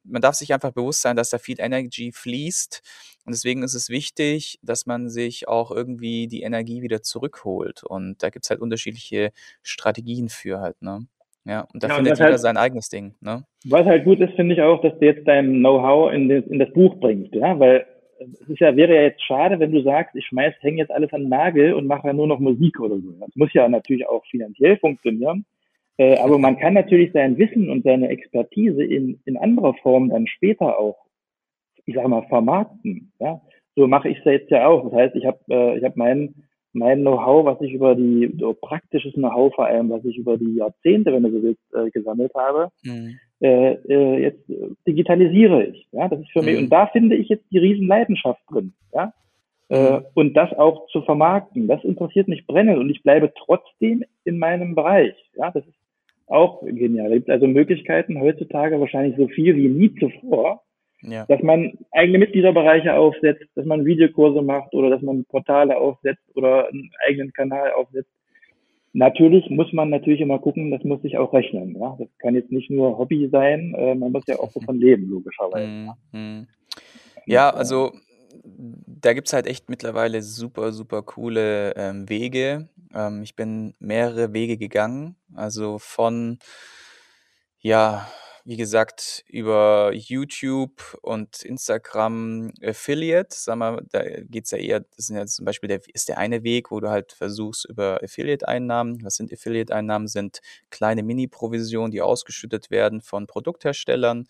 man 0.04 0.22
darf 0.22 0.34
sich 0.36 0.52
einfach 0.54 0.72
bewusst 0.72 1.02
sein, 1.02 1.16
dass 1.16 1.30
da 1.30 1.38
viel 1.38 1.60
Energy 1.60 2.12
fließt 2.12 2.82
und 3.26 3.34
deswegen 3.34 3.62
ist 3.62 3.74
es 3.74 3.90
wichtig, 3.90 4.58
dass 4.62 4.86
man 4.86 5.08
sich 5.10 5.48
auch 5.48 5.70
irgendwie 5.70 6.28
die 6.28 6.42
Energie 6.42 6.80
wieder 6.82 7.02
zurückholt 7.02 7.82
und 7.84 8.22
da 8.22 8.30
gibt's 8.30 8.48
halt 8.50 8.60
unterschiedliche 8.60 9.30
Strategien 9.62 10.28
für 10.28 10.60
halt, 10.60 10.80
ne? 10.82 11.06
Ja, 11.44 11.66
und 11.72 11.82
da 11.82 11.88
Ja, 11.88 11.94
und 11.94 11.98
findet 11.98 12.12
was 12.12 12.18
jeder 12.20 12.30
halt- 12.30 12.40
sein 12.40 12.56
eigenes 12.56 12.88
Ding, 12.88 13.14
ne? 13.20 13.44
Was 13.66 13.84
halt 13.86 14.04
gut 14.04 14.20
ist, 14.20 14.34
finde 14.34 14.54
ich 14.54 14.62
auch, 14.62 14.80
dass 14.82 14.98
du 14.98 15.04
jetzt 15.04 15.26
dein 15.26 15.58
Know-how 15.58 16.12
in, 16.12 16.28
das- 16.28 16.46
in 16.46 16.58
das 16.58 16.72
Buch 16.72 16.94
bringst, 17.00 17.34
ja, 17.34 17.58
weil 17.58 17.86
es 18.20 18.48
ist 18.48 18.60
ja, 18.60 18.74
wäre 18.76 18.94
ja 18.94 19.02
jetzt 19.02 19.22
schade, 19.24 19.60
wenn 19.60 19.70
du 19.72 19.82
sagst, 19.82 20.14
ich 20.16 20.26
schmeiß, 20.26 20.54
hänge 20.60 20.78
jetzt 20.78 20.90
alles 20.90 21.12
an 21.12 21.20
den 21.22 21.28
Nagel 21.28 21.74
und 21.74 21.86
mache 21.86 22.06
ja 22.08 22.12
nur 22.12 22.26
noch 22.26 22.40
Musik 22.40 22.80
oder 22.80 22.96
so. 22.96 23.12
Das 23.20 23.30
muss 23.36 23.52
ja 23.52 23.68
natürlich 23.68 24.08
auch 24.08 24.24
finanziell 24.26 24.76
funktionieren. 24.78 25.44
Äh, 25.98 26.16
aber 26.18 26.38
man 26.38 26.56
kann 26.58 26.74
natürlich 26.74 27.12
sein 27.12 27.36
Wissen 27.38 27.68
und 27.68 27.82
seine 27.84 28.08
Expertise 28.08 28.82
in, 28.82 29.20
in 29.24 29.36
anderer 29.36 29.74
Form 29.82 30.08
dann 30.08 30.26
später 30.28 30.78
auch, 30.78 30.96
ich 31.84 31.94
sage 31.94 32.08
mal, 32.08 32.22
vermarkten. 32.28 33.12
Ja? 33.18 33.40
So 33.74 33.86
mache 33.88 34.08
ich 34.08 34.18
es 34.18 34.24
jetzt 34.24 34.50
ja 34.50 34.66
auch. 34.68 34.84
Das 34.84 34.92
heißt, 34.92 35.16
ich 35.16 35.26
habe 35.26 35.38
äh, 35.50 35.76
ich 35.78 35.84
hab 35.84 35.96
mein, 35.96 36.34
mein 36.72 37.00
Know-how, 37.00 37.44
was 37.44 37.60
ich 37.60 37.72
über 37.72 37.96
die, 37.96 38.32
so 38.38 38.54
praktisches 38.54 39.14
Know-how 39.14 39.52
vor 39.54 39.66
allem, 39.66 39.90
was 39.90 40.04
ich 40.04 40.16
über 40.16 40.38
die 40.38 40.54
Jahrzehnte, 40.54 41.12
wenn 41.12 41.24
du 41.24 41.32
so 41.32 41.42
willst, 41.42 41.74
äh, 41.74 41.90
gesammelt 41.90 42.32
habe, 42.34 42.70
Mhm. 42.84 43.18
äh, 43.40 43.72
äh, 43.72 44.22
jetzt 44.22 44.44
digitalisiere 44.86 45.64
ich. 45.64 45.88
Ja, 45.90 46.08
das 46.08 46.20
ist 46.20 46.30
für 46.30 46.42
mhm. 46.42 46.46
mich, 46.46 46.58
und 46.58 46.70
da 46.70 46.86
finde 46.86 47.16
ich 47.16 47.28
jetzt 47.28 47.44
die 47.50 47.58
Riesenleidenschaft 47.58 48.42
drin. 48.48 48.72
Ja, 48.94 49.12
äh, 49.68 50.00
und 50.14 50.34
das 50.34 50.52
auch 50.52 50.86
zu 50.88 51.02
vermarkten, 51.02 51.66
das 51.66 51.84
interessiert 51.84 52.28
mich 52.28 52.46
brennend 52.46 52.78
und 52.78 52.88
ich 52.88 53.02
bleibe 53.02 53.32
trotzdem 53.36 54.04
in 54.24 54.38
meinem 54.38 54.74
Bereich. 54.74 55.14
Ja, 55.36 55.50
das 55.50 55.66
ist 55.66 55.77
auch 56.28 56.62
genial. 56.62 57.12
Es 57.12 57.18
gibt 57.18 57.30
also 57.30 57.46
Möglichkeiten 57.46 58.20
heutzutage 58.20 58.80
wahrscheinlich 58.80 59.16
so 59.16 59.28
viel 59.28 59.56
wie 59.56 59.68
nie 59.68 59.94
zuvor, 59.94 60.62
ja. 61.02 61.24
dass 61.26 61.42
man 61.42 61.72
eigene 61.92 62.18
Mitgliederbereiche 62.18 62.94
aufsetzt, 62.94 63.46
dass 63.54 63.64
man 63.64 63.84
Videokurse 63.84 64.42
macht 64.42 64.74
oder 64.74 64.90
dass 64.90 65.02
man 65.02 65.24
Portale 65.24 65.76
aufsetzt 65.76 66.24
oder 66.34 66.68
einen 66.68 66.90
eigenen 67.06 67.32
Kanal 67.32 67.72
aufsetzt. 67.72 68.10
Natürlich 68.92 69.48
muss 69.50 69.72
man 69.72 69.90
natürlich 69.90 70.20
immer 70.20 70.38
gucken, 70.38 70.70
das 70.70 70.82
muss 70.82 71.02
sich 71.02 71.18
auch 71.18 71.32
rechnen. 71.32 71.76
Ja? 71.78 71.96
Das 71.98 72.08
kann 72.18 72.34
jetzt 72.34 72.50
nicht 72.50 72.70
nur 72.70 72.98
Hobby 72.98 73.28
sein, 73.30 73.74
äh, 73.76 73.94
man 73.94 74.12
muss 74.12 74.24
ja 74.26 74.38
auch 74.38 74.52
davon 74.54 74.78
leben, 74.78 75.08
logischerweise. 75.08 75.66
Mhm. 75.66 75.90
mhm. 76.12 76.46
Ja, 77.26 77.50
also 77.50 77.92
da 78.32 79.12
gibt 79.12 79.28
es 79.28 79.32
halt 79.32 79.46
echt 79.46 79.68
mittlerweile 79.68 80.22
super, 80.22 80.72
super 80.72 81.02
coole 81.02 81.74
ähm, 81.76 82.08
Wege. 82.08 82.68
Ähm, 82.94 83.22
ich 83.22 83.36
bin 83.36 83.74
mehrere 83.78 84.32
Wege 84.32 84.56
gegangen. 84.56 85.16
Also 85.34 85.78
von, 85.78 86.38
ja, 87.60 88.08
wie 88.44 88.56
gesagt, 88.56 89.24
über 89.28 89.92
YouTube 89.92 90.98
und 91.02 91.42
Instagram 91.42 92.50
Affiliate, 92.62 93.28
sag 93.30 93.56
mal, 93.56 93.84
da 93.90 94.02
geht 94.02 94.46
es 94.46 94.52
ja 94.52 94.58
eher, 94.58 94.80
das 94.80 95.06
sind 95.06 95.16
ja 95.16 95.26
zum 95.26 95.44
Beispiel 95.44 95.68
der, 95.68 95.82
ist 95.92 96.08
der 96.08 96.16
eine 96.16 96.42
Weg, 96.44 96.70
wo 96.70 96.80
du 96.80 96.88
halt 96.88 97.12
versuchst 97.12 97.66
über 97.66 98.02
Affiliate-Einnahmen. 98.02 99.04
Was 99.04 99.16
sind 99.16 99.32
Affiliate-Einnahmen? 99.32 100.08
Sind 100.08 100.40
kleine 100.70 101.02
Mini-Provisionen, 101.02 101.90
die 101.90 102.00
ausgeschüttet 102.00 102.70
werden 102.70 103.02
von 103.02 103.26
Produktherstellern 103.26 104.26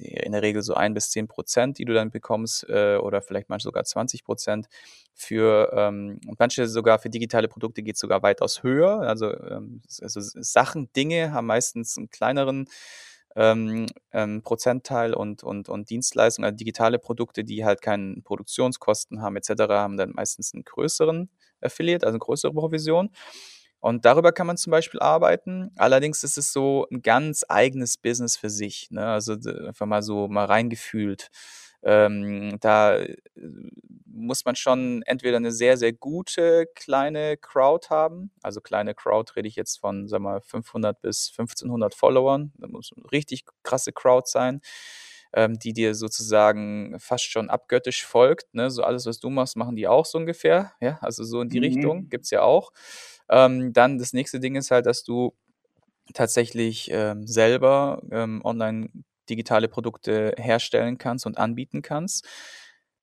in 0.00 0.32
der 0.32 0.42
Regel 0.42 0.62
so 0.62 0.74
ein 0.74 0.94
bis 0.94 1.10
zehn 1.10 1.28
Prozent, 1.28 1.78
die 1.78 1.84
du 1.84 1.94
dann 1.94 2.10
bekommst, 2.10 2.68
äh, 2.68 2.96
oder 2.96 3.22
vielleicht 3.22 3.48
manchmal 3.48 3.70
sogar 3.70 3.84
20 3.84 4.24
Prozent. 4.24 4.68
Für 5.14 5.72
ähm, 5.74 6.20
manche 6.38 6.66
sogar 6.66 6.98
für 6.98 7.10
digitale 7.10 7.48
Produkte 7.48 7.82
geht 7.82 7.94
es 7.94 8.00
sogar 8.00 8.22
weitaus 8.22 8.62
höher. 8.62 9.00
Also, 9.02 9.32
ähm, 9.32 9.82
also 10.00 10.20
Sachen, 10.20 10.92
Dinge 10.92 11.32
haben 11.32 11.46
meistens 11.46 11.96
einen 11.98 12.10
kleineren 12.10 12.66
ähm, 13.36 13.86
ähm, 14.12 14.42
Prozentteil 14.42 15.14
und, 15.14 15.44
und, 15.44 15.68
und 15.68 15.90
Dienstleistungen, 15.90 16.46
also 16.46 16.56
digitale 16.56 16.98
Produkte, 16.98 17.44
die 17.44 17.64
halt 17.64 17.80
keine 17.80 18.20
Produktionskosten 18.22 19.22
haben 19.22 19.36
etc., 19.36 19.50
haben 19.68 19.96
dann 19.96 20.12
meistens 20.12 20.52
einen 20.52 20.64
größeren 20.64 21.30
Affiliate, 21.60 22.04
also 22.06 22.14
eine 22.14 22.20
größere 22.20 22.52
Provision. 22.52 23.10
Und 23.80 24.04
darüber 24.04 24.32
kann 24.32 24.46
man 24.46 24.56
zum 24.56 24.70
Beispiel 24.70 25.00
arbeiten. 25.00 25.72
Allerdings 25.76 26.22
ist 26.22 26.36
es 26.36 26.52
so 26.52 26.86
ein 26.90 27.02
ganz 27.02 27.44
eigenes 27.48 27.96
Business 27.96 28.36
für 28.36 28.50
sich. 28.50 28.90
Ne? 28.90 29.06
Also 29.06 29.32
einfach 29.32 29.86
mal 29.86 30.02
so 30.02 30.28
mal 30.28 30.44
reingefühlt. 30.44 31.30
Ähm, 31.82 32.58
da 32.60 32.96
äh, 32.96 33.16
muss 34.04 34.44
man 34.44 34.54
schon 34.54 35.02
entweder 35.06 35.38
eine 35.38 35.50
sehr, 35.50 35.78
sehr 35.78 35.94
gute 35.94 36.66
kleine 36.74 37.38
Crowd 37.38 37.88
haben. 37.88 38.30
Also 38.42 38.60
kleine 38.60 38.94
Crowd 38.94 39.32
rede 39.34 39.48
ich 39.48 39.56
jetzt 39.56 39.78
von, 39.78 40.06
sag 40.06 40.20
mal, 40.20 40.42
500 40.42 41.00
bis 41.00 41.30
1500 41.30 41.94
Followern. 41.94 42.52
Da 42.58 42.68
muss 42.68 42.90
eine 42.94 43.10
richtig 43.10 43.44
krasse 43.62 43.92
Crowd 43.92 44.28
sein, 44.28 44.60
ähm, 45.32 45.58
die 45.58 45.72
dir 45.72 45.94
sozusagen 45.94 46.98
fast 46.98 47.24
schon 47.24 47.48
abgöttisch 47.48 48.04
folgt. 48.04 48.52
Ne? 48.54 48.70
So 48.70 48.82
alles, 48.82 49.06
was 49.06 49.18
du 49.18 49.30
machst, 49.30 49.56
machen 49.56 49.76
die 49.76 49.88
auch 49.88 50.04
so 50.04 50.18
ungefähr. 50.18 50.72
Ja, 50.82 50.98
also 51.00 51.24
so 51.24 51.40
in 51.40 51.48
die 51.48 51.60
mhm. 51.60 51.64
Richtung 51.64 52.08
gibt 52.10 52.24
es 52.26 52.30
ja 52.30 52.42
auch. 52.42 52.72
Ähm, 53.30 53.72
dann 53.72 53.98
das 53.98 54.12
nächste 54.12 54.40
Ding 54.40 54.56
ist 54.56 54.70
halt, 54.70 54.86
dass 54.86 55.04
du 55.04 55.34
tatsächlich 56.14 56.90
ähm, 56.92 57.26
selber 57.26 58.02
ähm, 58.10 58.40
online 58.44 58.90
digitale 59.28 59.68
Produkte 59.68 60.34
herstellen 60.36 60.98
kannst 60.98 61.26
und 61.26 61.38
anbieten 61.38 61.82
kannst. 61.82 62.26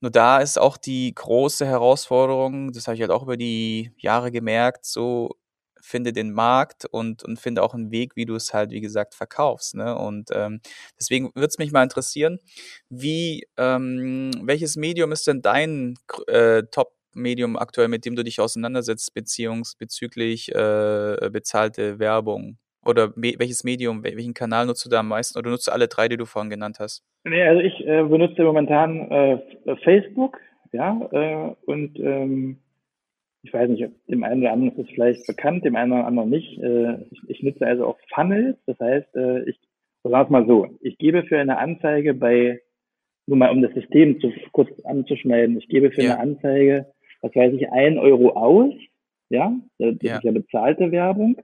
Nur 0.02 0.12
da 0.12 0.40
ist 0.40 0.60
auch 0.60 0.78
die 0.78 1.14
große 1.16 1.66
Herausforderung, 1.66 2.72
das 2.72 2.88
habe 2.88 2.96
ich 2.96 3.02
halt 3.02 3.12
auch 3.12 3.24
über 3.24 3.38
die 3.38 3.94
Jahre 3.98 4.32
gemerkt, 4.32 4.86
so 4.86 5.32
finde 5.82 6.14
den 6.14 6.34
Markt 6.34 6.86
und, 6.86 7.24
und 7.24 7.40
finde 7.40 7.64
auch 7.64 7.74
einen 7.74 7.92
Weg, 7.92 8.16
wie 8.16 8.26
du 8.26 8.36
es 8.36 8.54
halt, 8.54 8.72
wie 8.72 8.82
gesagt, 8.82 9.16
verkaufst. 9.16 9.76
Ne? 9.76 9.98
Und 9.98 10.30
ähm, 10.34 10.60
deswegen 11.00 11.32
würde 11.34 11.48
es 11.48 11.58
mich 11.58 11.72
mal 11.72 11.84
interessieren, 11.84 12.40
wie, 12.90 13.48
ähm, 13.58 14.32
welches 14.44 14.76
Medium 14.76 15.12
ist 15.14 15.28
denn 15.28 15.42
dein 15.42 15.96
äh, 16.28 16.64
Top 16.64 16.97
Medium 17.18 17.58
aktuell, 17.58 17.88
mit 17.88 18.06
dem 18.06 18.16
du 18.16 18.24
dich 18.24 18.40
auseinandersetzt, 18.40 19.14
beziehungs 19.14 19.76
bezüglich 19.76 20.54
äh, 20.54 21.30
bezahlte 21.32 22.00
Werbung? 22.00 22.58
Oder 22.86 23.12
me 23.16 23.34
welches 23.38 23.64
Medium, 23.64 24.04
welchen 24.04 24.34
Kanal 24.34 24.66
nutzt 24.66 24.86
du 24.86 24.90
da 24.90 25.00
am 25.00 25.10
meisten? 25.10 25.38
Oder 25.38 25.50
nutzt 25.50 25.68
du 25.68 25.72
alle 25.72 25.88
drei, 25.88 26.08
die 26.08 26.18
du 26.18 26.26
vorhin 26.26 26.50
genannt 26.50 26.78
hast? 26.80 27.04
Nee, 27.26 27.44
also 27.44 27.62
ich 27.62 27.86
äh, 27.86 28.04
benutze 28.04 28.44
momentan 28.44 29.12
äh, 29.12 29.40
Facebook, 29.84 30.40
ja, 30.72 30.98
äh, 31.12 31.56
und 31.66 32.00
ähm, 32.00 32.60
ich 33.44 33.54
weiß 33.54 33.70
nicht, 33.70 33.90
dem 34.08 34.24
einen 34.24 34.42
oder 34.42 34.54
anderen 34.54 34.74
ist 34.74 34.88
es 34.88 34.94
vielleicht 34.94 35.28
bekannt, 35.28 35.66
dem 35.66 35.76
einen 35.76 35.92
oder 35.92 36.06
anderen 36.06 36.30
nicht. 36.30 36.58
Äh, 36.60 37.04
ich, 37.12 37.22
ich 37.28 37.44
nutze 37.44 37.66
also 37.66 37.86
auch 37.86 37.98
Funnels, 38.14 38.58
das 38.66 38.80
heißt, 38.80 39.16
äh, 39.16 39.50
ich 39.50 39.60
sag 40.04 40.30
mal 40.30 40.46
so, 40.46 40.68
ich 40.82 40.98
gebe 40.98 41.24
für 41.24 41.40
eine 41.40 41.58
Anzeige 41.58 42.14
bei, 42.14 42.62
nur 43.26 43.38
mal 43.38 43.52
um 43.52 43.62
das 43.62 43.74
System 43.74 44.20
zu, 44.22 44.32
kurz 44.52 44.70
anzuschneiden, 44.86 45.58
ich 45.58 45.68
gebe 45.68 45.92
für 45.92 46.04
ja. 46.04 46.14
eine 46.14 46.22
Anzeige 46.22 46.86
was 47.22 47.36
weiß 47.36 47.54
ich, 47.54 47.70
ein 47.72 47.98
Euro 47.98 48.32
aus, 48.32 48.74
ja, 49.30 49.54
das 49.78 49.96
ja. 50.02 50.18
ist 50.18 50.24
ja 50.24 50.32
bezahlte 50.32 50.92
Werbung. 50.92 51.38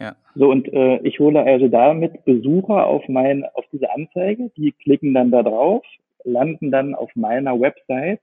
Ja. 0.00 0.16
So, 0.34 0.50
und 0.50 0.72
äh, 0.72 0.98
ich 1.02 1.18
hole 1.18 1.42
also 1.42 1.68
damit 1.68 2.24
Besucher 2.24 2.86
auf 2.86 3.08
mein, 3.08 3.44
auf 3.54 3.64
diese 3.72 3.92
Anzeige, 3.92 4.50
die 4.56 4.72
klicken 4.72 5.14
dann 5.14 5.30
da 5.30 5.42
drauf, 5.42 5.84
landen 6.24 6.70
dann 6.70 6.94
auf 6.94 7.10
meiner 7.14 7.58
Website. 7.60 8.20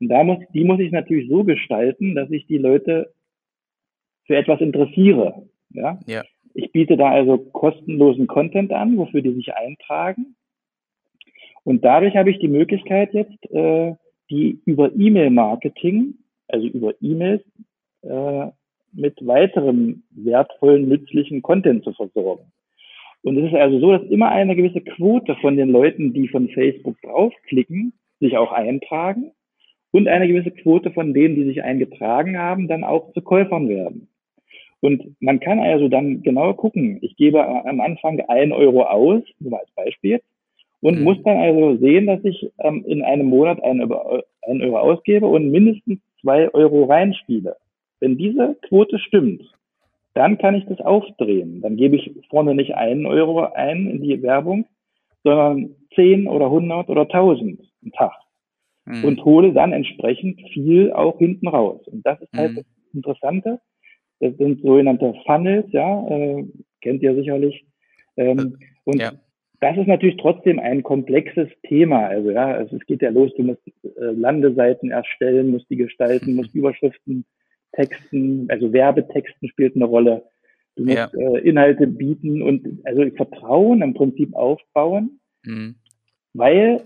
Und 0.00 0.08
da 0.08 0.22
muss, 0.22 0.38
die 0.52 0.64
muss 0.64 0.80
ich 0.80 0.92
natürlich 0.92 1.28
so 1.28 1.44
gestalten, 1.44 2.14
dass 2.14 2.30
ich 2.30 2.46
die 2.46 2.58
Leute 2.58 3.12
für 4.26 4.36
etwas 4.36 4.60
interessiere. 4.60 5.48
Ja? 5.70 5.98
ja. 6.06 6.22
Ich 6.54 6.72
biete 6.72 6.96
da 6.96 7.10
also 7.10 7.38
kostenlosen 7.38 8.26
Content 8.26 8.72
an, 8.72 8.96
wofür 8.96 9.22
die 9.22 9.32
sich 9.32 9.54
eintragen. 9.54 10.36
Und 11.64 11.84
dadurch 11.84 12.16
habe 12.16 12.30
ich 12.30 12.38
die 12.38 12.48
Möglichkeit 12.48 13.12
jetzt, 13.14 13.50
äh, 13.50 13.94
die 14.30 14.60
über 14.64 14.92
E-Mail-Marketing 14.94 16.14
also 16.48 16.66
über 16.66 16.94
E-Mails, 17.00 17.42
äh, 18.02 18.46
mit 18.92 19.26
weiterem 19.26 20.02
wertvollen, 20.10 20.88
nützlichen 20.88 21.42
Content 21.42 21.84
zu 21.84 21.92
versorgen. 21.92 22.50
Und 23.22 23.36
es 23.36 23.52
ist 23.52 23.54
also 23.54 23.78
so, 23.80 23.92
dass 23.92 24.02
immer 24.10 24.30
eine 24.30 24.56
gewisse 24.56 24.80
Quote 24.80 25.36
von 25.36 25.56
den 25.56 25.70
Leuten, 25.70 26.12
die 26.12 26.28
von 26.28 26.48
Facebook 26.48 27.00
draufklicken, 27.02 27.92
sich 28.20 28.36
auch 28.36 28.52
eintragen 28.52 29.32
und 29.90 30.08
eine 30.08 30.28
gewisse 30.28 30.50
Quote 30.50 30.90
von 30.92 31.14
denen, 31.14 31.34
die 31.34 31.44
sich 31.44 31.62
eingetragen 31.62 32.38
haben, 32.38 32.68
dann 32.68 32.84
auch 32.84 33.12
zu 33.12 33.22
Käufern 33.22 33.68
werden. 33.68 34.08
Und 34.80 35.16
man 35.20 35.40
kann 35.40 35.58
also 35.58 35.88
dann 35.88 36.22
genau 36.22 36.54
gucken, 36.54 36.98
ich 37.02 37.16
gebe 37.16 37.44
am 37.44 37.80
Anfang 37.80 38.20
ein 38.28 38.52
Euro 38.52 38.84
aus, 38.84 39.22
nur 39.40 39.50
mal 39.50 39.60
als 39.60 39.70
Beispiel, 39.72 40.20
und 40.80 40.98
mhm. 40.98 41.04
muss 41.04 41.22
dann 41.24 41.38
also 41.38 41.76
sehen, 41.78 42.06
dass 42.06 42.24
ich 42.24 42.50
ähm, 42.60 42.84
in 42.86 43.02
einem 43.02 43.26
Monat 43.26 43.60
einen, 43.64 43.92
einen 44.42 44.62
Euro 44.62 44.78
ausgebe 44.78 45.26
und 45.26 45.50
mindestens 45.50 45.98
zwei 46.20 46.52
Euro 46.54 46.84
reinspiele, 46.84 47.56
wenn 48.00 48.16
diese 48.16 48.56
Quote 48.68 48.98
stimmt, 48.98 49.42
dann 50.14 50.38
kann 50.38 50.54
ich 50.54 50.64
das 50.66 50.80
aufdrehen. 50.80 51.60
Dann 51.60 51.76
gebe 51.76 51.96
ich 51.96 52.10
vorne 52.30 52.54
nicht 52.54 52.74
einen 52.74 53.06
Euro 53.06 53.40
ein 53.52 53.86
in 53.86 54.02
die 54.02 54.22
Werbung, 54.22 54.66
sondern 55.22 55.74
zehn 55.94 56.26
oder 56.26 56.50
hundert 56.50 56.88
oder 56.88 57.08
tausend 57.08 57.60
am 57.84 57.92
Tag. 57.92 58.12
Mhm. 58.84 59.04
Und 59.04 59.24
hole 59.24 59.52
dann 59.52 59.72
entsprechend 59.72 60.40
viel 60.52 60.92
auch 60.92 61.18
hinten 61.18 61.48
raus. 61.48 61.86
Und 61.86 62.04
das 62.06 62.20
ist 62.20 62.32
halt 62.32 62.52
mhm. 62.52 62.56
das 62.56 62.64
Interessante. 62.94 63.60
Das 64.20 64.36
sind 64.36 64.62
sogenannte 64.62 65.14
Funnels, 65.26 65.70
ja, 65.70 66.08
äh, 66.08 66.44
kennt 66.80 67.02
ihr 67.02 67.14
sicherlich. 67.14 67.64
Ähm, 68.16 68.56
äh, 68.60 68.64
und 68.84 69.00
ja. 69.00 69.12
Das 69.60 69.76
ist 69.76 69.88
natürlich 69.88 70.18
trotzdem 70.18 70.60
ein 70.60 70.82
komplexes 70.82 71.48
Thema. 71.64 72.06
Also 72.06 72.30
ja, 72.30 72.46
also 72.46 72.76
es 72.76 72.86
geht 72.86 73.02
ja 73.02 73.10
los, 73.10 73.34
du 73.36 73.42
musst 73.42 73.60
äh, 73.66 74.12
Landeseiten 74.12 74.90
erstellen, 74.90 75.50
musst 75.50 75.68
die 75.68 75.76
gestalten, 75.76 76.34
musst 76.34 76.54
Überschriften 76.54 77.24
texten, 77.72 78.46
also 78.50 78.72
Werbetexten 78.72 79.48
spielt 79.48 79.74
eine 79.74 79.84
Rolle. 79.84 80.22
Du 80.76 80.84
musst 80.84 80.96
ja. 80.96 81.10
äh, 81.12 81.40
Inhalte 81.40 81.86
bieten 81.86 82.40
und 82.40 82.80
also 82.84 83.04
Vertrauen 83.16 83.82
im 83.82 83.94
Prinzip 83.94 84.34
aufbauen, 84.34 85.18
mhm. 85.44 85.74
weil 86.34 86.82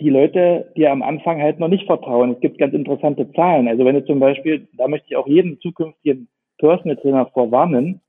die 0.00 0.08
Leute 0.08 0.72
dir 0.76 0.90
am 0.92 1.02
Anfang 1.02 1.42
halt 1.42 1.58
noch 1.58 1.68
nicht 1.68 1.84
vertrauen. 1.84 2.32
Es 2.32 2.40
gibt 2.40 2.58
ganz 2.58 2.72
interessante 2.72 3.30
Zahlen. 3.32 3.68
Also 3.68 3.84
wenn 3.84 3.94
du 3.94 4.04
zum 4.06 4.18
Beispiel, 4.18 4.66
da 4.78 4.88
möchte 4.88 5.08
ich 5.10 5.16
auch 5.16 5.26
jeden 5.26 5.60
zukünftigen 5.60 6.28
Personal 6.56 6.96
Trainer 6.96 7.26
vorwarnen, 7.26 8.00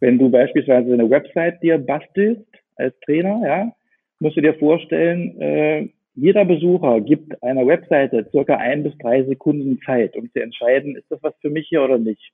wenn 0.00 0.18
du 0.18 0.30
beispielsweise 0.30 0.92
eine 0.92 1.08
Website 1.08 1.62
dir 1.62 1.78
bastelst 1.78 2.44
als 2.78 2.98
Trainer, 3.00 3.40
ja, 3.44 3.72
musst 4.20 4.36
du 4.36 4.40
dir 4.40 4.54
vorstellen, 4.54 5.40
äh, 5.40 5.88
jeder 6.14 6.44
Besucher 6.44 7.00
gibt 7.00 7.40
einer 7.42 7.66
Webseite 7.66 8.26
circa 8.30 8.56
ein 8.56 8.82
bis 8.82 8.96
drei 8.98 9.22
Sekunden 9.22 9.80
Zeit, 9.84 10.16
um 10.16 10.30
zu 10.32 10.42
entscheiden, 10.42 10.96
ist 10.96 11.10
das 11.10 11.22
was 11.22 11.34
für 11.40 11.50
mich 11.50 11.68
hier 11.68 11.82
oder 11.82 11.98
nicht. 11.98 12.32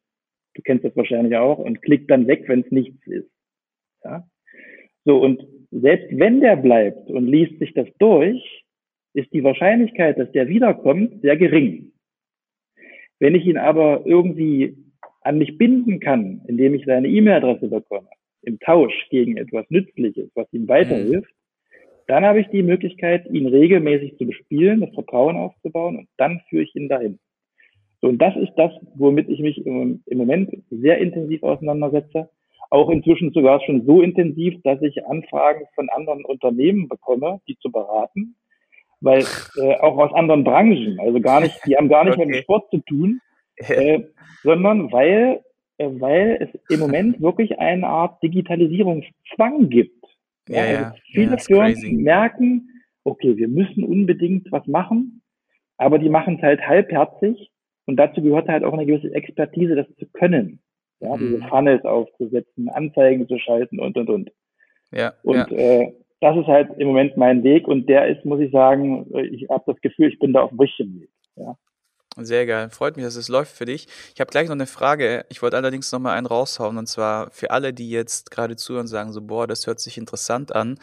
Du 0.55 0.63
kennst 0.63 0.85
das 0.85 0.97
wahrscheinlich 0.97 1.37
auch 1.37 1.59
und 1.59 1.83
klickt 1.83 2.11
dann 2.11 2.27
weg, 2.27 2.45
wenn 2.47 2.61
es 2.61 2.71
nichts 2.71 3.07
ist. 3.07 3.31
Ja? 4.05 4.27
So, 5.05 5.19
und 5.21 5.47
selbst 5.71 6.07
wenn 6.19 6.41
der 6.41 6.57
bleibt 6.57 7.11
und 7.11 7.27
liest 7.27 7.59
sich 7.59 7.75
das 7.75 7.89
durch, 7.99 8.65
ist 9.13 9.33
die 9.33 9.45
Wahrscheinlichkeit, 9.45 10.19
dass 10.19 10.31
der 10.33 10.49
wiederkommt, 10.49 11.21
sehr 11.21 11.37
gering. 11.37 11.93
Wenn 13.19 13.35
ich 13.35 13.47
ihn 13.47 13.59
aber 13.59 14.07
irgendwie 14.07 14.77
an 15.21 15.39
mich 15.39 15.59
binden 15.59 16.01
kann, 16.01 16.43
indem 16.47 16.75
ich 16.75 16.85
seine 16.85 17.09
E-Mail-Adresse 17.09 17.69
bekomme, 17.69 18.09
im 18.47 18.59
Tausch 18.61 19.09
gegen 19.11 19.37
etwas 19.37 19.67
Nützliches, 19.71 20.31
was 20.35 20.53
ihm 20.53 20.69
weiterhilft, 20.69 21.33
dann 22.07 22.25
habe 22.25 22.41
ich 22.41 22.49
die 22.49 22.63
Möglichkeit, 22.63 23.27
ihn 23.31 23.47
regelmäßig 23.47 24.19
zu 24.19 24.27
bespielen, 24.27 24.81
das 24.81 24.93
Vertrauen 24.95 25.37
aufzubauen 25.37 25.97
und 25.97 26.09
dann 26.17 26.41
führe 26.49 26.63
ich 26.63 26.75
ihn 26.75 26.89
dahin. 26.89 27.19
So, 28.01 28.09
und 28.09 28.19
das 28.19 28.37
ist 28.37 28.53
das, 28.57 28.71
womit 28.97 29.29
ich 29.31 29.41
mich 29.41 29.65
im, 29.65 30.03
im 30.05 30.19
Moment 30.19 30.51
sehr 30.71 30.99
intensiv 30.99 31.43
auseinandersetze. 31.43 32.29
Auch 32.71 32.91
inzwischen 32.91 33.33
sogar 33.33 33.63
schon 33.63 33.87
so 33.87 34.03
intensiv, 34.03 34.61
dass 34.63 34.83
ich 34.83 35.07
Anfragen 35.07 35.65
von 35.75 35.89
anderen 35.89 36.25
Unternehmen 36.25 36.89
bekomme, 36.89 37.41
die 37.49 37.57
zu 37.59 37.71
beraten, 37.71 38.37
weil 39.01 39.25
äh, 39.57 39.77
auch 39.77 39.97
aus 39.97 40.13
anderen 40.13 40.45
Branchen, 40.45 40.99
also 41.01 41.21
gar 41.21 41.41
nicht, 41.41 41.59
die 41.67 41.77
haben 41.77 41.89
gar 41.89 42.05
nicht 42.05 42.19
okay. 42.19 42.27
mit 42.27 42.35
dem 42.35 42.43
Sport 42.43 42.71
zu 42.71 42.79
tun, 42.81 43.21
äh, 43.57 44.01
sondern 44.43 44.93
weil, 44.93 45.43
weil 45.79 46.39
es 46.41 46.61
im 46.71 46.81
Moment 46.81 47.21
wirklich 47.21 47.59
eine 47.59 47.87
Art 47.87 48.23
Digitalisierungszwang 48.23 49.69
gibt. 49.69 50.05
Ja, 50.49 50.65
ja, 50.65 50.83
also 50.85 50.99
viele 51.13 51.33
ja, 51.33 51.39
Firmen 51.39 51.75
crazy. 51.75 51.93
merken, 51.93 52.69
okay, 53.05 53.37
wir 53.37 53.49
müssen 53.49 53.85
unbedingt 53.85 54.51
was 54.53 54.67
machen, 54.67 55.23
aber 55.77 55.99
die 55.99 56.09
machen 56.09 56.37
es 56.37 56.43
halt 56.43 56.67
halbherzig 56.67 57.51
und 57.87 57.97
dazu 57.97 58.23
gehört 58.23 58.49
halt 58.49 58.65
auch 58.65 58.73
eine 58.73 58.87
gewisse 58.87 59.13
Expertise, 59.15 59.75
das 59.75 59.87
zu 59.97 60.07
können. 60.13 60.61
Ja, 61.01 61.17
mhm. 61.17 61.21
diese 61.21 61.49
Funnels 61.49 61.85
aufzusetzen, 61.85 62.69
Anzeigen 62.69 63.27
zu 63.29 63.39
schalten 63.39 63.81
und 63.81 63.97
und 63.97 64.09
und. 64.09 64.31
Ja. 64.93 65.15
Und 65.23 65.37
ja. 65.37 65.47
Äh, 65.49 65.93
das 66.21 66.39
ist 66.39 66.47
halt 66.47 66.71
im 66.79 66.89
Moment 66.89 67.17
mein 67.19 67.43
Weg 67.43 67.69
und 67.69 67.87
der 67.89 68.09
ist, 68.09 68.25
muss 68.25 68.41
ich 68.41 68.51
sagen, 68.51 69.07
ich 69.31 69.47
habe 69.51 69.65
das 69.67 69.81
Gefühl, 69.83 70.09
ich 70.09 70.19
bin 70.19 70.33
da 70.33 70.43
auf 70.43 70.51
dem 70.51 70.61
richtigen 70.61 71.01
Weg. 71.01 71.11
Ja. 71.37 71.57
Sehr 72.17 72.47
geil. 72.47 72.71
Freut 72.71 72.97
mich, 72.97 73.05
dass 73.05 73.17
es 73.17 73.29
läuft 73.29 73.57
für 73.57 73.65
dich. 73.65 73.89
Ich 74.15 74.21
habe 74.21 74.31
gleich 74.31 74.47
noch 74.47 74.53
eine 74.55 74.67
Frage. 74.69 75.27
Ich 75.31 75.43
wollte 75.43 75.57
allerdings 75.57 75.91
noch 75.91 75.99
mal 75.99 76.13
einen 76.15 76.27
raushauen 76.27 76.79
und 76.79 76.87
zwar 76.87 77.31
für 77.33 77.51
alle, 77.51 77.75
die 77.75 77.91
jetzt 77.91 78.31
gerade 78.31 78.55
zuhören 78.55 78.83
und 78.83 78.89
sagen 78.89 79.13
so, 79.13 79.21
boah, 79.21 79.49
das 79.49 79.67
hört 79.67 79.81
sich 79.81 79.99
interessant 79.99 80.55
an. 80.55 80.79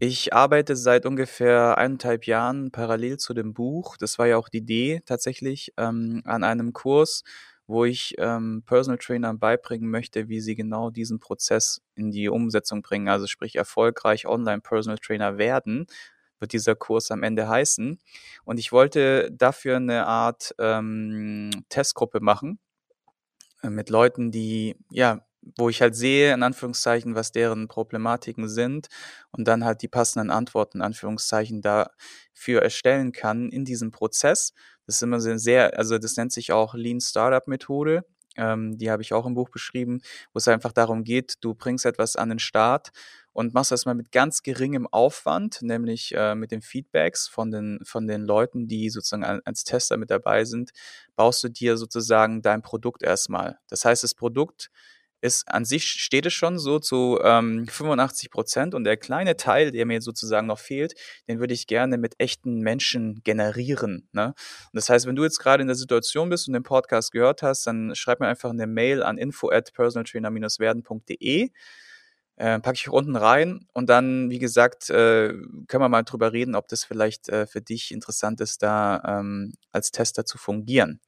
Ich 0.00 0.32
arbeite 0.34 0.76
seit 0.76 1.06
ungefähr 1.06 1.78
eineinhalb 1.78 2.26
Jahren 2.26 2.70
parallel 2.72 3.18
zu 3.18 3.34
dem 3.34 3.54
Buch. 3.54 3.96
Das 3.98 4.18
war 4.18 4.26
ja 4.26 4.38
auch 4.38 4.48
die 4.48 4.58
Idee 4.58 5.02
tatsächlich 5.06 5.72
ähm, 5.78 6.22
an 6.24 6.44
einem 6.44 6.72
Kurs, 6.72 7.24
wo 7.66 7.84
ich 7.84 8.14
ähm, 8.18 8.62
Personal 8.66 8.98
Trainern 8.98 9.38
beibringen 9.38 9.90
möchte, 9.90 10.28
wie 10.28 10.40
sie 10.40 10.54
genau 10.56 10.90
diesen 10.90 11.20
Prozess 11.20 11.82
in 11.94 12.10
die 12.10 12.28
Umsetzung 12.28 12.82
bringen. 12.82 13.08
Also 13.08 13.26
sprich 13.26 13.56
erfolgreich 13.56 14.26
Online 14.26 14.60
Personal 14.62 14.98
Trainer 14.98 15.38
werden, 15.38 15.86
wird 16.40 16.52
dieser 16.52 16.74
Kurs 16.74 17.10
am 17.10 17.22
Ende 17.22 17.48
heißen. 17.48 17.98
Und 18.44 18.58
ich 18.58 18.72
wollte 18.72 19.30
dafür 19.32 19.76
eine 19.76 20.06
Art 20.06 20.54
ähm, 20.58 21.50
Testgruppe 21.68 22.20
machen 22.20 22.58
äh, 23.62 23.70
mit 23.70 23.90
Leuten, 23.90 24.30
die 24.30 24.76
ja 24.90 25.24
wo 25.56 25.68
ich 25.68 25.80
halt 25.82 25.94
sehe, 25.94 26.32
in 26.32 26.42
Anführungszeichen, 26.42 27.14
was 27.14 27.32
deren 27.32 27.68
Problematiken 27.68 28.48
sind 28.48 28.88
und 29.30 29.46
dann 29.46 29.64
halt 29.64 29.82
die 29.82 29.88
passenden 29.88 30.30
Antworten, 30.30 30.78
in 30.78 30.82
Anführungszeichen, 30.82 31.60
dafür 31.60 32.62
erstellen 32.62 33.12
kann 33.12 33.50
in 33.50 33.64
diesem 33.64 33.90
Prozess. 33.90 34.52
Das 34.86 34.96
ist 34.96 35.02
immer 35.02 35.20
sehr, 35.20 35.78
also 35.78 35.98
das 35.98 36.16
nennt 36.16 36.32
sich 36.32 36.52
auch 36.52 36.74
Lean 36.74 37.00
Startup 37.00 37.46
Methode. 37.46 38.04
Ähm, 38.36 38.78
die 38.78 38.90
habe 38.90 39.02
ich 39.02 39.12
auch 39.12 39.26
im 39.26 39.34
Buch 39.34 39.48
beschrieben, 39.50 40.00
wo 40.32 40.38
es 40.38 40.48
einfach 40.48 40.72
darum 40.72 41.04
geht, 41.04 41.36
du 41.40 41.54
bringst 41.54 41.86
etwas 41.86 42.16
an 42.16 42.30
den 42.30 42.38
Start 42.38 42.90
und 43.32 43.52
machst 43.52 43.72
das 43.72 43.84
mal 43.84 43.94
mit 43.94 44.12
ganz 44.12 44.42
geringem 44.42 44.86
Aufwand, 44.86 45.60
nämlich 45.60 46.14
äh, 46.14 46.34
mit 46.34 46.52
den 46.52 46.62
Feedbacks 46.62 47.28
von 47.28 47.50
den, 47.50 47.80
von 47.84 48.06
den 48.06 48.22
Leuten, 48.22 48.68
die 48.68 48.90
sozusagen 48.90 49.24
als 49.24 49.64
Tester 49.64 49.96
mit 49.96 50.10
dabei 50.10 50.44
sind, 50.44 50.70
baust 51.16 51.42
du 51.44 51.48
dir 51.48 51.76
sozusagen 51.76 52.42
dein 52.42 52.62
Produkt 52.62 53.02
erstmal. 53.02 53.58
Das 53.68 53.84
heißt, 53.84 54.04
das 54.04 54.14
Produkt 54.14 54.70
ist 55.24 55.48
an 55.48 55.64
sich 55.64 55.86
steht 55.88 56.26
es 56.26 56.34
schon 56.34 56.58
so 56.58 56.78
zu 56.78 57.18
ähm, 57.22 57.66
85 57.66 58.30
Prozent 58.30 58.74
und 58.74 58.84
der 58.84 58.98
kleine 58.98 59.36
Teil, 59.36 59.72
der 59.72 59.86
mir 59.86 60.02
sozusagen 60.02 60.46
noch 60.46 60.58
fehlt, 60.58 60.94
den 61.28 61.40
würde 61.40 61.54
ich 61.54 61.66
gerne 61.66 61.96
mit 61.96 62.14
echten 62.18 62.60
Menschen 62.60 63.22
generieren. 63.24 64.06
Ne? 64.12 64.26
Und 64.26 64.74
das 64.74 64.90
heißt, 64.90 65.06
wenn 65.06 65.16
du 65.16 65.24
jetzt 65.24 65.38
gerade 65.38 65.62
in 65.62 65.66
der 65.66 65.76
Situation 65.76 66.28
bist 66.28 66.46
und 66.46 66.52
den 66.52 66.62
Podcast 66.62 67.10
gehört 67.10 67.42
hast, 67.42 67.66
dann 67.66 67.94
schreib 67.94 68.20
mir 68.20 68.28
einfach 68.28 68.50
eine 68.50 68.66
Mail 68.66 69.02
an 69.02 69.16
info 69.16 69.50
at 69.50 69.72
personaltrainer-werden.de. 69.72 71.50
Äh, 72.36 72.58
packe 72.60 72.76
ich 72.76 72.88
unten 72.88 73.16
rein 73.16 73.66
und 73.72 73.88
dann, 73.88 74.28
wie 74.28 74.40
gesagt, 74.40 74.90
äh, 74.90 75.28
können 75.68 75.82
wir 75.82 75.88
mal 75.88 76.02
drüber 76.02 76.32
reden, 76.32 76.56
ob 76.56 76.66
das 76.68 76.84
vielleicht 76.84 77.28
äh, 77.28 77.46
für 77.46 77.62
dich 77.62 77.92
interessant 77.92 78.40
ist, 78.40 78.62
da 78.62 79.00
ähm, 79.06 79.54
als 79.70 79.92
Tester 79.92 80.26
zu 80.26 80.36
fungieren. 80.36 81.00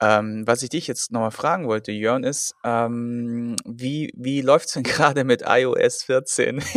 Ähm, 0.00 0.46
was 0.46 0.62
ich 0.62 0.70
dich 0.70 0.86
jetzt 0.86 1.10
nochmal 1.10 1.32
fragen 1.32 1.66
wollte, 1.66 1.90
Jörn, 1.92 2.24
ist, 2.24 2.54
ähm, 2.64 3.56
wie, 3.64 4.12
wie 4.16 4.42
läuft's 4.42 4.74
denn 4.74 4.82
gerade 4.84 5.24
mit 5.24 5.42
iOS 5.46 6.04
14? 6.04 6.62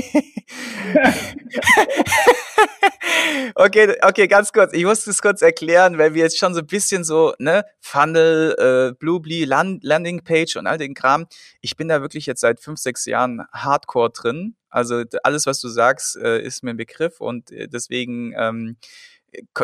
okay, 3.55 3.95
okay, 4.01 4.27
ganz 4.27 4.51
kurz. 4.51 4.73
Ich 4.73 4.85
muss 4.85 5.05
das 5.05 5.21
kurz 5.21 5.41
erklären, 5.41 5.97
weil 5.97 6.13
wir 6.13 6.23
jetzt 6.23 6.37
schon 6.37 6.53
so 6.53 6.61
ein 6.61 6.67
bisschen 6.67 7.03
so, 7.03 7.33
ne, 7.39 7.65
Funnel, 7.79 8.55
äh, 8.57 8.93
Bluebly, 8.97 9.45
Land 9.45 9.83
Landingpage 9.83 10.55
und 10.57 10.67
all 10.67 10.77
den 10.77 10.93
Kram. 10.93 11.27
Ich 11.61 11.75
bin 11.75 11.87
da 11.87 12.01
wirklich 12.01 12.25
jetzt 12.25 12.41
seit 12.41 12.59
fünf, 12.59 12.79
sechs 12.79 13.05
Jahren 13.05 13.45
hardcore 13.53 14.11
drin. 14.11 14.55
Also 14.69 15.03
alles, 15.23 15.45
was 15.45 15.59
du 15.59 15.67
sagst, 15.67 16.17
äh, 16.17 16.41
ist 16.41 16.63
mir 16.63 16.71
ein 16.71 16.77
Begriff 16.77 17.19
und 17.19 17.51
äh, 17.51 17.67
deswegen 17.67 18.33
ähm, 18.37 18.77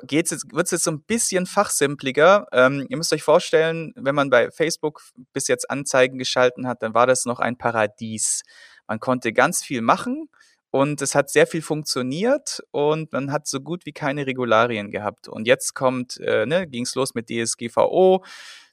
geht's 0.03 0.31
jetzt, 0.31 0.53
wird's 0.53 0.71
jetzt 0.71 0.83
so 0.83 0.91
ein 0.91 1.01
bisschen 1.01 1.45
fachsimpliger. 1.45 2.47
Ähm, 2.51 2.85
ihr 2.89 2.97
müsst 2.97 3.13
euch 3.13 3.23
vorstellen, 3.23 3.93
wenn 3.95 4.15
man 4.15 4.29
bei 4.29 4.51
Facebook 4.51 5.01
bis 5.33 5.47
jetzt 5.47 5.69
Anzeigen 5.69 6.17
geschalten 6.17 6.67
hat, 6.67 6.81
dann 6.81 6.93
war 6.93 7.07
das 7.07 7.25
noch 7.25 7.39
ein 7.39 7.57
Paradies. 7.57 8.43
Man 8.87 8.99
konnte 8.99 9.33
ganz 9.33 9.63
viel 9.63 9.81
machen 9.81 10.29
und 10.71 11.01
es 11.01 11.15
hat 11.15 11.29
sehr 11.29 11.47
viel 11.47 11.61
funktioniert 11.61 12.61
und 12.71 13.11
man 13.11 13.31
hat 13.31 13.47
so 13.47 13.59
gut 13.59 13.85
wie 13.85 13.93
keine 13.93 14.25
Regularien 14.25 14.91
gehabt. 14.91 15.27
Und 15.27 15.47
jetzt 15.47 15.73
kommt, 15.73 16.19
äh, 16.19 16.45
ne, 16.45 16.67
ging 16.67 16.83
es 16.83 16.95
los 16.95 17.13
mit 17.13 17.29
DSGVO, 17.29 18.23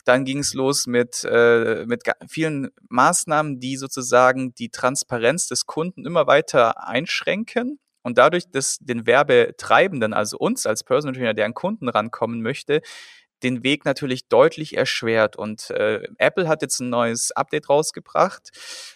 dann 0.04 0.24
ging 0.24 0.38
es 0.40 0.54
los 0.54 0.86
mit, 0.86 1.24
äh, 1.24 1.84
mit 1.86 2.02
vielen 2.28 2.70
Maßnahmen, 2.88 3.58
die 3.58 3.76
sozusagen 3.76 4.54
die 4.54 4.68
Transparenz 4.68 5.48
des 5.48 5.66
Kunden 5.66 6.04
immer 6.04 6.26
weiter 6.26 6.86
einschränken 6.86 7.78
und 8.04 8.18
dadurch, 8.18 8.50
dass 8.50 8.78
den 8.78 9.06
Werbetreibenden, 9.06 10.12
also 10.12 10.36
uns 10.38 10.66
als 10.66 10.84
Personal 10.84 11.16
Trainer, 11.16 11.34
der 11.34 11.46
an 11.46 11.54
Kunden 11.54 11.88
rankommen 11.88 12.42
möchte, 12.42 12.82
den 13.42 13.64
Weg 13.64 13.84
natürlich 13.84 14.28
deutlich 14.28 14.76
erschwert. 14.76 15.36
Und 15.36 15.70
äh, 15.70 16.06
Apple 16.18 16.46
hat 16.46 16.62
jetzt 16.62 16.80
ein 16.80 16.90
neues 16.90 17.32
Update 17.32 17.68
rausgebracht 17.68 18.50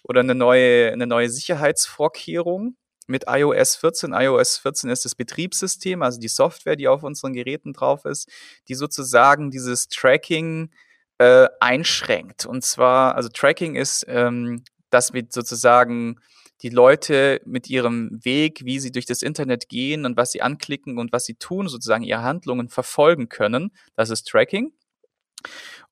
oder 0.04 0.20
eine 0.20 0.34
neue, 0.34 0.92
eine 0.92 1.06
neue 1.06 1.28
Sicherheitsvorkehrung 1.28 2.76
mit 3.06 3.24
iOS 3.26 3.76
14. 3.76 4.12
iOS 4.12 4.58
14 4.58 4.90
ist 4.90 5.04
das 5.06 5.14
Betriebssystem, 5.14 6.02
also 6.02 6.20
die 6.20 6.28
Software, 6.28 6.76
die 6.76 6.88
auf 6.88 7.02
unseren 7.02 7.32
Geräten 7.32 7.72
drauf 7.72 8.04
ist, 8.04 8.28
die 8.68 8.74
sozusagen 8.74 9.50
dieses 9.50 9.88
Tracking 9.88 10.70
äh, 11.16 11.48
einschränkt. 11.60 12.44
Und 12.44 12.64
zwar, 12.64 13.14
also 13.14 13.30
Tracking 13.30 13.74
ist, 13.76 14.04
ähm, 14.08 14.62
dass 14.90 15.14
wir 15.14 15.24
sozusagen 15.30 16.20
die 16.62 16.70
Leute 16.70 17.40
mit 17.44 17.68
ihrem 17.70 18.18
Weg, 18.24 18.64
wie 18.64 18.80
sie 18.80 18.92
durch 18.92 19.06
das 19.06 19.22
Internet 19.22 19.68
gehen 19.68 20.04
und 20.04 20.16
was 20.16 20.32
sie 20.32 20.42
anklicken 20.42 20.98
und 20.98 21.12
was 21.12 21.24
sie 21.24 21.34
tun, 21.34 21.68
sozusagen 21.68 22.02
ihre 22.02 22.22
Handlungen 22.22 22.68
verfolgen 22.68 23.28
können. 23.28 23.72
Das 23.94 24.10
ist 24.10 24.28
Tracking. 24.28 24.72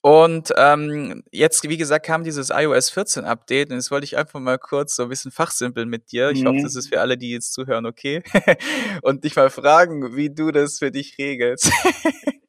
Und 0.00 0.52
ähm, 0.56 1.24
jetzt, 1.32 1.68
wie 1.68 1.76
gesagt, 1.76 2.06
kam 2.06 2.22
dieses 2.22 2.50
iOS 2.50 2.90
14 2.90 3.24
Update 3.24 3.70
und 3.70 3.76
jetzt 3.76 3.90
wollte 3.90 4.04
ich 4.04 4.16
einfach 4.16 4.38
mal 4.38 4.58
kurz 4.58 4.94
so 4.94 5.04
ein 5.04 5.08
bisschen 5.08 5.32
fachsimpeln 5.32 5.88
mit 5.88 6.12
dir. 6.12 6.30
Ich 6.30 6.42
mhm. 6.42 6.48
hoffe, 6.48 6.62
das 6.62 6.76
ist 6.76 6.88
für 6.88 7.00
alle, 7.00 7.18
die 7.18 7.30
jetzt 7.30 7.52
zuhören, 7.52 7.86
okay. 7.86 8.22
und 9.02 9.24
dich 9.24 9.34
mal 9.34 9.50
fragen, 9.50 10.14
wie 10.14 10.30
du 10.30 10.52
das 10.52 10.78
für 10.78 10.90
dich 10.90 11.18
regelst. 11.18 11.72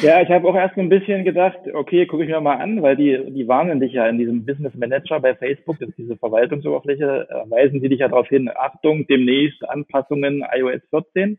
Ja, 0.00 0.22
ich 0.22 0.30
habe 0.30 0.48
auch 0.48 0.54
erst 0.54 0.78
ein 0.78 0.88
bisschen 0.88 1.24
gedacht, 1.24 1.58
okay, 1.74 2.06
gucke 2.06 2.24
ich 2.24 2.30
mir 2.30 2.40
mal 2.40 2.56
an, 2.56 2.80
weil 2.80 2.96
die, 2.96 3.18
die 3.32 3.46
warnen 3.46 3.80
dich 3.80 3.92
ja 3.92 4.08
in 4.08 4.16
diesem 4.16 4.46
Business 4.46 4.74
Manager 4.74 5.20
bei 5.20 5.34
Facebook, 5.34 5.78
das 5.78 5.90
ist 5.90 5.98
diese 5.98 6.16
Verwaltungsoberfläche, 6.16 7.28
äh, 7.28 7.50
weisen 7.50 7.80
sie 7.80 7.90
dich 7.90 8.00
ja 8.00 8.08
darauf 8.08 8.28
hin, 8.28 8.50
Achtung, 8.54 9.06
demnächst 9.06 9.68
Anpassungen 9.68 10.42
iOS 10.54 10.80
14. 10.88 11.38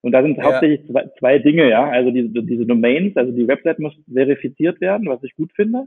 Und 0.00 0.12
da 0.12 0.22
sind 0.22 0.38
ja. 0.38 0.44
hauptsächlich 0.44 0.86
zwei, 0.86 1.10
zwei 1.18 1.38
Dinge, 1.38 1.68
ja. 1.68 1.88
Also 1.88 2.10
diese, 2.10 2.28
diese 2.42 2.66
Domains, 2.66 3.16
also 3.16 3.32
die 3.32 3.48
Website 3.48 3.78
muss 3.78 3.94
verifiziert 4.10 4.80
werden, 4.80 5.08
was 5.08 5.22
ich 5.22 5.34
gut 5.34 5.52
finde. 5.54 5.84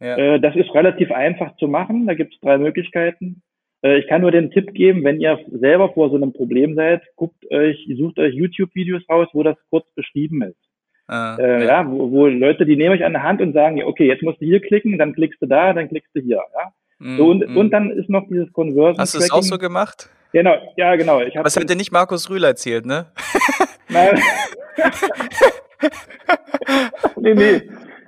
Ja. 0.00 0.16
Äh, 0.16 0.40
das 0.40 0.56
ist 0.56 0.74
relativ 0.74 1.12
einfach 1.12 1.56
zu 1.56 1.68
machen. 1.68 2.06
Da 2.06 2.14
gibt 2.14 2.34
es 2.34 2.40
drei 2.40 2.58
Möglichkeiten. 2.58 3.42
Äh, 3.82 3.98
ich 3.98 4.06
kann 4.08 4.22
nur 4.22 4.30
den 4.30 4.50
Tipp 4.50 4.74
geben, 4.74 5.04
wenn 5.04 5.20
ihr 5.20 5.38
selber 5.50 5.92
vor 5.92 6.10
so 6.10 6.16
einem 6.16 6.32
Problem 6.32 6.74
seid, 6.74 7.02
guckt 7.16 7.50
euch, 7.50 7.88
sucht 7.96 8.18
euch 8.18 8.34
YouTube-Videos 8.34 9.08
raus, 9.08 9.28
wo 9.32 9.42
das 9.42 9.56
kurz 9.70 9.86
beschrieben 9.94 10.42
ist. 10.42 10.67
Ah, 11.08 11.36
äh, 11.38 11.66
ja, 11.66 11.90
wo, 11.90 12.10
wo 12.10 12.26
Leute, 12.26 12.66
die 12.66 12.76
nehmen 12.76 12.94
euch 12.94 13.04
an 13.04 13.14
der 13.14 13.22
Hand 13.22 13.40
und 13.40 13.54
sagen, 13.54 13.82
okay, 13.82 14.06
jetzt 14.06 14.22
musst 14.22 14.42
du 14.42 14.44
hier 14.44 14.60
klicken, 14.60 14.98
dann 14.98 15.14
klickst 15.14 15.40
du 15.40 15.46
da, 15.46 15.72
dann 15.72 15.88
klickst 15.88 16.14
du 16.14 16.20
hier. 16.20 16.36
Ja? 16.36 16.72
Mm, 16.98 17.16
so, 17.16 17.30
und, 17.30 17.48
mm. 17.48 17.56
und 17.56 17.70
dann 17.70 17.90
ist 17.90 18.10
noch 18.10 18.28
dieses 18.28 18.52
Conversion. 18.52 18.98
Hast 18.98 19.14
du 19.14 19.18
es 19.18 19.30
auch 19.30 19.42
so 19.42 19.56
gemacht? 19.56 20.10
Genau, 20.32 20.54
ja, 20.76 20.94
genau. 20.96 21.22
Ich 21.22 21.34
Was 21.36 21.56
hat 21.56 21.70
dir 21.70 21.76
nicht 21.76 21.92
Markus 21.92 22.28
Rühl 22.28 22.44
erzählt, 22.44 22.84
ne? 22.84 23.06
Nein. 23.88 24.20
nee, 27.16 27.34
nee. 27.34 27.62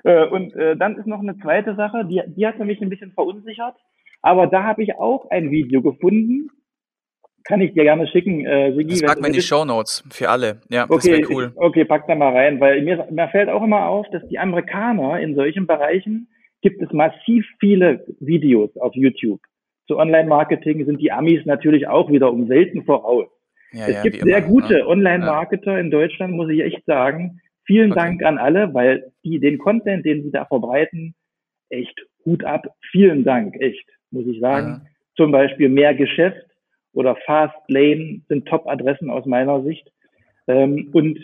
Äh, 0.05 0.26
und 0.26 0.55
äh, 0.55 0.76
dann 0.76 0.96
ist 0.96 1.07
noch 1.07 1.20
eine 1.20 1.38
zweite 1.38 1.74
Sache, 1.76 2.05
die, 2.05 2.20
die 2.26 2.46
hat 2.46 2.59
mich 2.59 2.82
ein 2.82 2.90
bisschen 2.90 3.12
verunsichert. 3.12 3.76
Aber 4.20 4.46
da 4.46 4.64
habe 4.64 4.82
ich 4.82 4.96
auch 4.96 5.30
ein 5.30 5.51
Video 5.51 5.80
gefunden. 5.80 6.51
Kann 7.51 7.61
ich 7.61 7.74
dir 7.74 7.82
gerne 7.82 8.07
schicken, 8.07 8.46
äh, 8.46 8.72
Sigi. 8.74 9.01
Das 9.01 9.03
packen 9.03 9.22
wir 9.22 9.26
in 9.26 9.32
die 9.32 9.42
Show 9.42 9.64
Notes 9.64 10.05
für 10.11 10.28
alle. 10.28 10.61
Ja, 10.70 10.86
okay, 10.88 11.20
das 11.20 11.30
cool. 11.30 11.53
Okay, 11.57 11.84
pack 11.84 12.07
da 12.07 12.14
mal 12.14 12.32
rein, 12.32 12.61
weil 12.61 12.80
mir, 12.82 13.07
mir 13.11 13.28
fällt 13.28 13.48
auch 13.48 13.62
immer 13.62 13.88
auf, 13.88 14.07
dass 14.12 14.26
die 14.28 14.38
Amerikaner 14.38 15.20
in 15.20 15.34
solchen 15.34 15.66
Bereichen 15.66 16.28
gibt 16.62 16.80
es 16.80 16.92
massiv 16.92 17.44
viele 17.59 18.05
Videos 18.20 18.70
auf 18.76 18.94
YouTube. 18.94 19.40
Zu 19.88 19.98
Online-Marketing 19.98 20.86
sind 20.86 21.01
die 21.01 21.11
Amis 21.11 21.44
natürlich 21.44 21.88
auch 21.88 22.11
wieder 22.11 22.32
um 22.32 22.48
Welten 22.48 22.84
voraus. 22.84 23.26
Ja, 23.72 23.86
es 23.86 23.94
ja, 23.96 24.03
gibt 24.03 24.22
sehr 24.22 24.38
immer, 24.38 24.46
gute 24.46 24.74
ne? 24.74 24.86
Online-Marketer 24.86 25.72
ja. 25.72 25.78
in 25.78 25.90
Deutschland, 25.90 26.34
muss 26.34 26.51
ich 26.51 26.61
echt 26.61 26.84
sagen. 26.86 27.40
Vielen 27.64 27.92
okay. 27.92 28.01
Dank 28.01 28.24
an 28.24 28.38
alle, 28.38 28.72
weil 28.74 29.12
die 29.24 29.40
den 29.40 29.59
Content, 29.59 30.05
den 30.07 30.22
sie 30.22 30.30
da 30.30 30.44
verbreiten, 30.44 31.14
echt 31.68 32.01
Hut 32.24 32.44
ab. 32.44 32.66
Vielen 32.90 33.24
Dank, 33.24 33.57
echt 33.61 33.88
muss 34.11 34.26
ich 34.26 34.40
sagen. 34.40 34.86
Zum 35.16 35.32
Beispiel 35.32 35.68
mehr 35.68 35.94
Geschäft 35.94 36.49
oder 36.93 37.16
Fast 37.26 37.57
Lane 37.68 38.20
sind 38.28 38.47
Top-Adressen 38.47 39.11
aus 39.11 39.26
meiner 39.26 39.62
Sicht. 39.62 39.91
Ähm, 40.47 40.91
und 40.93 41.18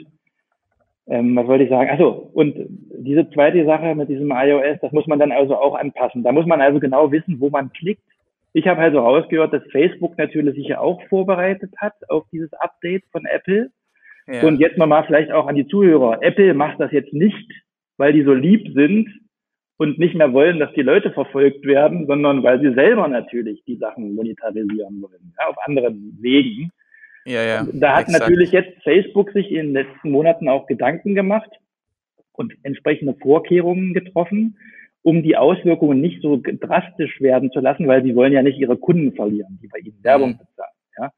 ähm, 1.08 1.36
was 1.36 1.46
wollte 1.46 1.64
ich 1.64 1.70
sagen? 1.70 1.90
Achso, 1.90 2.30
und 2.32 2.54
diese 2.98 3.28
zweite 3.30 3.64
Sache 3.64 3.94
mit 3.94 4.08
diesem 4.08 4.32
iOS, 4.32 4.78
das 4.80 4.92
muss 4.92 5.06
man 5.06 5.18
dann 5.18 5.32
also 5.32 5.56
auch 5.56 5.76
anpassen. 5.76 6.22
Da 6.22 6.32
muss 6.32 6.46
man 6.46 6.60
also 6.60 6.80
genau 6.80 7.12
wissen, 7.12 7.40
wo 7.40 7.48
man 7.48 7.72
klickt. 7.72 8.02
Ich 8.52 8.66
habe 8.66 8.80
also 8.80 8.98
rausgehört, 8.98 9.52
dass 9.52 9.62
Facebook 9.70 10.16
natürlich 10.18 10.56
sich 10.56 10.68
ja 10.68 10.80
auch 10.80 11.00
vorbereitet 11.08 11.72
hat 11.76 11.94
auf 12.08 12.24
dieses 12.32 12.52
Update 12.54 13.04
von 13.12 13.24
Apple. 13.26 13.70
Ja. 14.26 14.42
Und 14.42 14.58
jetzt 14.58 14.78
nochmal 14.78 15.04
vielleicht 15.04 15.30
auch 15.30 15.46
an 15.46 15.54
die 15.54 15.68
Zuhörer. 15.68 16.22
Apple 16.22 16.54
macht 16.54 16.80
das 16.80 16.90
jetzt 16.90 17.12
nicht, 17.12 17.52
weil 17.96 18.12
die 18.12 18.22
so 18.22 18.32
lieb 18.32 18.72
sind, 18.74 19.08
und 19.78 19.98
nicht 19.98 20.14
mehr 20.14 20.32
wollen, 20.32 20.58
dass 20.58 20.72
die 20.72 20.82
Leute 20.82 21.10
verfolgt 21.12 21.64
werden, 21.64 22.06
sondern 22.06 22.42
weil 22.42 22.60
sie 22.60 22.72
selber 22.74 23.08
natürlich 23.08 23.62
die 23.64 23.76
Sachen 23.76 24.14
monetarisieren 24.14 25.02
wollen, 25.02 25.34
ja, 25.38 25.48
auf 25.48 25.56
anderen 25.66 26.16
Wegen. 26.20 26.70
Ja, 27.26 27.42
ja. 27.42 27.66
Da 27.72 27.96
hat 27.96 28.08
exakt. 28.08 28.20
natürlich 28.20 28.52
jetzt 28.52 28.82
Facebook 28.82 29.32
sich 29.32 29.50
in 29.50 29.56
den 29.56 29.72
letzten 29.72 30.10
Monaten 30.10 30.48
auch 30.48 30.66
Gedanken 30.66 31.14
gemacht 31.14 31.50
und 32.32 32.54
entsprechende 32.62 33.14
Vorkehrungen 33.14 33.94
getroffen, 33.94 34.58
um 35.02 35.22
die 35.22 35.36
Auswirkungen 35.36 36.00
nicht 36.00 36.22
so 36.22 36.40
drastisch 36.42 37.20
werden 37.20 37.50
zu 37.50 37.60
lassen, 37.60 37.86
weil 37.86 38.02
sie 38.02 38.14
wollen 38.14 38.32
ja 38.32 38.42
nicht 38.42 38.58
ihre 38.58 38.76
Kunden 38.76 39.12
verlieren, 39.12 39.58
die 39.62 39.68
bei 39.68 39.78
ihnen 39.78 40.02
Werbung 40.02 40.30
mhm. 40.30 40.38
bezahlen. 40.38 40.72
Ja? 40.98 41.10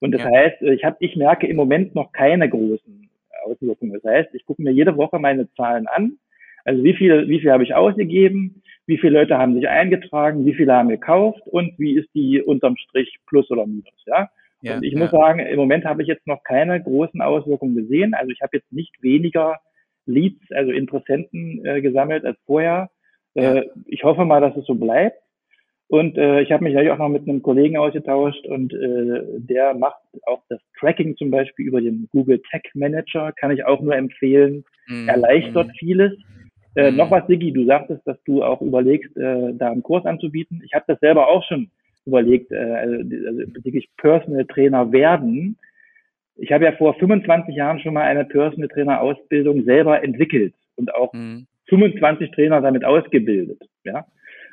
Und 0.00 0.12
das 0.12 0.22
ja. 0.22 0.30
heißt, 0.30 0.62
ich, 0.62 0.84
hab, 0.84 0.96
ich 1.00 1.14
merke 1.16 1.46
im 1.46 1.56
Moment 1.56 1.94
noch 1.94 2.12
keine 2.12 2.48
großen 2.48 3.08
Auswirkungen. 3.44 3.92
Das 3.92 4.04
heißt, 4.04 4.34
ich 4.34 4.44
gucke 4.44 4.62
mir 4.62 4.72
jede 4.72 4.96
Woche 4.96 5.18
meine 5.18 5.50
Zahlen 5.54 5.86
an, 5.86 6.18
also 6.64 6.82
wie 6.84 6.94
viel, 6.94 7.28
wie 7.28 7.40
viel 7.40 7.52
habe 7.52 7.64
ich 7.64 7.74
ausgegeben? 7.74 8.62
Wie 8.86 8.98
viele 8.98 9.20
Leute 9.20 9.38
haben 9.38 9.54
sich 9.54 9.68
eingetragen? 9.68 10.44
Wie 10.44 10.54
viele 10.54 10.72
haben 10.72 10.88
gekauft? 10.88 11.42
Und 11.46 11.78
wie 11.78 11.96
ist 11.96 12.08
die 12.14 12.42
unterm 12.42 12.76
Strich 12.76 13.18
Plus 13.26 13.50
oder 13.50 13.66
Minus? 13.66 14.04
Ja. 14.06 14.28
ja 14.62 14.76
und 14.76 14.84
ich 14.84 14.94
ja. 14.94 14.98
muss 14.98 15.10
sagen, 15.10 15.40
im 15.40 15.56
Moment 15.56 15.84
habe 15.84 16.02
ich 16.02 16.08
jetzt 16.08 16.26
noch 16.26 16.42
keine 16.42 16.82
großen 16.82 17.20
Auswirkungen 17.20 17.76
gesehen. 17.76 18.14
Also 18.14 18.30
ich 18.30 18.40
habe 18.42 18.56
jetzt 18.56 18.72
nicht 18.72 19.02
weniger 19.02 19.60
Leads, 20.06 20.50
also 20.50 20.72
Interessenten 20.72 21.64
äh, 21.64 21.80
gesammelt 21.80 22.24
als 22.24 22.38
vorher. 22.46 22.90
Äh, 23.34 23.64
ich 23.86 24.02
hoffe 24.02 24.24
mal, 24.24 24.40
dass 24.40 24.56
es 24.56 24.66
so 24.66 24.74
bleibt. 24.74 25.18
Und 25.90 26.16
äh, 26.16 26.40
ich 26.42 26.52
habe 26.52 26.62
mich 26.62 26.72
gleich 26.72 26.88
auch 26.90 26.98
noch 26.98 27.08
mit 27.08 27.28
einem 27.28 27.42
Kollegen 27.42 27.76
ausgetauscht 27.76 28.46
und 28.46 28.72
äh, 28.72 29.22
der 29.38 29.74
macht 29.74 30.00
auch 30.24 30.40
das 30.48 30.60
Tracking 30.78 31.16
zum 31.16 31.32
Beispiel 31.32 31.66
über 31.66 31.80
den 31.80 32.08
Google 32.12 32.40
Tech 32.48 32.62
Manager, 32.74 33.32
kann 33.32 33.50
ich 33.50 33.64
auch 33.64 33.80
nur 33.80 33.96
empfehlen, 33.96 34.64
mm, 34.86 35.08
erleichtert 35.08 35.66
mm. 35.66 35.76
vieles. 35.80 36.12
Äh, 36.76 36.90
mhm. 36.90 36.96
Noch 36.96 37.10
was, 37.10 37.26
Sigi, 37.26 37.52
du 37.52 37.64
sagtest, 37.66 38.06
dass 38.06 38.22
du 38.24 38.42
auch 38.42 38.60
überlegst, 38.60 39.16
äh, 39.16 39.52
da 39.54 39.70
einen 39.70 39.82
Kurs 39.82 40.04
anzubieten. 40.06 40.62
Ich 40.64 40.72
habe 40.74 40.84
das 40.86 41.00
selber 41.00 41.28
auch 41.28 41.44
schon 41.44 41.70
überlegt, 42.06 42.52
äh, 42.52 42.56
also, 42.56 42.94
also 42.94 43.64
wirklich 43.64 43.88
Personal 43.96 44.44
Trainer 44.46 44.92
werden. 44.92 45.58
Ich 46.36 46.52
habe 46.52 46.64
ja 46.64 46.72
vor 46.72 46.94
25 46.94 47.54
Jahren 47.54 47.80
schon 47.80 47.94
mal 47.94 48.04
eine 48.04 48.24
Personal 48.24 48.68
Trainer 48.68 49.00
Ausbildung 49.00 49.64
selber 49.64 50.02
entwickelt 50.02 50.54
und 50.76 50.94
auch 50.94 51.12
mhm. 51.12 51.46
25 51.68 52.30
Trainer 52.32 52.60
damit 52.60 52.84
ausgebildet. 52.84 53.60
Ja. 53.84 54.06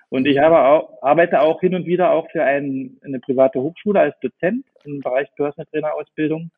Und 0.10 0.26
ich 0.26 0.38
habe 0.40 0.60
auch, 0.60 1.02
arbeite 1.02 1.42
auch 1.42 1.60
hin 1.60 1.76
und 1.76 1.86
wieder 1.86 2.12
auch 2.12 2.30
für 2.32 2.44
ein, 2.44 2.98
eine 3.04 3.20
private 3.20 3.62
Hochschule 3.62 4.00
als 4.00 4.18
Dozent 4.22 4.66
im 4.86 5.02
Bereich 5.02 5.28
Personal 5.36 5.66
Trainer 5.72 5.94
Ausbildung 5.94 6.50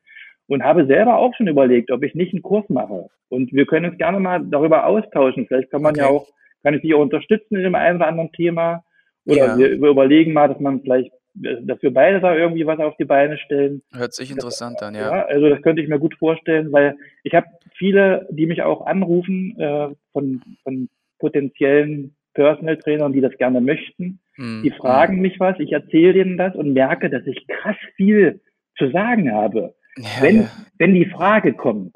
und 0.49 0.63
habe 0.63 0.87
selber 0.87 1.17
auch 1.17 1.33
schon 1.35 1.47
überlegt, 1.47 1.91
ob 1.91 2.03
ich 2.03 2.15
nicht 2.15 2.33
einen 2.33 2.41
Kurs 2.41 2.67
mache. 2.69 3.07
Und 3.29 3.53
wir 3.53 3.65
können 3.65 3.91
uns 3.91 3.97
gerne 3.97 4.19
mal 4.19 4.41
darüber 4.43 4.87
austauschen. 4.87 5.45
Vielleicht 5.47 5.69
kann 5.69 5.83
man 5.83 5.91
okay. 5.91 6.01
ja 6.01 6.07
auch, 6.07 6.27
kann 6.63 6.73
ich 6.73 6.81
dich 6.81 6.93
auch 6.95 7.01
unterstützen 7.01 7.55
in 7.55 7.63
dem 7.63 7.75
einen 7.75 7.97
oder 7.97 8.07
anderen 8.07 8.31
Thema. 8.31 8.83
Oder 9.25 9.57
ja. 9.57 9.57
wir, 9.57 9.89
überlegen 9.89 10.33
mal, 10.33 10.47
dass 10.47 10.59
man 10.59 10.81
vielleicht, 10.81 11.11
dass 11.35 11.81
wir 11.83 11.93
beide 11.93 12.19
da 12.19 12.35
irgendwie 12.35 12.65
was 12.65 12.79
auf 12.79 12.97
die 12.97 13.05
Beine 13.05 13.37
stellen. 13.37 13.83
Hört 13.93 14.13
sich 14.13 14.31
interessant 14.31 14.81
an, 14.81 14.95
ja. 14.95 15.17
ja 15.17 15.25
also 15.25 15.49
das 15.49 15.61
könnte 15.61 15.83
ich 15.83 15.87
mir 15.87 15.99
gut 15.99 16.15
vorstellen, 16.15 16.71
weil 16.71 16.97
ich 17.23 17.35
habe 17.35 17.45
viele, 17.75 18.27
die 18.31 18.47
mich 18.47 18.63
auch 18.63 18.87
anrufen 18.87 19.55
äh, 19.59 19.89
von, 20.11 20.41
von 20.63 20.89
potenziellen 21.19 22.15
Personal 22.33 22.77
Trainern, 22.77 23.13
die 23.13 23.21
das 23.21 23.37
gerne 23.37 23.61
möchten. 23.61 24.19
Mm, 24.37 24.63
die 24.63 24.71
fragen 24.71 25.17
mm. 25.17 25.21
mich 25.21 25.39
was, 25.39 25.59
ich 25.59 25.73
erzähle 25.73 26.13
denen 26.13 26.37
das 26.37 26.55
und 26.55 26.73
merke, 26.73 27.11
dass 27.11 27.25
ich 27.27 27.45
krass 27.47 27.77
viel 27.95 28.41
zu 28.77 28.89
sagen 28.89 29.31
habe. 29.31 29.75
Ja, 29.99 30.21
wenn, 30.21 30.41
ja. 30.41 30.51
wenn 30.77 30.93
die 30.93 31.05
Frage 31.05 31.53
kommt, 31.53 31.95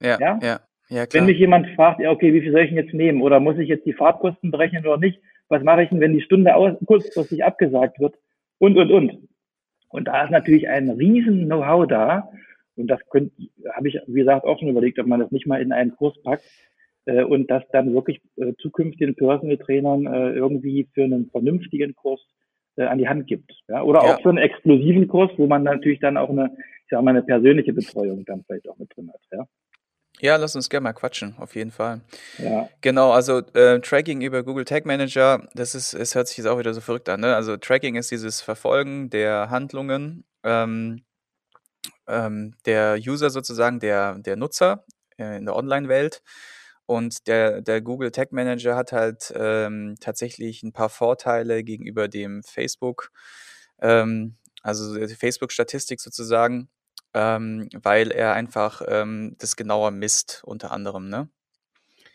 ja, 0.00 0.18
ja, 0.20 0.38
ja, 0.40 0.60
ja 0.88 1.04
wenn 1.12 1.26
mich 1.26 1.38
jemand 1.38 1.66
fragt, 1.74 2.00
ja, 2.00 2.10
okay, 2.10 2.32
wie 2.32 2.40
viel 2.40 2.52
soll 2.52 2.60
ich 2.60 2.68
denn 2.68 2.78
jetzt 2.78 2.94
nehmen? 2.94 3.22
Oder 3.22 3.40
muss 3.40 3.58
ich 3.58 3.68
jetzt 3.68 3.86
die 3.86 3.92
Fahrtkosten 3.92 4.50
berechnen 4.50 4.86
oder 4.86 4.98
nicht? 4.98 5.20
Was 5.48 5.64
mache 5.64 5.82
ich 5.82 5.88
denn, 5.88 6.00
wenn 6.00 6.12
die 6.12 6.22
Stunde 6.22 6.54
aus, 6.54 6.76
kurzfristig 6.86 7.44
abgesagt 7.44 7.98
wird? 7.98 8.14
Und, 8.58 8.76
und, 8.76 8.92
und. 8.92 9.28
Und 9.88 10.06
da 10.06 10.24
ist 10.24 10.30
natürlich 10.30 10.68
ein 10.68 10.88
riesen 10.90 11.46
Know-how 11.46 11.88
da. 11.88 12.30
Und 12.76 12.86
das 12.86 13.00
habe 13.12 13.88
ich, 13.88 13.98
wie 14.06 14.20
gesagt, 14.20 14.44
auch 14.44 14.58
schon 14.58 14.68
überlegt, 14.68 15.00
ob 15.00 15.06
man 15.06 15.20
das 15.20 15.32
nicht 15.32 15.46
mal 15.46 15.60
in 15.60 15.72
einen 15.72 15.96
Kurs 15.96 16.14
packt 16.22 16.44
äh, 17.06 17.24
und 17.24 17.50
das 17.50 17.64
dann 17.72 17.92
wirklich 17.92 18.20
äh, 18.36 18.52
zukünftigen 18.58 19.16
Personal 19.16 19.58
Trainern 19.58 20.06
äh, 20.06 20.30
irgendwie 20.30 20.88
für 20.94 21.02
einen 21.02 21.28
vernünftigen 21.30 21.96
Kurs 21.96 22.20
äh, 22.76 22.84
an 22.84 22.98
die 22.98 23.08
Hand 23.08 23.26
gibt. 23.26 23.52
Ja? 23.68 23.82
Oder 23.82 24.04
ja. 24.04 24.14
auch 24.14 24.22
für 24.22 24.28
einen 24.28 24.38
exklusiven 24.38 25.08
Kurs, 25.08 25.30
wo 25.36 25.48
man 25.48 25.64
natürlich 25.64 25.98
dann 25.98 26.16
auch 26.16 26.30
eine 26.30 26.56
ich 26.90 26.96
sag 26.96 27.04
mal, 27.04 27.10
eine 27.10 27.22
persönliche 27.22 27.72
Betreuung 27.72 28.24
dann 28.24 28.42
vielleicht 28.44 28.68
auch 28.68 28.76
mit 28.76 28.94
drin 28.96 29.12
hat, 29.12 29.20
ja. 29.30 29.46
Ja, 30.18 30.36
lass 30.36 30.56
uns 30.56 30.68
gerne 30.68 30.82
mal 30.84 30.92
quatschen, 30.92 31.36
auf 31.38 31.54
jeden 31.54 31.70
Fall. 31.70 32.00
Ja. 32.38 32.68
Genau, 32.80 33.12
also 33.12 33.38
äh, 33.54 33.80
Tracking 33.80 34.22
über 34.22 34.42
Google 34.42 34.64
Tag 34.64 34.84
Manager, 34.86 35.48
das 35.54 35.76
ist, 35.76 35.94
es 35.94 36.16
hört 36.16 36.26
sich 36.26 36.38
jetzt 36.38 36.46
auch 36.46 36.58
wieder 36.58 36.74
so 36.74 36.80
verrückt 36.80 37.08
an, 37.08 37.20
ne? 37.20 37.36
Also 37.36 37.56
Tracking 37.56 37.94
ist 37.94 38.10
dieses 38.10 38.40
Verfolgen 38.40 39.08
der 39.08 39.50
Handlungen 39.50 40.24
ähm, 40.42 41.04
ähm, 42.08 42.54
der 42.66 42.98
User 42.98 43.30
sozusagen, 43.30 43.78
der, 43.78 44.18
der 44.18 44.34
Nutzer 44.34 44.84
äh, 45.16 45.38
in 45.38 45.46
der 45.46 45.54
Online-Welt. 45.54 46.22
Und 46.86 47.28
der, 47.28 47.62
der 47.62 47.80
Google 47.80 48.10
Tag 48.10 48.32
Manager 48.32 48.74
hat 48.74 48.90
halt 48.90 49.32
ähm, 49.36 49.94
tatsächlich 50.00 50.64
ein 50.64 50.72
paar 50.72 50.88
Vorteile 50.88 51.62
gegenüber 51.62 52.08
dem 52.08 52.42
Facebook, 52.42 53.12
ähm, 53.80 54.34
also 54.62 54.98
Facebook-Statistik 55.06 56.00
sozusagen 56.00 56.68
ähm, 57.14 57.68
weil 57.82 58.10
er 58.10 58.34
einfach 58.34 58.82
ähm, 58.88 59.36
das 59.38 59.56
genauer 59.56 59.90
misst, 59.90 60.42
unter 60.44 60.72
anderem, 60.72 61.08
ne? 61.08 61.28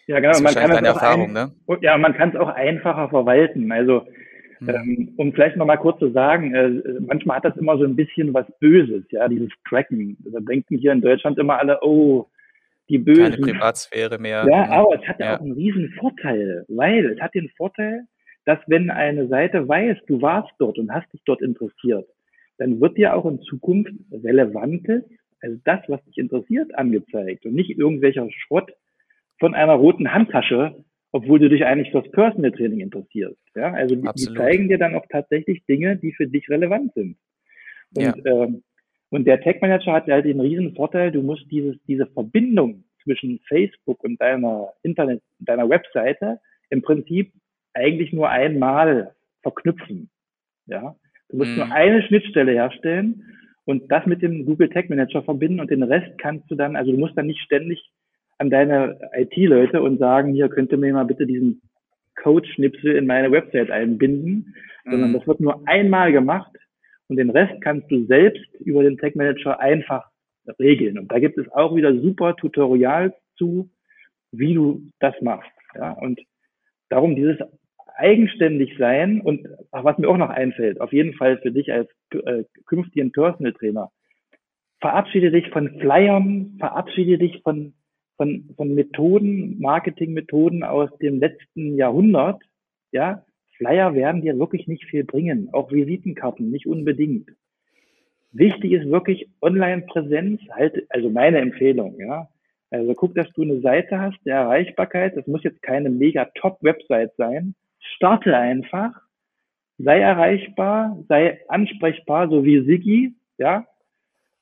Ja, 0.08 0.20
genau. 0.20 0.39
Man 0.39 0.54
kann 0.54 0.72
eine 0.72 0.88
Erfahrung, 0.88 1.36
ein, 1.36 1.52
ne? 1.68 1.80
Ja, 1.82 1.98
man 1.98 2.14
kann 2.14 2.30
es 2.30 2.36
auch 2.36 2.50
einfacher 2.50 3.10
verwalten. 3.10 3.72
Also, 3.72 4.06
hm. 4.60 4.70
ähm, 4.70 5.14
um 5.18 5.34
vielleicht 5.34 5.58
nochmal 5.58 5.80
kurz 5.80 6.00
zu 6.00 6.12
sagen, 6.12 6.54
äh, 6.54 7.00
manchmal 7.02 7.38
hat 7.38 7.46
das 7.46 7.58
immer 7.58 7.78
so 7.78 7.86
ein 7.86 7.96
bisschen 7.96 8.34
was 8.34 8.46
Böses, 8.60 9.04
ja, 9.10 9.28
dieses 9.28 9.50
Tracken. 9.68 10.18
Da 10.20 10.39
denken 10.39 10.78
hier 10.78 10.91
in 10.91 11.02
Deutschland 11.02 11.39
immer 11.39 11.58
alle, 11.58 11.80
oh, 11.82 12.28
die 12.89 13.00
Bösen. 13.00 13.32
Keine 13.32 13.38
Privatsphäre 13.38 14.20
mehr. 14.20 14.46
Ja, 14.48 14.66
hm. 14.66 14.72
aber 14.72 15.02
es 15.02 15.08
hat 15.08 15.20
ja 15.20 15.38
auch 15.38 15.41
einen 15.41 15.54
riesen 15.54 15.91
Vorteil, 16.00 16.66
weil 16.68 17.06
es 17.14 17.20
hat 17.20 17.34
den 17.34 17.50
Vorteil, 17.58 18.06
dass 18.46 18.60
wenn 18.68 18.91
eine 18.91 19.28
Seite 19.28 19.68
weiß, 19.68 19.98
du 20.08 20.22
warst 20.22 20.52
dort 20.60 20.78
und 20.78 20.93
hast 20.93 21.12
dich 21.12 21.22
dort 21.26 21.41
interessiert, 21.41 22.08
dann 22.58 22.80
wird 22.80 22.97
dir 22.97 23.16
auch 23.16 23.26
in 23.26 23.41
Zukunft 23.41 23.93
Relevantes, 24.12 25.03
also 25.41 25.60
das, 25.64 25.80
was 25.88 26.03
dich 26.06 26.18
interessiert, 26.18 26.74
angezeigt 26.76 27.45
und 27.45 27.53
nicht 27.53 27.78
irgendwelcher 27.78 28.28
Schrott 28.32 28.72
von 29.39 29.53
einer 29.53 29.74
roten 29.74 30.14
Handtasche, 30.14 30.84
obwohl 31.12 31.39
du 31.39 31.49
dich 31.49 31.66
eigentlich 31.66 31.91
fürs 31.91 32.10
Personal 32.12 32.51
Training 32.51 32.80
interessierst. 32.80 33.39
Ja, 33.56 33.74
also 33.74 33.95
die, 33.95 34.08
die 34.18 34.34
zeigen 34.34 34.70
dir 34.70 34.78
dann 34.78 34.95
auch 34.95 35.06
tatsächlich 35.10 35.66
Dinge, 35.66 35.97
die 35.97 36.14
für 36.14 36.28
dich 36.28 36.49
relevant 36.49 36.93
sind. 36.93 37.18
Und, 37.95 38.03
ja. 38.03 38.14
ähm, 38.26 38.64
und 39.10 39.26
der 39.26 39.39
Tech 39.41 39.62
Manager 39.62 39.93
hat 39.93 40.08
halt 40.08 40.26
den 40.26 40.41
riesen 40.41 40.76
Vorteil, 40.76 41.12
du 41.12 41.22
musst 41.22 41.49
dieses, 41.51 41.78
diese 41.88 42.08
Verbindung 42.08 42.84
zwischen 43.03 43.39
Facebook 43.47 44.03
und 44.03 44.20
deiner 44.20 44.74
Internet, 44.84 45.22
deiner 45.39 45.70
Webseite 45.70 46.39
im 46.70 46.82
Prinzip 46.82 47.32
eigentlich 47.74 48.12
nur 48.12 48.30
einmal 48.30 49.16
verknüpfen. 49.41 50.10
Ja, 50.66 50.95
du 51.36 51.43
musst 51.43 51.51
mhm. 51.51 51.57
nur 51.57 51.71
eine 51.71 52.01
Schnittstelle 52.03 52.53
herstellen 52.53 53.23
und 53.65 53.91
das 53.91 54.05
mit 54.05 54.21
dem 54.21 54.45
Google 54.45 54.69
Tag 54.69 54.89
Manager 54.89 55.23
verbinden 55.23 55.59
und 55.59 55.69
den 55.69 55.83
Rest 55.83 56.17
kannst 56.17 56.49
du 56.49 56.55
dann, 56.55 56.75
also 56.75 56.91
du 56.91 56.97
musst 56.97 57.17
dann 57.17 57.27
nicht 57.27 57.41
ständig 57.41 57.91
an 58.38 58.49
deine 58.49 58.97
IT-Leute 59.13 59.81
und 59.81 59.97
sagen, 59.97 60.33
hier 60.33 60.49
könnte 60.49 60.77
mir 60.77 60.93
mal 60.93 61.05
bitte 61.05 61.25
diesen 61.25 61.61
Code-Schnipsel 62.15 62.95
in 62.95 63.05
meine 63.05 63.31
Website 63.31 63.71
einbinden, 63.71 64.55
mhm. 64.86 64.91
sondern 64.91 65.13
das 65.13 65.27
wird 65.27 65.39
nur 65.39 65.67
einmal 65.67 66.11
gemacht 66.11 66.51
und 67.07 67.17
den 67.17 67.29
Rest 67.29 67.61
kannst 67.61 67.91
du 67.91 68.05
selbst 68.05 68.45
über 68.61 68.83
den 68.83 68.97
Tag 68.97 69.15
Manager 69.15 69.59
einfach 69.59 70.09
regeln. 70.59 70.97
Und 70.97 71.11
da 71.11 71.19
gibt 71.19 71.38
es 71.38 71.51
auch 71.51 71.75
wieder 71.75 71.93
super 71.99 72.36
Tutorials 72.36 73.13
zu, 73.38 73.69
wie 74.31 74.53
du 74.53 74.89
das 74.99 75.13
machst. 75.21 75.51
Ja, 75.75 75.91
und 75.91 76.19
darum 76.89 77.15
dieses 77.15 77.38
eigenständig 77.98 78.78
sein 78.78 79.22
und 79.22 79.48
was 79.72 79.98
mir 79.98 80.10
auch 80.10 80.18
noch 80.18 80.30
einfällt, 80.30 80.82
auf 80.82 80.93
jeden 80.93 81.14
Fall 81.14 81.38
für 81.39 81.52
dich 81.52 81.72
als 81.72 81.89
äh, 82.12 82.43
künftigen 82.66 83.12
Personal 83.12 83.54
Trainer, 83.54 83.91
verabschiede 84.80 85.32
dich 85.32 85.50
von 85.50 85.80
Flyern, 85.80 86.56
verabschiede 86.60 87.18
dich 87.18 87.41
von, 87.41 87.74
von, 88.18 88.50
von 88.56 88.76
Methoden, 88.76 89.60
Marketingmethoden 89.60 90.64
aus 90.64 90.89
dem 91.00 91.20
letzten 91.20 91.76
Jahrhundert. 91.76 92.41
Ja, 92.91 93.26
Flyer 93.58 93.93
werden 93.96 94.22
dir 94.22 94.38
wirklich 94.38 94.68
nicht 94.68 94.86
viel 94.86 95.04
bringen, 95.04 95.50
auch 95.54 95.72
Visitenkarten 95.72 96.52
nicht 96.52 96.68
unbedingt. 96.68 97.30
Wichtig 98.32 98.74
ist 98.74 98.89
wirklich 98.89 99.30
Online-Präsenz, 99.41 100.41
halt, 100.52 100.86
also 100.89 101.10
meine 101.10 101.39
Empfehlung, 101.39 101.98
ja. 102.00 102.28
Also 102.70 102.93
guck, 102.93 103.16
dass 103.16 103.32
du 103.32 103.43
eine 103.43 103.62
Seite 103.62 104.02
hast 104.02 104.18
der 104.26 104.36
Erreichbarkeit. 104.36 105.16
Das 105.16 105.28
muss 105.28 105.43
jetzt 105.43 105.62
keine 105.62 105.89
mega 105.89 106.26
Top-Website 106.36 107.14
sein. 107.16 107.56
Starte 107.95 108.36
einfach, 108.36 108.93
sei 109.77 109.99
erreichbar, 109.99 110.97
sei 111.07 111.39
ansprechbar, 111.47 112.29
so 112.29 112.43
wie 112.43 112.63
Siggi, 112.65 113.13
ja. 113.38 113.65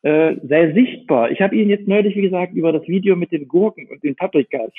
Äh, 0.02 0.36
sei 0.44 0.74
sichtbar. 0.74 1.32
Ich 1.32 1.42
habe 1.42 1.56
ihn 1.56 1.70
jetzt 1.70 1.88
neulich, 1.88 2.16
wie 2.16 2.24
gesagt, 2.24 2.54
über 2.54 2.74
das 2.74 2.86
Video 2.88 3.16
mit 3.16 3.32
den 3.32 3.48
Gurken 3.48 3.88
und 3.90 4.04
den 4.04 4.16
Paprikas 4.16 4.72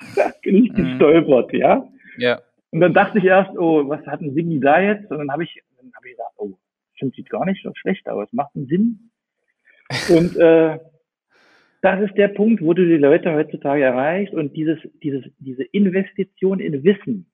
bin 0.42 0.64
ich 0.64 0.72
mhm. 0.72 0.76
gestolpert, 0.76 1.52
ja. 1.52 1.88
Ja. 2.18 2.40
Und 2.70 2.80
dann 2.80 2.92
dachte 2.92 3.18
ich 3.18 3.24
erst, 3.24 3.56
oh, 3.56 3.88
was 3.88 4.06
hat 4.06 4.20
ein 4.20 4.34
Siggi 4.34 4.60
da 4.60 4.80
jetzt? 4.80 5.10
Und 5.10 5.18
dann 5.18 5.30
habe 5.30 5.44
ich, 5.44 5.62
dann 5.78 5.90
habe 5.94 6.08
ich 6.08 6.16
gedacht, 6.16 6.32
oh, 6.36 6.52
stimmt, 6.94 7.14
sieht 7.14 7.30
gar 7.30 7.46
nicht 7.46 7.62
so 7.62 7.72
schlecht 7.74 8.06
aus, 8.08 8.28
macht 8.32 8.54
einen 8.54 8.66
Sinn. 8.66 9.10
Und 10.10 10.36
äh, 10.36 10.78
das 11.82 12.00
ist 12.00 12.16
der 12.16 12.28
Punkt, 12.28 12.62
wo 12.62 12.74
du 12.74 12.84
die 12.84 12.96
Leute 12.96 13.32
heutzutage 13.32 13.84
erreichst 13.84 14.34
und 14.34 14.56
dieses, 14.56 14.78
dieses, 15.04 15.24
diese 15.38 15.62
Investition 15.62 16.58
in 16.58 16.82
Wissen, 16.82 17.26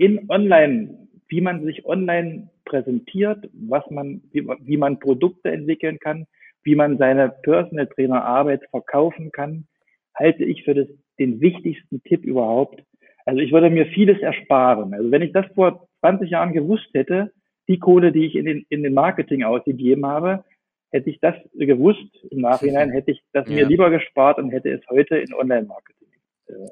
in 0.00 0.30
Online, 0.30 1.08
wie 1.28 1.42
man 1.42 1.62
sich 1.62 1.84
online 1.84 2.48
präsentiert, 2.64 3.50
was 3.52 3.88
man, 3.90 4.22
wie, 4.32 4.46
wie 4.62 4.78
man 4.78 4.98
Produkte 4.98 5.50
entwickeln 5.50 5.98
kann, 5.98 6.26
wie 6.62 6.74
man 6.74 6.96
seine 6.96 7.28
Personal 7.42 7.86
Trainer 7.86 8.24
Arbeit 8.24 8.62
verkaufen 8.70 9.30
kann, 9.30 9.66
halte 10.14 10.44
ich 10.44 10.64
für 10.64 10.72
das, 10.72 10.88
den 11.18 11.42
wichtigsten 11.42 12.02
Tipp 12.04 12.24
überhaupt. 12.24 12.82
Also 13.26 13.40
ich 13.40 13.52
würde 13.52 13.68
mir 13.68 13.86
vieles 13.86 14.18
ersparen. 14.20 14.94
Also 14.94 15.10
wenn 15.10 15.20
ich 15.20 15.32
das 15.32 15.44
vor 15.54 15.86
20 16.00 16.30
Jahren 16.30 16.54
gewusst 16.54 16.88
hätte, 16.94 17.30
die 17.68 17.78
Kohle, 17.78 18.10
die 18.10 18.24
ich 18.24 18.36
in 18.36 18.46
den, 18.46 18.64
in 18.70 18.82
den 18.82 18.94
Marketing 18.94 19.44
ausgegeben 19.44 20.06
habe, 20.06 20.44
hätte 20.92 21.10
ich 21.10 21.20
das 21.20 21.34
gewusst 21.52 22.24
im 22.30 22.40
Nachhinein, 22.40 22.90
hätte 22.90 23.10
ich 23.10 23.20
das 23.34 23.46
ja. 23.48 23.54
mir 23.54 23.66
lieber 23.66 23.90
gespart 23.90 24.38
und 24.38 24.50
hätte 24.50 24.70
es 24.70 24.80
heute 24.88 25.18
in 25.18 25.34
Online-Marketing 25.34 25.99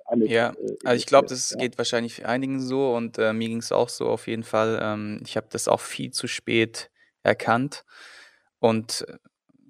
alles. 0.04 0.30
Ja, 0.30 0.50
äh, 0.50 0.76
also 0.84 0.96
ich 0.96 1.06
glaube, 1.06 1.28
das 1.28 1.50
ja. 1.50 1.58
geht 1.58 1.78
wahrscheinlich 1.78 2.26
einigen 2.26 2.60
so 2.60 2.94
und 2.94 3.18
äh, 3.18 3.32
mir 3.32 3.48
ging 3.48 3.58
es 3.58 3.72
auch 3.72 3.88
so 3.88 4.06
auf 4.06 4.26
jeden 4.26 4.44
Fall. 4.44 4.78
Ähm, 4.82 5.20
ich 5.24 5.36
habe 5.36 5.46
das 5.50 5.68
auch 5.68 5.80
viel 5.80 6.10
zu 6.10 6.26
spät 6.26 6.90
erkannt 7.22 7.84
und 8.58 9.06
äh, 9.08 9.18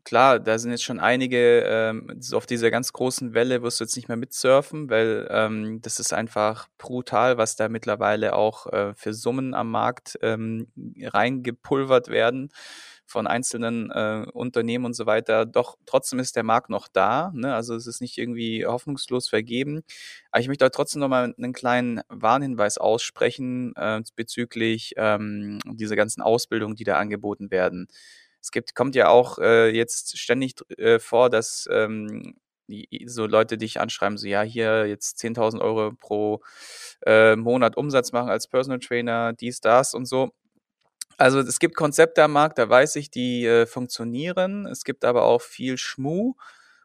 klar, 0.04 0.40
da 0.40 0.58
sind 0.58 0.70
jetzt 0.70 0.84
schon 0.84 1.00
einige, 1.00 1.64
ähm, 1.66 2.18
auf 2.32 2.46
dieser 2.46 2.70
ganz 2.70 2.94
großen 2.94 3.34
Welle 3.34 3.62
wirst 3.62 3.80
du 3.80 3.84
jetzt 3.84 3.94
nicht 3.96 4.08
mehr 4.08 4.16
mitsurfen, 4.16 4.88
weil 4.88 5.28
ähm, 5.30 5.80
das 5.82 6.00
ist 6.00 6.14
einfach 6.14 6.68
brutal, 6.78 7.36
was 7.36 7.56
da 7.56 7.68
mittlerweile 7.68 8.34
auch 8.34 8.66
äh, 8.72 8.94
für 8.94 9.12
Summen 9.12 9.52
am 9.52 9.70
Markt 9.70 10.18
ähm, 10.22 10.68
reingepulvert 11.02 12.08
werden 12.08 12.50
von 13.08 13.26
einzelnen 13.26 13.90
äh, 13.90 14.26
Unternehmen 14.32 14.84
und 14.84 14.94
so 14.94 15.06
weiter. 15.06 15.46
Doch 15.46 15.76
trotzdem 15.86 16.18
ist 16.18 16.36
der 16.36 16.44
Markt 16.44 16.70
noch 16.70 16.88
da. 16.88 17.32
Ne? 17.34 17.54
Also 17.54 17.74
es 17.74 17.86
ist 17.86 18.00
nicht 18.00 18.18
irgendwie 18.18 18.66
hoffnungslos 18.66 19.28
vergeben. 19.28 19.82
Aber 20.30 20.40
ich 20.40 20.48
möchte 20.48 20.66
auch 20.66 20.70
trotzdem 20.70 21.00
nochmal 21.00 21.34
einen 21.36 21.52
kleinen 21.52 22.00
Warnhinweis 22.08 22.78
aussprechen 22.78 23.74
äh, 23.76 24.02
bezüglich 24.14 24.94
ähm, 24.96 25.58
dieser 25.64 25.96
ganzen 25.96 26.22
Ausbildungen, 26.22 26.76
die 26.76 26.84
da 26.84 26.98
angeboten 26.98 27.50
werden 27.50 27.88
es 28.40 28.52
gibt, 28.52 28.74
kommt 28.74 28.94
ja 28.94 29.08
auch 29.08 29.38
äh, 29.38 29.68
jetzt 29.68 30.16
ständig 30.18 30.54
äh, 30.78 30.98
vor, 30.98 31.28
dass 31.28 31.68
ähm, 31.70 32.36
so 33.06 33.26
Leute 33.26 33.56
dich 33.58 33.80
anschreiben, 33.80 34.18
so 34.18 34.26
ja, 34.26 34.42
hier 34.42 34.86
jetzt 34.86 35.18
10.000 35.20 35.60
Euro 35.60 35.92
pro 35.92 36.42
äh, 37.06 37.36
Monat 37.36 37.76
Umsatz 37.76 38.12
machen 38.12 38.28
als 38.30 38.46
Personal 38.46 38.78
Trainer, 38.80 39.32
dies, 39.32 39.60
das 39.60 39.94
und 39.94 40.06
so. 40.06 40.32
Also 41.18 41.40
es 41.40 41.58
gibt 41.58 41.74
Konzepte 41.76 42.22
am 42.22 42.32
Markt, 42.32 42.58
da 42.58 42.68
weiß 42.68 42.96
ich, 42.96 43.10
die 43.10 43.44
äh, 43.44 43.66
funktionieren. 43.66 44.66
Es 44.66 44.84
gibt 44.84 45.04
aber 45.04 45.24
auch 45.24 45.42
viel 45.42 45.76
Schmu. 45.78 46.34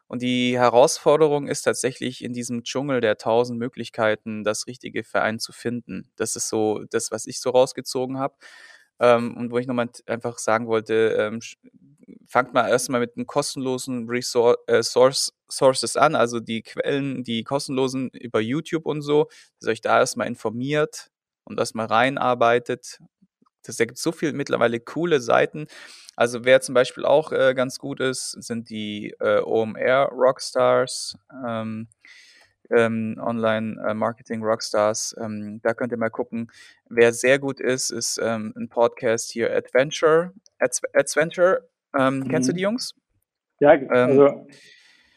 Und 0.08 0.22
die 0.22 0.58
Herausforderung 0.58 1.46
ist 1.48 1.62
tatsächlich 1.62 2.22
in 2.24 2.32
diesem 2.34 2.62
Dschungel 2.64 3.00
der 3.00 3.16
tausend 3.16 3.58
Möglichkeiten, 3.58 4.44
das 4.44 4.66
richtige 4.66 5.02
Verein 5.04 5.38
zu 5.38 5.52
finden. 5.52 6.10
Das 6.16 6.36
ist 6.36 6.48
so 6.48 6.84
das, 6.90 7.10
was 7.10 7.26
ich 7.26 7.40
so 7.40 7.50
rausgezogen 7.50 8.18
habe. 8.18 8.34
Ähm, 9.00 9.36
und 9.36 9.50
wo 9.52 9.58
ich 9.58 9.66
nochmal 9.66 9.90
einfach 10.06 10.38
sagen 10.38 10.66
wollte, 10.68 11.16
ähm, 11.18 11.40
fangt 12.28 12.54
mal 12.54 12.68
erstmal 12.68 13.00
mit 13.00 13.16
den 13.16 13.26
kostenlosen 13.26 14.08
Resor 14.08 14.56
äh, 14.66 14.82
Source 14.82 15.32
Sources 15.50 15.96
an, 15.96 16.14
also 16.16 16.40
die 16.40 16.62
Quellen, 16.62 17.22
die 17.24 17.44
kostenlosen 17.44 18.10
über 18.10 18.40
YouTube 18.40 18.86
und 18.86 19.02
so, 19.02 19.28
dass 19.60 19.68
ihr 19.68 19.72
euch 19.72 19.80
da 19.82 19.98
erstmal 20.00 20.26
informiert 20.26 21.10
und 21.44 21.58
erstmal 21.60 21.86
reinarbeitet. 21.86 22.98
Das, 23.64 23.76
da 23.76 23.84
gibt 23.84 23.98
so 23.98 24.12
viel 24.12 24.32
mittlerweile 24.32 24.80
coole 24.80 25.20
Seiten. 25.20 25.66
Also 26.16 26.44
wer 26.44 26.60
zum 26.60 26.74
Beispiel 26.74 27.04
auch 27.04 27.32
äh, 27.32 27.54
ganz 27.54 27.78
gut 27.78 28.00
ist, 28.00 28.30
sind 28.42 28.70
die 28.70 29.14
äh, 29.20 29.40
OMR 29.40 30.10
Rockstars. 30.12 31.18
Ähm, 31.46 31.88
ähm, 32.70 33.20
Online-Marketing-Rockstars. 33.20 35.14
Äh, 35.18 35.24
ähm, 35.24 35.60
da 35.62 35.74
könnt 35.74 35.92
ihr 35.92 35.98
mal 35.98 36.08
gucken. 36.10 36.50
Wer 36.88 37.12
sehr 37.12 37.38
gut 37.38 37.60
ist, 37.60 37.90
ist 37.90 38.18
ähm, 38.22 38.54
ein 38.56 38.68
Podcast 38.68 39.30
hier, 39.30 39.54
Adventure. 39.54 40.32
Adventure. 40.58 41.68
Mhm. 41.92 42.28
Kennst 42.28 42.48
du 42.48 42.52
die 42.52 42.60
mhm. 42.60 42.70
Jungs? 42.70 42.94
Ja, 43.60 43.74
ähm, 43.74 43.90
also, 43.90 44.46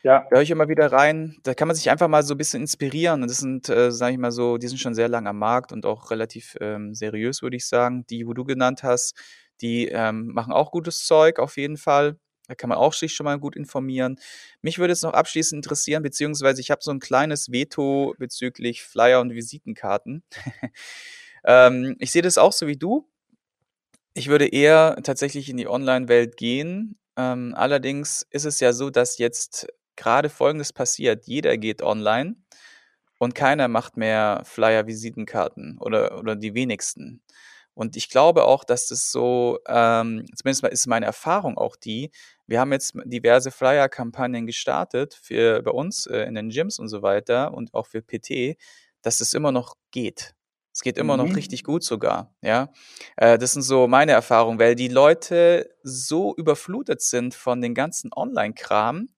ja. 0.03 0.25
Da 0.29 0.35
höre 0.35 0.41
ich 0.41 0.51
immer 0.51 0.69
wieder 0.69 0.91
rein. 0.91 1.37
Da 1.43 1.53
kann 1.53 1.67
man 1.67 1.75
sich 1.75 1.89
einfach 1.89 2.07
mal 2.07 2.23
so 2.23 2.33
ein 2.33 2.37
bisschen 2.37 2.61
inspirieren. 2.61 3.21
Und 3.21 3.29
das 3.29 3.37
sind, 3.37 3.69
äh, 3.69 3.91
sage 3.91 4.13
ich 4.13 4.19
mal 4.19 4.31
so, 4.31 4.57
die 4.57 4.67
sind 4.67 4.77
schon 4.77 4.93
sehr 4.93 5.09
lange 5.09 5.29
am 5.29 5.39
Markt 5.39 5.71
und 5.71 5.85
auch 5.85 6.11
relativ 6.11 6.55
ähm, 6.61 6.93
seriös, 6.93 7.41
würde 7.41 7.57
ich 7.57 7.67
sagen. 7.67 8.05
Die, 8.07 8.27
wo 8.27 8.33
du 8.33 8.43
genannt 8.43 8.83
hast, 8.83 9.15
die 9.61 9.87
ähm, 9.87 10.27
machen 10.27 10.53
auch 10.53 10.71
gutes 10.71 11.05
Zeug 11.05 11.39
auf 11.39 11.57
jeden 11.57 11.77
Fall. 11.77 12.17
Da 12.47 12.55
kann 12.55 12.69
man 12.69 12.77
auch 12.77 12.93
sich 12.93 13.13
schon 13.13 13.25
mal 13.25 13.37
gut 13.39 13.55
informieren. 13.55 14.19
Mich 14.61 14.79
würde 14.79 14.93
es 14.93 15.01
noch 15.01 15.13
abschließend 15.13 15.65
interessieren, 15.65 16.01
beziehungsweise 16.01 16.61
ich 16.61 16.71
habe 16.71 16.81
so 16.81 16.91
ein 16.91 16.99
kleines 16.99 17.51
Veto 17.51 18.15
bezüglich 18.17 18.83
Flyer 18.83 19.19
und 19.19 19.33
Visitenkarten. 19.33 20.23
ähm, 21.45 21.95
ich 21.99 22.11
sehe 22.11 22.21
das 22.21 22.37
auch 22.37 22.53
so 22.53 22.67
wie 22.67 22.77
du. 22.77 23.09
Ich 24.13 24.29
würde 24.29 24.47
eher 24.47 24.97
tatsächlich 25.03 25.49
in 25.49 25.57
die 25.57 25.67
Online-Welt 25.67 26.37
gehen. 26.37 26.97
Ähm, 27.17 27.53
allerdings 27.55 28.25
ist 28.31 28.45
es 28.45 28.59
ja 28.59 28.71
so, 28.73 28.89
dass 28.89 29.17
jetzt 29.17 29.67
gerade 29.97 30.29
Folgendes 30.29 30.71
passiert. 30.73 31.25
Jeder 31.25 31.57
geht 31.57 31.81
online 31.81 32.35
und 33.19 33.35
keiner 33.35 33.67
macht 33.67 33.97
mehr 33.97 34.41
Flyer, 34.45 34.87
Visitenkarten 34.87 35.77
oder, 35.79 36.17
oder 36.19 36.35
die 36.35 36.53
wenigsten. 36.53 37.21
Und 37.73 37.95
ich 37.95 38.09
glaube 38.09 38.45
auch, 38.45 38.63
dass 38.63 38.87
das 38.87 39.11
so, 39.11 39.59
ähm, 39.67 40.25
zumindest 40.35 40.63
ist 40.63 40.87
meine 40.87 41.05
Erfahrung 41.05 41.59
auch 41.59 41.75
die, 41.75 42.11
wir 42.47 42.59
haben 42.59 42.71
jetzt 42.71 42.93
diverse 43.05 43.51
Flyer-Kampagnen 43.51 44.47
gestartet 44.47 45.13
für 45.13 45.61
bei 45.61 45.69
uns 45.71 46.07
äh, 46.07 46.21
in 46.23 46.33
den 46.33 46.49
Gyms 46.49 46.79
und 46.79 46.87
so 46.87 47.03
weiter 47.03 47.53
und 47.53 47.75
auch 47.75 47.85
für 47.85 48.01
PT, 48.01 48.57
dass 49.03 49.21
es 49.21 49.35
immer 49.35 49.51
noch 49.51 49.75
geht. 49.91 50.33
Es 50.73 50.81
geht 50.81 50.97
immer 50.97 51.17
mhm. 51.17 51.27
noch 51.27 51.35
richtig 51.35 51.63
gut 51.63 51.83
sogar, 51.83 52.33
ja. 52.41 52.71
Äh, 53.15 53.37
das 53.37 53.53
sind 53.53 53.61
so 53.61 53.87
meine 53.87 54.11
Erfahrungen, 54.11 54.59
weil 54.59 54.73
die 54.73 54.87
Leute 54.87 55.69
so 55.83 56.35
überflutet 56.35 57.01
sind 57.01 57.35
von 57.35 57.61
den 57.61 57.75
ganzen 57.75 58.11
Online-Kram, 58.15 59.09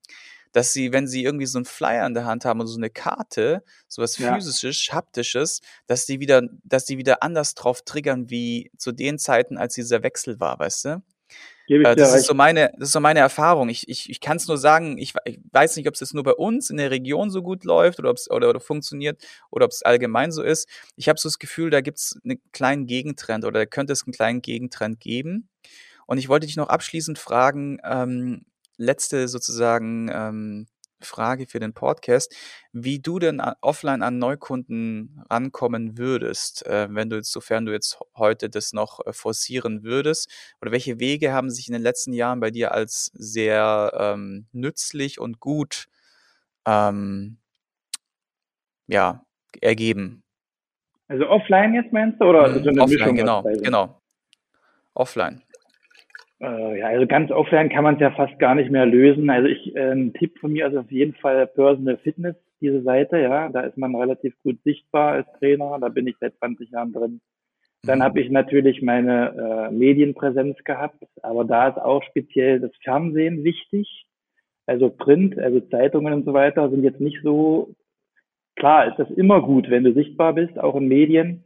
dass 0.52 0.72
sie, 0.72 0.92
wenn 0.92 1.06
sie 1.06 1.24
irgendwie 1.24 1.46
so 1.46 1.58
einen 1.58 1.64
Flyer 1.64 2.06
in 2.06 2.14
der 2.14 2.24
Hand 2.24 2.44
haben 2.44 2.60
oder 2.60 2.68
so 2.68 2.78
eine 2.78 2.90
Karte, 2.90 3.62
sowas 3.88 4.18
ja. 4.18 4.34
physisches, 4.34 4.92
haptisches, 4.92 5.60
dass 5.86 6.06
die 6.06 6.20
wieder, 6.20 6.42
dass 6.64 6.84
die 6.84 6.98
wieder 6.98 7.22
anders 7.22 7.54
drauf 7.54 7.82
triggern 7.82 8.30
wie 8.30 8.70
zu 8.76 8.92
den 8.92 9.18
Zeiten, 9.18 9.58
als 9.58 9.74
dieser 9.74 10.02
Wechsel 10.02 10.40
war, 10.40 10.58
weißt 10.58 10.84
du? 10.86 11.02
Äh, 11.70 11.94
das, 11.94 12.14
ist 12.14 12.26
so 12.26 12.34
meine, 12.34 12.72
das 12.76 12.88
ist 12.88 12.92
so 12.92 13.00
meine 13.00 13.20
Erfahrung. 13.20 13.68
Ich, 13.68 13.88
ich, 13.88 14.10
ich 14.10 14.20
kann 14.20 14.36
es 14.36 14.48
nur 14.48 14.58
sagen, 14.58 14.98
ich, 14.98 15.14
ich 15.24 15.38
weiß 15.52 15.76
nicht, 15.76 15.86
ob 15.86 15.94
es 15.94 16.00
jetzt 16.00 16.14
nur 16.14 16.24
bei 16.24 16.32
uns 16.32 16.68
in 16.68 16.78
der 16.78 16.90
Region 16.90 17.30
so 17.30 17.42
gut 17.42 17.64
läuft 17.64 18.00
oder 18.00 18.10
ob 18.10 18.16
es 18.16 18.28
oder, 18.28 18.48
oder 18.50 18.58
funktioniert 18.58 19.22
oder 19.50 19.66
ob 19.66 19.70
es 19.70 19.82
allgemein 19.82 20.32
so 20.32 20.42
ist. 20.42 20.68
Ich 20.96 21.08
habe 21.08 21.20
so 21.20 21.28
das 21.28 21.38
Gefühl, 21.38 21.70
da 21.70 21.80
gibt 21.80 21.98
es 21.98 22.20
einen 22.24 22.40
kleinen 22.52 22.86
Gegentrend 22.86 23.44
oder 23.44 23.60
da 23.60 23.66
könnte 23.66 23.92
es 23.92 24.02
einen 24.04 24.12
kleinen 24.12 24.42
Gegentrend 24.42 24.98
geben. 24.98 25.48
Und 26.06 26.18
ich 26.18 26.28
wollte 26.28 26.46
dich 26.46 26.56
noch 26.56 26.68
abschließend 26.68 27.20
fragen, 27.20 27.78
ähm, 27.84 28.44
letzte 28.80 29.28
sozusagen 29.28 30.10
ähm, 30.12 30.66
Frage 31.02 31.46
für 31.46 31.60
den 31.60 31.72
Podcast, 31.72 32.34
wie 32.72 32.98
du 32.98 33.18
denn 33.18 33.40
offline 33.60 34.02
an 34.02 34.18
Neukunden 34.18 35.22
rankommen 35.30 35.98
würdest, 35.98 36.66
äh, 36.66 36.88
wenn 36.90 37.10
du 37.10 37.16
jetzt, 37.16 37.32
sofern 37.32 37.66
du 37.66 37.72
jetzt 37.72 37.98
heute 38.16 38.50
das 38.50 38.72
noch 38.72 39.00
äh, 39.06 39.12
forcieren 39.12 39.82
würdest, 39.82 40.30
oder 40.60 40.72
welche 40.72 41.00
Wege 41.00 41.32
haben 41.32 41.50
sich 41.50 41.68
in 41.68 41.72
den 41.72 41.82
letzten 41.82 42.12
Jahren 42.12 42.40
bei 42.40 42.50
dir 42.50 42.72
als 42.72 43.10
sehr 43.14 43.92
ähm, 43.94 44.46
nützlich 44.52 45.20
und 45.20 45.40
gut 45.40 45.86
ähm, 46.66 47.38
ja, 48.86 49.24
ergeben? 49.60 50.22
Also 51.08 51.26
offline 51.28 51.74
jetzt 51.74 51.92
meinst 51.92 52.20
du 52.20 52.26
oder 52.26 52.48
mhm, 52.48 52.62
so 52.62 52.70
offline? 52.82 53.16
Genau, 53.16 53.42
genau. 53.42 54.00
Offline. 54.94 55.42
Äh, 56.40 56.78
ja, 56.78 56.86
also 56.86 57.06
ganz 57.06 57.30
offline 57.30 57.68
kann 57.68 57.84
man 57.84 57.94
es 57.96 58.00
ja 58.00 58.10
fast 58.12 58.38
gar 58.38 58.54
nicht 58.54 58.70
mehr 58.70 58.86
lösen. 58.86 59.28
Also 59.28 59.48
ich, 59.48 59.76
äh, 59.76 59.92
ein 59.92 60.14
Tipp 60.14 60.38
von 60.38 60.52
mir 60.52 60.68
ist 60.68 60.76
auf 60.76 60.90
jeden 60.90 61.14
Fall 61.14 61.46
Personal 61.46 61.98
Fitness, 61.98 62.36
diese 62.60 62.82
Seite, 62.82 63.18
ja. 63.18 63.48
Da 63.50 63.60
ist 63.60 63.76
man 63.76 63.94
relativ 63.94 64.34
gut 64.42 64.58
sichtbar 64.64 65.12
als 65.12 65.26
Trainer. 65.38 65.78
Da 65.80 65.88
bin 65.88 66.06
ich 66.06 66.16
seit 66.18 66.36
20 66.38 66.70
Jahren 66.70 66.92
drin. 66.92 67.20
Dann 67.82 67.98
mhm. 67.98 68.02
habe 68.02 68.20
ich 68.20 68.30
natürlich 68.30 68.82
meine 68.82 69.68
äh, 69.70 69.72
Medienpräsenz 69.72 70.56
gehabt, 70.64 71.02
aber 71.22 71.44
da 71.44 71.68
ist 71.68 71.78
auch 71.78 72.02
speziell 72.04 72.60
das 72.60 72.72
Fernsehen 72.82 73.44
wichtig. 73.44 74.06
Also 74.66 74.90
Print, 74.90 75.38
also 75.38 75.60
Zeitungen 75.60 76.12
und 76.14 76.24
so 76.24 76.32
weiter 76.32 76.70
sind 76.70 76.84
jetzt 76.84 77.00
nicht 77.00 77.20
so 77.22 77.74
klar, 78.56 78.86
ist 78.86 78.98
das 78.98 79.10
immer 79.10 79.42
gut, 79.42 79.70
wenn 79.70 79.84
du 79.84 79.92
sichtbar 79.92 80.34
bist, 80.34 80.58
auch 80.58 80.76
in 80.76 80.88
Medien 80.88 81.44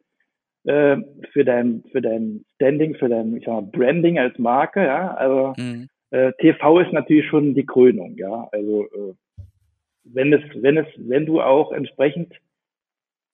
äh, 0.64 0.96
für 1.32 1.44
dein 1.44 1.84
für 1.92 2.00
dein 2.00 2.44
Standing, 2.56 2.94
für 2.96 3.08
dein 3.08 3.36
ich 3.36 3.44
sag 3.44 3.52
mal, 3.52 3.62
Branding 3.62 4.18
als 4.18 4.38
Marke, 4.38 4.84
ja. 4.84 5.14
Also 5.14 5.52
mhm. 5.56 5.88
äh, 6.10 6.32
TV 6.40 6.80
ist 6.80 6.92
natürlich 6.92 7.26
schon 7.28 7.54
die 7.54 7.66
Krönung, 7.66 8.16
ja. 8.16 8.48
Also 8.52 8.84
äh, 8.84 9.14
wenn 10.04 10.32
es 10.32 10.42
wenn 10.54 10.78
es 10.78 10.86
wenn 10.96 11.26
du 11.26 11.40
auch 11.40 11.72
entsprechend 11.72 12.32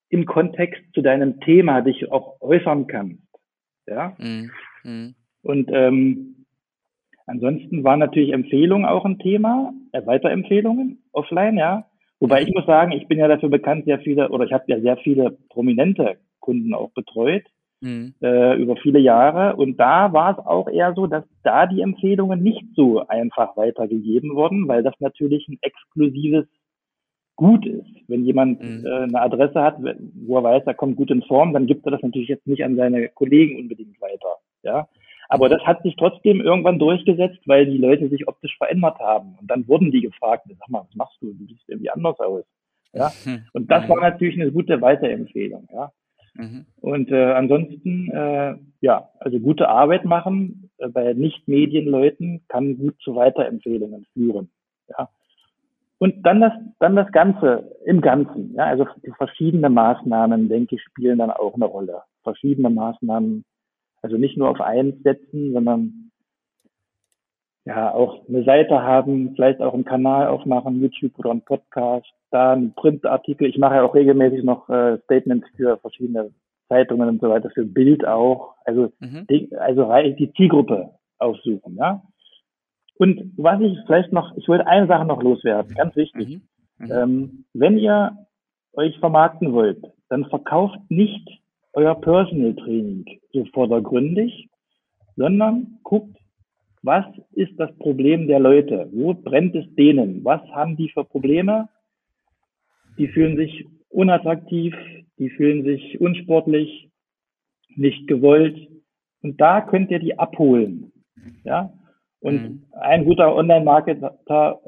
im 0.08 0.26
Kontext 0.26 0.82
zu 0.92 1.02
deinem 1.02 1.40
Thema 1.40 1.82
dich 1.82 2.10
auch 2.10 2.40
äußern 2.40 2.86
kannst, 2.88 3.22
ja. 3.86 4.16
Mhm. 4.18 4.50
Mhm. 4.84 5.14
Und 5.42 5.70
ähm, 5.72 6.46
ansonsten 7.26 7.84
waren 7.84 8.00
natürlich 8.00 8.32
Empfehlungen 8.32 8.86
auch 8.86 9.04
ein 9.04 9.18
Thema, 9.18 9.72
äh, 9.92 10.04
Weiterempfehlungen 10.04 11.02
offline, 11.12 11.56
ja. 11.56 11.86
Wobei 12.18 12.42
mhm. 12.42 12.48
ich 12.48 12.54
muss 12.54 12.66
sagen, 12.66 12.92
ich 12.92 13.06
bin 13.06 13.18
ja 13.18 13.28
dafür 13.28 13.48
bekannt, 13.48 13.84
sehr 13.84 14.00
viele, 14.00 14.28
oder 14.30 14.44
ich 14.44 14.52
habe 14.52 14.64
ja 14.66 14.80
sehr 14.80 14.96
viele 14.98 15.38
prominente 15.48 16.18
Kunden 16.40 16.74
auch 16.74 16.90
betreut 16.90 17.44
mhm. 17.80 18.14
äh, 18.22 18.56
über 18.56 18.76
viele 18.76 18.98
Jahre. 18.98 19.56
Und 19.56 19.78
da 19.78 20.12
war 20.12 20.38
es 20.38 20.46
auch 20.46 20.68
eher 20.68 20.94
so, 20.94 21.06
dass 21.06 21.24
da 21.42 21.66
die 21.66 21.80
Empfehlungen 21.80 22.42
nicht 22.42 22.64
so 22.74 23.06
einfach 23.06 23.56
weitergegeben 23.56 24.34
wurden, 24.34 24.68
weil 24.68 24.82
das 24.82 24.94
natürlich 25.00 25.48
ein 25.48 25.58
exklusives 25.60 26.46
Gut 27.36 27.64
ist. 27.64 27.88
Wenn 28.06 28.26
jemand 28.26 28.62
mhm. 28.62 28.84
äh, 28.84 29.04
eine 29.04 29.22
Adresse 29.22 29.62
hat, 29.62 29.78
wo 29.80 30.36
er 30.36 30.44
weiß, 30.44 30.64
er 30.66 30.74
kommt 30.74 30.96
gut 30.96 31.10
in 31.10 31.22
Form, 31.22 31.54
dann 31.54 31.66
gibt 31.66 31.86
er 31.86 31.92
das 31.92 32.02
natürlich 32.02 32.28
jetzt 32.28 32.46
nicht 32.46 32.62
an 32.62 32.76
seine 32.76 33.08
Kollegen 33.08 33.58
unbedingt 33.58 33.98
weiter. 33.98 34.36
Ja. 34.62 34.88
Aber 35.30 35.48
das 35.48 35.62
hat 35.62 35.82
sich 35.82 35.96
trotzdem 35.96 36.42
irgendwann 36.42 36.78
durchgesetzt, 36.78 37.38
weil 37.46 37.64
die 37.64 37.78
Leute 37.78 38.10
sich 38.10 38.28
optisch 38.28 38.58
verändert 38.58 38.98
haben. 38.98 39.38
Und 39.40 39.50
dann 39.50 39.66
wurden 39.68 39.90
die 39.90 40.02
gefragt, 40.02 40.48
sag 40.58 40.68
mal, 40.68 40.80
was 40.80 40.94
machst 40.94 41.16
du? 41.22 41.32
Du 41.32 41.46
siehst 41.46 41.66
irgendwie 41.66 41.88
anders 41.88 42.20
aus. 42.20 42.44
Ja. 42.92 43.10
Und 43.54 43.70
das 43.70 43.88
war 43.88 44.02
natürlich 44.02 44.38
eine 44.38 44.52
gute 44.52 44.82
Weiterempfehlung. 44.82 45.66
Ja. 45.72 45.92
Mhm. 46.34 46.66
Und 46.80 47.10
äh, 47.10 47.32
ansonsten, 47.32 48.10
äh, 48.10 48.56
ja, 48.80 49.08
also 49.18 49.38
gute 49.38 49.68
Arbeit 49.68 50.04
machen 50.04 50.70
äh, 50.78 50.88
bei 50.88 51.12
Nicht-Medienleuten 51.12 52.42
kann 52.48 52.78
gut 52.78 52.96
zu 53.00 53.14
Weiterempfehlungen 53.14 54.06
führen. 54.12 54.50
Ja. 54.88 55.08
Und 55.98 56.24
dann 56.24 56.40
das, 56.40 56.52
dann 56.78 56.96
das 56.96 57.12
Ganze 57.12 57.76
im 57.84 58.00
Ganzen. 58.00 58.54
Ja, 58.54 58.64
also 58.64 58.86
die 59.04 59.12
verschiedenen 59.12 59.74
Maßnahmen, 59.74 60.48
denke 60.48 60.76
ich, 60.76 60.82
spielen 60.82 61.18
dann 61.18 61.30
auch 61.30 61.54
eine 61.54 61.66
Rolle. 61.66 62.02
Verschiedene 62.22 62.70
Maßnahmen, 62.70 63.44
also 64.00 64.16
nicht 64.16 64.38
nur 64.38 64.48
auf 64.48 64.60
eins 64.60 65.02
setzen, 65.02 65.52
sondern 65.52 65.99
ja 67.64 67.92
auch 67.92 68.26
eine 68.28 68.44
Seite 68.44 68.82
haben, 68.82 69.34
vielleicht 69.34 69.60
auch 69.60 69.74
einen 69.74 69.84
Kanal 69.84 70.28
aufmachen, 70.28 70.80
YouTube 70.80 71.18
oder 71.18 71.30
einen 71.30 71.42
Podcast, 71.42 72.06
da 72.30 72.52
einen 72.52 72.74
Printartikel. 72.74 73.48
Ich 73.48 73.58
mache 73.58 73.76
ja 73.76 73.84
auch 73.84 73.94
regelmäßig 73.94 74.44
noch 74.44 74.68
äh, 74.68 74.98
Statements 75.04 75.46
für 75.56 75.76
verschiedene 75.78 76.30
Zeitungen 76.68 77.08
und 77.08 77.20
so 77.20 77.28
weiter, 77.28 77.50
für 77.50 77.64
Bild 77.64 78.06
auch. 78.06 78.54
Also, 78.64 78.92
mhm. 79.00 79.26
die, 79.28 79.50
also 79.56 79.92
die 80.18 80.32
Zielgruppe 80.32 80.90
aufsuchen, 81.18 81.76
ja. 81.76 82.02
Und 82.96 83.32
was 83.36 83.60
ich 83.60 83.78
vielleicht 83.86 84.12
noch, 84.12 84.36
ich 84.36 84.46
wollte 84.46 84.66
eine 84.66 84.86
Sache 84.86 85.06
noch 85.06 85.22
loswerden, 85.22 85.74
ganz 85.74 85.96
wichtig. 85.96 86.28
Mhm. 86.28 86.86
Mhm. 86.86 86.92
Ähm, 86.92 87.44
wenn 87.54 87.78
ihr 87.78 88.16
euch 88.74 88.98
vermarkten 88.98 89.52
wollt, 89.52 89.82
dann 90.08 90.26
verkauft 90.26 90.78
nicht 90.88 91.28
euer 91.72 91.94
Personal 91.94 92.54
Training 92.54 93.04
so 93.32 93.44
vordergründig, 93.52 94.48
sondern 95.16 95.78
guckt, 95.82 96.16
was 96.82 97.04
ist 97.32 97.52
das 97.58 97.76
Problem 97.78 98.26
der 98.26 98.40
Leute? 98.40 98.88
Wo 98.92 99.14
brennt 99.14 99.54
es 99.54 99.66
denen? 99.74 100.24
Was 100.24 100.42
haben 100.50 100.76
die 100.76 100.88
für 100.88 101.04
Probleme? 101.04 101.68
Die 102.98 103.08
fühlen 103.08 103.36
sich 103.36 103.66
unattraktiv, 103.88 104.74
die 105.18 105.30
fühlen 105.30 105.64
sich 105.64 106.00
unsportlich, 106.00 106.90
nicht 107.76 108.06
gewollt. 108.08 108.68
Und 109.22 109.40
da 109.40 109.60
könnt 109.60 109.90
ihr 109.90 109.98
die 109.98 110.18
abholen. 110.18 110.92
Ja. 111.44 111.72
Und 112.20 112.42
mhm. 112.42 112.66
ein 112.72 113.04
guter 113.04 113.34
Online-Marketer, 113.34 114.14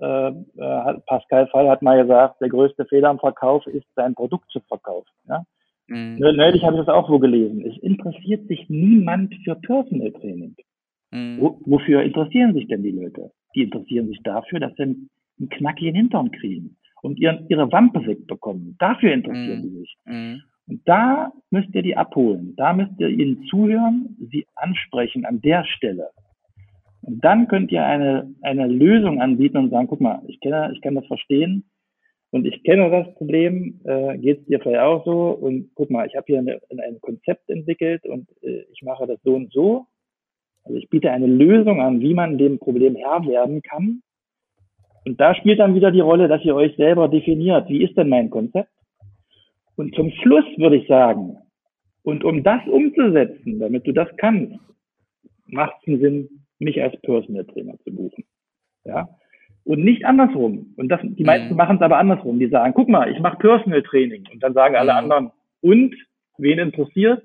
äh, 0.00 0.28
äh, 0.28 1.00
Pascal 1.06 1.46
Fay, 1.48 1.68
hat 1.68 1.82
mal 1.82 2.00
gesagt, 2.00 2.40
der 2.40 2.48
größte 2.48 2.86
Fehler 2.86 3.10
am 3.10 3.18
Verkauf 3.18 3.66
ist, 3.66 3.86
sein 3.94 4.14
Produkt 4.14 4.50
zu 4.50 4.60
verkaufen. 4.60 5.10
Ja? 5.28 5.44
Mhm. 5.86 6.16
Neulich 6.18 6.64
habe 6.64 6.76
ich 6.76 6.84
das 6.84 6.94
auch 6.94 7.10
wo 7.10 7.18
gelesen. 7.18 7.64
Es 7.66 7.76
interessiert 7.82 8.46
sich 8.48 8.68
niemand 8.68 9.34
für 9.44 9.54
Personal 9.56 10.12
Training. 10.12 10.56
Mhm. 11.12 11.38
Wo, 11.40 11.60
wofür 11.66 12.02
interessieren 12.02 12.54
sich 12.54 12.66
denn 12.66 12.82
die 12.82 12.90
Leute? 12.90 13.30
Die 13.54 13.62
interessieren 13.62 14.08
sich 14.08 14.20
dafür, 14.24 14.60
dass 14.60 14.74
sie 14.76 14.82
einen, 14.82 15.10
einen 15.38 15.48
knackigen 15.50 15.94
Hintern 15.94 16.30
kriegen 16.32 16.76
und 17.02 17.18
ihren, 17.18 17.46
ihre 17.48 17.70
Wampe 17.70 18.04
wegbekommen. 18.06 18.76
Dafür 18.78 19.12
interessieren 19.12 19.58
mhm. 19.58 19.62
die 19.62 19.78
sich. 19.78 19.96
Mhm. 20.06 20.42
Und 20.68 20.80
da 20.86 21.32
müsst 21.50 21.74
ihr 21.74 21.82
die 21.82 21.96
abholen. 21.96 22.54
Da 22.56 22.72
müsst 22.72 22.98
ihr 22.98 23.08
ihnen 23.08 23.44
zuhören, 23.44 24.16
sie 24.30 24.46
ansprechen 24.54 25.24
an 25.24 25.40
der 25.40 25.64
Stelle. 25.64 26.08
Und 27.02 27.22
dann 27.24 27.48
könnt 27.48 27.72
ihr 27.72 27.84
eine, 27.84 28.32
eine 28.42 28.68
Lösung 28.68 29.20
anbieten 29.20 29.56
und 29.56 29.70
sagen, 29.70 29.88
guck 29.88 30.00
mal, 30.00 30.22
ich 30.28 30.38
kenne, 30.40 30.70
ich 30.72 30.80
kann 30.80 30.94
das 30.94 31.06
verstehen 31.06 31.64
und 32.30 32.46
ich 32.46 32.62
kenne 32.62 32.90
das 32.90 33.12
Problem, 33.16 33.80
äh, 33.84 34.16
geht 34.18 34.40
es 34.40 34.46
dir 34.46 34.60
vielleicht 34.60 34.80
auch 34.80 35.04
so 35.04 35.30
und 35.30 35.70
guck 35.74 35.90
mal, 35.90 36.06
ich 36.06 36.14
habe 36.14 36.26
hier 36.26 36.38
eine, 36.38 36.60
ein 36.70 37.00
Konzept 37.00 37.50
entwickelt 37.50 38.06
und 38.06 38.28
äh, 38.42 38.64
ich 38.72 38.82
mache 38.82 39.08
das 39.08 39.20
so 39.24 39.34
und 39.34 39.52
so 39.52 39.88
also 40.72 40.82
ich 40.82 40.88
biete 40.88 41.10
eine 41.10 41.26
Lösung 41.26 41.82
an, 41.82 42.00
wie 42.00 42.14
man 42.14 42.38
dem 42.38 42.58
Problem 42.58 42.96
Herr 42.96 43.26
werden 43.26 43.60
kann. 43.60 44.02
Und 45.04 45.20
da 45.20 45.34
spielt 45.34 45.60
dann 45.60 45.74
wieder 45.74 45.90
die 45.90 46.00
Rolle, 46.00 46.28
dass 46.28 46.42
ihr 46.44 46.54
euch 46.54 46.74
selber 46.76 47.08
definiert, 47.08 47.68
wie 47.68 47.84
ist 47.84 47.96
denn 47.98 48.08
mein 48.08 48.30
Konzept? 48.30 48.70
Und 49.76 49.94
zum 49.94 50.10
Schluss 50.10 50.44
würde 50.56 50.76
ich 50.76 50.88
sagen, 50.88 51.36
und 52.04 52.24
um 52.24 52.42
das 52.42 52.66
umzusetzen, 52.66 53.58
damit 53.58 53.86
du 53.86 53.92
das 53.92 54.08
kannst, 54.16 54.54
macht 55.46 55.74
es 55.82 55.88
einen 55.88 56.00
Sinn, 56.00 56.28
mich 56.58 56.80
als 56.80 56.98
Personal 57.02 57.44
Trainer 57.44 57.76
zu 57.84 57.94
buchen. 57.94 58.24
Ja? 58.84 59.08
Und 59.64 59.84
nicht 59.84 60.06
andersrum. 60.06 60.72
Und 60.78 60.88
das, 60.88 61.00
die 61.02 61.24
meisten 61.24 61.50
mhm. 61.50 61.56
machen 61.56 61.76
es 61.76 61.82
aber 61.82 61.98
andersrum. 61.98 62.38
Die 62.38 62.48
sagen, 62.48 62.72
guck 62.74 62.88
mal, 62.88 63.12
ich 63.12 63.20
mache 63.20 63.36
Personal 63.36 63.82
Training. 63.82 64.24
Und 64.32 64.42
dann 64.42 64.54
sagen 64.54 64.74
alle 64.74 64.92
mhm. 64.92 64.98
anderen, 64.98 65.30
und? 65.60 65.94
Wen 66.38 66.58
interessiert? 66.58 67.22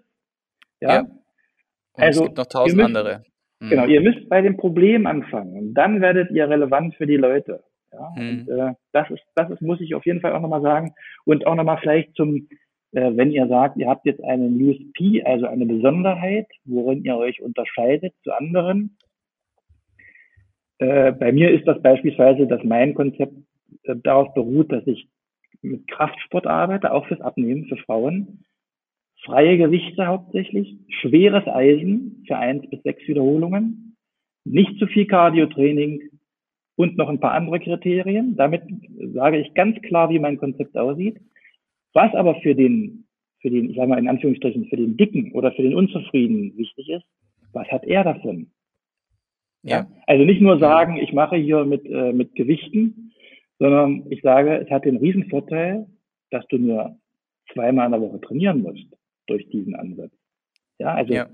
Ja. 0.81 0.93
ja. 0.93 0.99
Und 0.99 2.03
also, 2.03 2.21
es 2.21 2.25
gibt 2.27 2.37
noch 2.37 2.45
tausend 2.45 2.77
müsst, 2.77 2.87
andere. 2.87 3.23
Mhm. 3.59 3.69
Genau, 3.69 3.85
ihr 3.85 4.01
müsst 4.01 4.29
bei 4.29 4.41
dem 4.41 4.57
Problem 4.57 5.07
anfangen 5.07 5.57
und 5.57 5.73
dann 5.73 6.01
werdet 6.01 6.31
ihr 6.31 6.47
relevant 6.47 6.95
für 6.95 7.07
die 7.07 7.17
Leute. 7.17 7.63
Ja, 7.91 8.11
mhm. 8.15 8.29
und, 8.29 8.49
äh, 8.49 8.73
das 8.91 9.09
ist, 9.09 9.23
das 9.35 9.49
ist, 9.49 9.61
muss 9.61 9.81
ich 9.81 9.95
auf 9.95 10.05
jeden 10.05 10.21
Fall 10.21 10.33
auch 10.33 10.41
nochmal 10.41 10.61
sagen. 10.61 10.93
Und 11.25 11.47
auch 11.47 11.55
nochmal 11.55 11.79
vielleicht 11.81 12.15
zum, 12.15 12.47
äh, 12.91 13.11
wenn 13.15 13.31
ihr 13.31 13.47
sagt, 13.47 13.77
ihr 13.77 13.87
habt 13.87 14.05
jetzt 14.05 14.23
einen 14.23 14.61
USP, 14.61 15.23
also 15.23 15.47
eine 15.47 15.65
Besonderheit, 15.65 16.47
worin 16.65 17.03
ihr 17.03 17.17
euch 17.17 17.41
unterscheidet 17.41 18.13
zu 18.23 18.31
anderen. 18.31 18.97
Äh, 20.79 21.11
bei 21.13 21.31
mir 21.31 21.51
ist 21.51 21.67
das 21.67 21.81
beispielsweise, 21.81 22.45
dass 22.45 22.63
mein 22.63 22.93
Konzept 22.93 23.33
äh, 23.83 23.95
darauf 23.95 24.33
beruht, 24.33 24.71
dass 24.71 24.85
ich 24.85 25.07
mit 25.61 25.87
Kraftsport 25.87 26.45
arbeite, 26.45 26.91
auch 26.91 27.07
fürs 27.07 27.21
Abnehmen 27.21 27.65
für 27.65 27.77
Frauen 27.77 28.45
freie 29.27 29.57
Gewichte 29.57 30.07
hauptsächlich, 30.07 30.77
schweres 30.87 31.45
Eisen 31.47 32.23
für 32.25 32.37
eins 32.37 32.67
bis 32.69 32.81
sechs 32.83 33.05
Wiederholungen, 33.07 33.95
nicht 34.45 34.79
zu 34.79 34.87
viel 34.87 35.05
Cardio-Training 35.05 36.01
und 36.77 36.97
noch 36.97 37.09
ein 37.09 37.19
paar 37.19 37.33
andere 37.33 37.59
Kriterien. 37.59 38.37
Damit 38.37 38.63
sage 39.13 39.39
ich 39.39 39.53
ganz 39.53 39.79
klar, 39.81 40.09
wie 40.09 40.19
mein 40.19 40.37
Konzept 40.37 40.77
aussieht. 40.77 41.17
Was 41.93 42.13
aber 42.15 42.35
für 42.35 42.55
den, 42.55 43.05
für 43.41 43.49
den, 43.49 43.69
ich 43.69 43.75
sage 43.75 43.89
mal 43.89 43.99
in 43.99 44.07
Anführungsstrichen, 44.07 44.65
für 44.65 44.77
den 44.77 44.95
Dicken 44.95 45.33
oder 45.33 45.51
für 45.51 45.63
den 45.63 45.75
Unzufriedenen 45.75 46.57
wichtig 46.57 46.89
ist, 46.89 47.05
was 47.51 47.67
hat 47.67 47.83
er 47.83 48.05
davon? 48.05 48.47
Ja. 49.63 49.87
Also 50.05 50.23
nicht 50.23 50.41
nur 50.41 50.57
sagen, 50.59 50.97
ich 50.97 51.11
mache 51.11 51.35
hier 51.35 51.65
mit, 51.65 51.85
äh, 51.85 52.13
mit 52.13 52.33
Gewichten, 52.35 53.11
sondern 53.59 54.03
ich 54.09 54.21
sage, 54.21 54.57
es 54.57 54.69
hat 54.69 54.85
den 54.85 54.97
Riesenvorteil, 54.97 55.87
dass 56.31 56.47
du 56.47 56.57
nur 56.59 56.95
zweimal 57.51 57.87
in 57.87 57.91
der 57.91 58.01
Woche 58.01 58.21
trainieren 58.21 58.61
musst 58.61 58.96
durch 59.27 59.47
diesen 59.49 59.75
Ansatz. 59.75 60.11
Ja, 60.79 60.93
also 60.93 61.13
ja. 61.13 61.27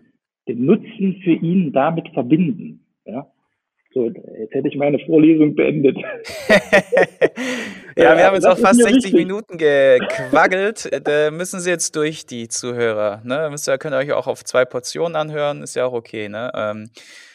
den 0.47 0.65
Nutzen 0.65 1.21
für 1.23 1.33
ihn 1.33 1.71
damit 1.71 2.09
verbinden. 2.09 2.85
Ja. 3.05 3.29
So, 3.93 4.07
jetzt 4.07 4.53
hätte 4.53 4.67
ich 4.67 4.75
meine 4.75 4.97
Vorlesung 5.05 5.53
beendet. 5.53 5.95
ja, 7.95 8.17
wir 8.17 8.25
haben 8.25 8.33
jetzt 8.33 8.47
auch 8.47 8.57
fast 8.57 8.81
60 8.81 8.95
wichtig. 8.95 9.13
Minuten 9.13 9.59
gequaggelt. 9.59 10.89
Da 11.07 11.29
müssen 11.29 11.59
Sie 11.59 11.69
jetzt 11.69 11.95
durch, 11.95 12.25
die 12.25 12.47
Zuhörer. 12.47 13.21
Ne? 13.23 13.49
Müsst 13.51 13.67
ihr, 13.69 13.77
könnt 13.77 13.93
ihr 13.93 13.99
euch 13.99 14.11
auch 14.13 14.25
auf 14.25 14.43
zwei 14.43 14.65
Portionen 14.65 15.15
anhören, 15.15 15.61
ist 15.61 15.75
ja 15.75 15.85
auch 15.85 15.93
okay. 15.93 16.27
Ne? 16.27 16.51
Ähm, 16.55 16.89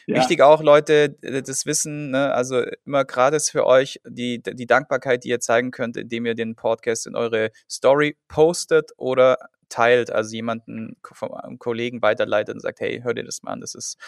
ja. 0.09 0.17
Wichtig 0.17 0.41
auch, 0.41 0.61
Leute, 0.61 1.11
das 1.21 1.65
Wissen, 1.65 2.11
ne? 2.11 2.35
also 2.35 2.63
immer 2.85 3.05
gratis 3.05 3.51
für 3.51 3.65
euch, 3.65 4.01
die, 4.09 4.43
die 4.43 4.67
Dankbarkeit, 4.67 5.23
die 5.23 5.29
ihr 5.29 5.39
zeigen 5.39 5.71
könnt, 5.71 5.97
indem 5.97 6.27
ihr 6.27 6.35
den 6.35 6.57
Podcast 6.57 7.07
in 7.07 7.15
eure 7.15 7.51
Story 7.69 8.17
postet 8.27 8.91
oder 8.97 9.37
teilt, 9.69 10.11
also 10.11 10.35
jemanden 10.35 10.97
vom 11.03 11.59
Kollegen 11.59 12.03
weiterleitet 12.03 12.55
und 12.55 12.61
sagt, 12.61 12.81
hey, 12.81 13.01
hör 13.03 13.15
dir 13.15 13.25
das 13.25 13.43
mal 13.43 13.53
an, 13.53 13.61
das 13.61 13.75
ist 13.75 13.99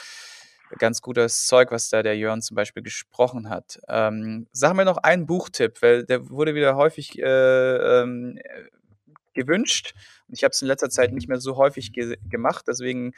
ganz 0.78 1.02
gutes 1.02 1.46
Zeug, 1.46 1.70
was 1.72 1.88
da 1.88 2.02
der 2.02 2.16
Jörn 2.16 2.42
zum 2.42 2.54
Beispiel 2.54 2.82
gesprochen 2.82 3.50
hat. 3.50 3.80
Ähm, 3.88 4.46
sag 4.52 4.74
mir 4.74 4.84
noch 4.84 4.98
einen 4.98 5.26
Buchtipp, 5.26 5.82
weil 5.82 6.04
der 6.04 6.30
wurde 6.30 6.54
wieder 6.54 6.76
häufig 6.76 7.18
äh, 7.18 8.02
ähm, 8.02 8.38
gewünscht. 9.34 9.94
Ich 10.28 10.44
habe 10.44 10.52
es 10.52 10.62
in 10.62 10.68
letzter 10.68 10.90
Zeit 10.90 11.12
nicht 11.12 11.28
mehr 11.28 11.40
so 11.40 11.56
häufig 11.56 11.92
ge 11.92 12.16
gemacht, 12.28 12.66
deswegen 12.68 13.12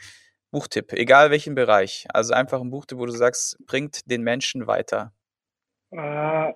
Buchtipp, 0.51 0.93
egal 0.93 1.31
welchen 1.31 1.55
Bereich. 1.55 2.05
Also 2.09 2.33
einfach 2.33 2.61
ein 2.61 2.69
Buchtipp, 2.69 2.97
wo 2.97 3.05
du 3.05 3.11
sagst, 3.11 3.57
bringt 3.65 4.09
den 4.09 4.23
Menschen 4.23 4.67
weiter. 4.67 5.13
Äh, 5.91 6.53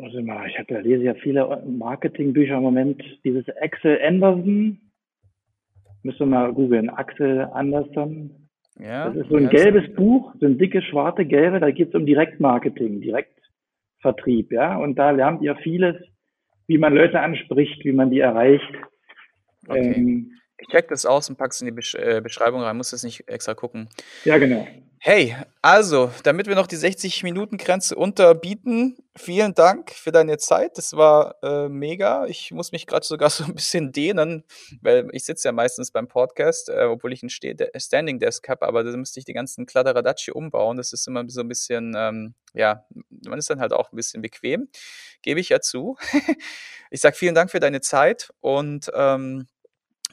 warte 0.00 0.22
mal, 0.22 0.48
ich 0.48 0.58
habe 0.58 0.74
ja 0.74 0.80
lese 0.80 1.04
ja 1.04 1.14
viele 1.14 1.62
Marketingbücher 1.66 2.56
im 2.56 2.62
Moment. 2.62 3.02
Dieses 3.24 3.44
Axel 3.60 4.00
Anderson, 4.02 4.78
müssen 6.02 6.18
wir 6.18 6.26
mal 6.26 6.52
googeln, 6.52 6.90
Axel 6.90 7.48
Anderson. 7.52 8.48
Ja, 8.78 9.08
das 9.08 9.16
ist 9.16 9.30
so 9.30 9.36
ein 9.36 9.50
gelbes 9.50 9.86
so. 9.88 9.94
Buch, 9.94 10.34
so 10.40 10.46
ein 10.46 10.58
dickes, 10.58 10.84
schwarze, 10.84 11.24
gelbe, 11.24 11.60
da 11.60 11.70
geht 11.70 11.88
es 11.88 11.94
um 11.94 12.06
Direktmarketing, 12.06 13.00
Direktvertrieb, 13.00 14.52
ja. 14.52 14.76
Und 14.78 14.96
da 14.96 15.10
lernt 15.10 15.42
ihr 15.42 15.56
vieles, 15.56 15.96
wie 16.66 16.78
man 16.78 16.94
Leute 16.94 17.20
anspricht, 17.20 17.84
wie 17.84 17.92
man 17.92 18.10
die 18.10 18.20
erreicht. 18.20 18.72
Okay. 19.68 19.92
Ähm, 19.96 20.32
ich 20.56 20.68
check 20.68 20.88
das 20.88 21.04
aus 21.04 21.28
und 21.28 21.36
pack's 21.36 21.60
in 21.60 21.66
die 21.66 21.72
Besch 21.72 21.94
äh, 21.94 22.20
Beschreibung 22.22 22.62
rein, 22.62 22.76
muss 22.76 22.90
das 22.90 23.02
nicht 23.02 23.28
extra 23.28 23.54
gucken. 23.54 23.88
Ja, 24.24 24.38
genau. 24.38 24.66
Hey, 25.02 25.34
also, 25.62 26.10
damit 26.24 26.46
wir 26.46 26.54
noch 26.54 26.66
die 26.66 26.76
60-Minuten-Grenze 26.76 27.96
unterbieten, 27.96 28.98
vielen 29.16 29.54
Dank 29.54 29.92
für 29.92 30.12
deine 30.12 30.36
Zeit. 30.36 30.76
Das 30.76 30.92
war 30.92 31.36
äh, 31.42 31.70
mega. 31.70 32.26
Ich 32.26 32.50
muss 32.50 32.70
mich 32.70 32.86
gerade 32.86 33.06
sogar 33.06 33.30
so 33.30 33.44
ein 33.44 33.54
bisschen 33.54 33.92
dehnen, 33.92 34.44
weil 34.82 35.08
ich 35.12 35.24
sitze 35.24 35.48
ja 35.48 35.52
meistens 35.52 35.90
beim 35.90 36.06
Podcast, 36.06 36.68
äh, 36.68 36.84
obwohl 36.84 37.14
ich 37.14 37.22
ein 37.22 37.30
Standing 37.30 38.18
Desk 38.18 38.46
habe, 38.46 38.66
aber 38.66 38.84
da 38.84 38.94
müsste 38.94 39.20
ich 39.20 39.24
die 39.24 39.32
ganzen 39.32 39.64
Kladderadatsch 39.64 40.28
umbauen. 40.28 40.76
Das 40.76 40.92
ist 40.92 41.08
immer 41.08 41.24
so 41.28 41.40
ein 41.40 41.48
bisschen, 41.48 41.94
ähm, 41.96 42.34
ja, 42.52 42.84
man 43.26 43.38
ist 43.38 43.48
dann 43.48 43.60
halt 43.60 43.72
auch 43.72 43.92
ein 43.92 43.96
bisschen 43.96 44.20
bequem. 44.20 44.68
Gebe 45.22 45.40
ich 45.40 45.48
ja 45.48 45.62
zu. 45.62 45.96
ich 46.90 47.00
sage 47.00 47.16
vielen 47.16 47.34
Dank 47.34 47.50
für 47.50 47.60
deine 47.60 47.80
Zeit 47.80 48.34
und 48.40 48.90
ähm, 48.92 49.46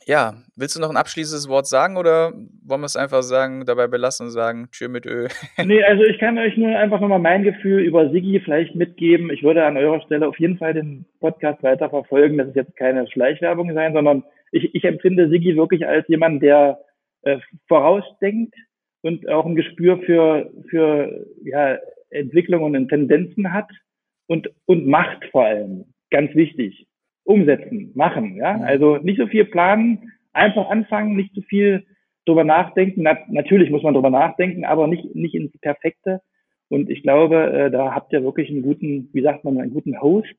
ja, 0.07 0.35
willst 0.55 0.77
du 0.77 0.79
noch 0.79 0.89
ein 0.89 0.95
abschließendes 0.95 1.49
Wort 1.49 1.67
sagen 1.67 1.97
oder 1.97 2.31
wollen 2.65 2.79
wir 2.79 2.85
es 2.85 2.95
einfach 2.95 3.23
sagen, 3.23 3.65
dabei 3.65 3.87
belassen 3.87 4.27
und 4.27 4.31
sagen, 4.31 4.69
tschö 4.71 4.87
mit 4.87 5.05
Ö? 5.05 5.27
nee, 5.65 5.83
also 5.83 6.03
ich 6.03 6.17
kann 6.17 6.37
euch 6.37 6.55
nur 6.55 6.69
einfach 6.77 7.01
nochmal 7.01 7.19
mein 7.19 7.43
Gefühl 7.43 7.81
über 7.81 8.09
Sigi 8.09 8.39
vielleicht 8.39 8.73
mitgeben. 8.73 9.29
Ich 9.31 9.43
würde 9.43 9.65
an 9.65 9.75
eurer 9.75 9.99
Stelle 10.01 10.25
auf 10.25 10.39
jeden 10.39 10.57
Fall 10.57 10.73
den 10.73 11.05
Podcast 11.19 11.61
weiter 11.61 11.89
verfolgen. 11.89 12.37
Das 12.37 12.47
ist 12.47 12.55
jetzt 12.55 12.77
keine 12.77 13.05
Schleichwerbung 13.11 13.73
sein, 13.73 13.91
sondern 13.91 14.23
ich, 14.53 14.73
ich 14.73 14.85
empfinde 14.85 15.29
Sigi 15.29 15.57
wirklich 15.57 15.85
als 15.85 16.07
jemand, 16.07 16.41
der 16.41 16.79
äh, 17.23 17.39
vorausdenkt 17.67 18.55
und 19.01 19.27
auch 19.27 19.45
ein 19.45 19.55
Gespür 19.55 19.99
für, 20.05 20.49
für 20.69 21.25
ja, 21.43 21.79
Entwicklungen 22.11 22.77
und 22.77 22.87
Tendenzen 22.87 23.51
hat 23.51 23.69
und, 24.27 24.49
und 24.65 24.87
macht 24.87 25.25
vor 25.31 25.43
allem. 25.43 25.83
Ganz 26.09 26.33
wichtig 26.33 26.86
umsetzen, 27.27 27.91
machen. 27.93 28.35
Ja, 28.35 28.59
also 28.61 28.97
nicht 28.97 29.19
so 29.19 29.27
viel 29.27 29.45
planen, 29.45 30.13
einfach 30.33 30.69
anfangen, 30.69 31.15
nicht 31.15 31.33
zu 31.33 31.41
so 31.41 31.47
viel 31.47 31.85
drüber 32.25 32.43
nachdenken. 32.43 33.03
Na, 33.03 33.17
natürlich 33.27 33.69
muss 33.69 33.83
man 33.83 33.93
drüber 33.93 34.09
nachdenken, 34.09 34.65
aber 34.65 34.87
nicht 34.87 35.13
nicht 35.15 35.35
ins 35.35 35.57
Perfekte. 35.59 36.21
Und 36.69 36.89
ich 36.89 37.03
glaube, 37.03 37.51
äh, 37.51 37.71
da 37.71 37.93
habt 37.93 38.11
ihr 38.13 38.23
wirklich 38.23 38.49
einen 38.49 38.61
guten, 38.61 39.09
wie 39.13 39.21
sagt 39.21 39.43
man, 39.43 39.59
einen 39.59 39.73
guten 39.73 40.01
Host 40.01 40.35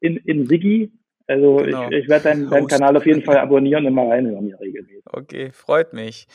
in 0.00 0.16
in 0.18 0.46
Siggi, 0.46 0.92
also 1.28 1.56
genau. 1.56 1.90
ich, 1.90 2.04
ich 2.04 2.08
werde 2.08 2.24
deinen, 2.24 2.48
deinen 2.48 2.66
Kanal 2.66 2.96
auf 2.96 3.04
jeden 3.04 3.22
Fall 3.22 3.36
abonnieren 3.36 3.86
und 3.86 3.92
mal 3.92 4.08
reinhören 4.08 4.46
hier 4.46 4.58
regelmäßig. 4.58 5.02
Okay, 5.04 5.52
freut 5.52 5.92
mich. 5.92 6.26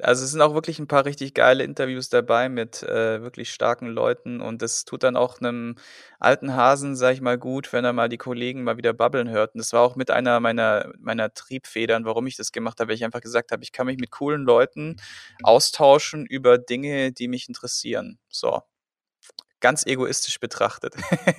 Also 0.00 0.24
es 0.24 0.32
sind 0.32 0.42
auch 0.42 0.54
wirklich 0.54 0.78
ein 0.78 0.86
paar 0.86 1.06
richtig 1.06 1.32
geile 1.32 1.64
Interviews 1.64 2.10
dabei 2.10 2.50
mit 2.50 2.82
äh, 2.82 3.22
wirklich 3.22 3.50
starken 3.50 3.86
Leuten 3.86 4.42
und 4.42 4.60
das 4.60 4.84
tut 4.84 5.02
dann 5.02 5.16
auch 5.16 5.40
einem 5.40 5.76
alten 6.18 6.54
Hasen, 6.54 6.94
sag 6.94 7.14
ich 7.14 7.22
mal, 7.22 7.38
gut, 7.38 7.72
wenn 7.72 7.86
er 7.86 7.94
mal 7.94 8.10
die 8.10 8.18
Kollegen 8.18 8.64
mal 8.64 8.76
wieder 8.76 8.92
babbeln 8.92 9.30
hört. 9.30 9.54
Und 9.54 9.60
das 9.60 9.72
war 9.72 9.80
auch 9.80 9.96
mit 9.96 10.10
einer 10.10 10.40
meiner, 10.40 10.92
meiner 10.98 11.32
Triebfedern, 11.32 12.04
warum 12.04 12.26
ich 12.26 12.36
das 12.36 12.52
gemacht 12.52 12.80
habe, 12.80 12.88
weil 12.88 12.96
ich 12.96 13.04
einfach 13.04 13.22
gesagt 13.22 13.50
habe, 13.50 13.62
ich 13.62 13.72
kann 13.72 13.86
mich 13.86 13.96
mit 13.96 14.10
coolen 14.10 14.42
Leuten 14.42 14.96
austauschen 15.42 16.26
über 16.26 16.58
Dinge, 16.58 17.12
die 17.12 17.28
mich 17.28 17.48
interessieren. 17.48 18.18
So, 18.28 18.60
ganz 19.60 19.86
egoistisch 19.86 20.40
betrachtet. 20.40 20.94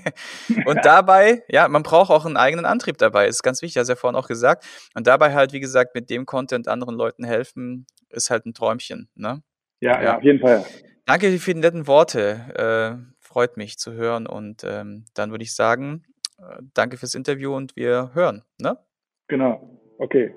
und 0.66 0.84
dabei, 0.84 1.44
ja, 1.48 1.68
man 1.68 1.84
braucht 1.84 2.10
auch 2.10 2.26
einen 2.26 2.38
eigenen 2.38 2.66
Antrieb 2.66 2.98
dabei, 2.98 3.28
ist 3.28 3.44
ganz 3.44 3.62
wichtig, 3.62 3.80
hast 3.80 3.88
du 3.88 3.94
ja 3.94 3.96
vorhin 3.96 4.18
auch 4.18 4.28
gesagt. 4.28 4.66
Und 4.96 5.08
dabei 5.08 5.34
halt, 5.34 5.54
wie 5.54 5.60
gesagt, 5.60 5.96
mit 5.96 6.10
dem 6.10 6.26
Content 6.26 6.68
anderen 6.68 6.96
Leuten 6.96 7.24
helfen, 7.24 7.86
ist 8.10 8.30
halt 8.30 8.46
ein 8.46 8.54
Träumchen, 8.54 9.10
ne? 9.16 9.44
Ja, 9.82 10.02
ja, 10.02 10.18
auf 10.18 10.24
jeden 10.24 10.40
Fall. 10.40 10.66
Danke 11.06 11.38
für 11.38 11.54
die 11.54 11.60
netten 11.60 11.86
Worte. 11.86 13.06
Äh, 13.06 13.16
freut 13.20 13.58
mich 13.58 13.78
zu 13.78 13.94
hören. 13.94 14.26
Und 14.26 14.64
ähm, 14.64 15.06
dann 15.14 15.30
würde 15.32 15.44
ich 15.44 15.54
sagen, 15.54 16.04
äh, 16.40 16.62
danke 16.74 16.98
fürs 16.98 17.14
Interview 17.14 17.54
und 17.54 17.76
wir 17.76 18.12
hören, 18.14 18.44
ne? 18.58 18.78
Genau, 19.28 19.80
okay. 19.98 20.34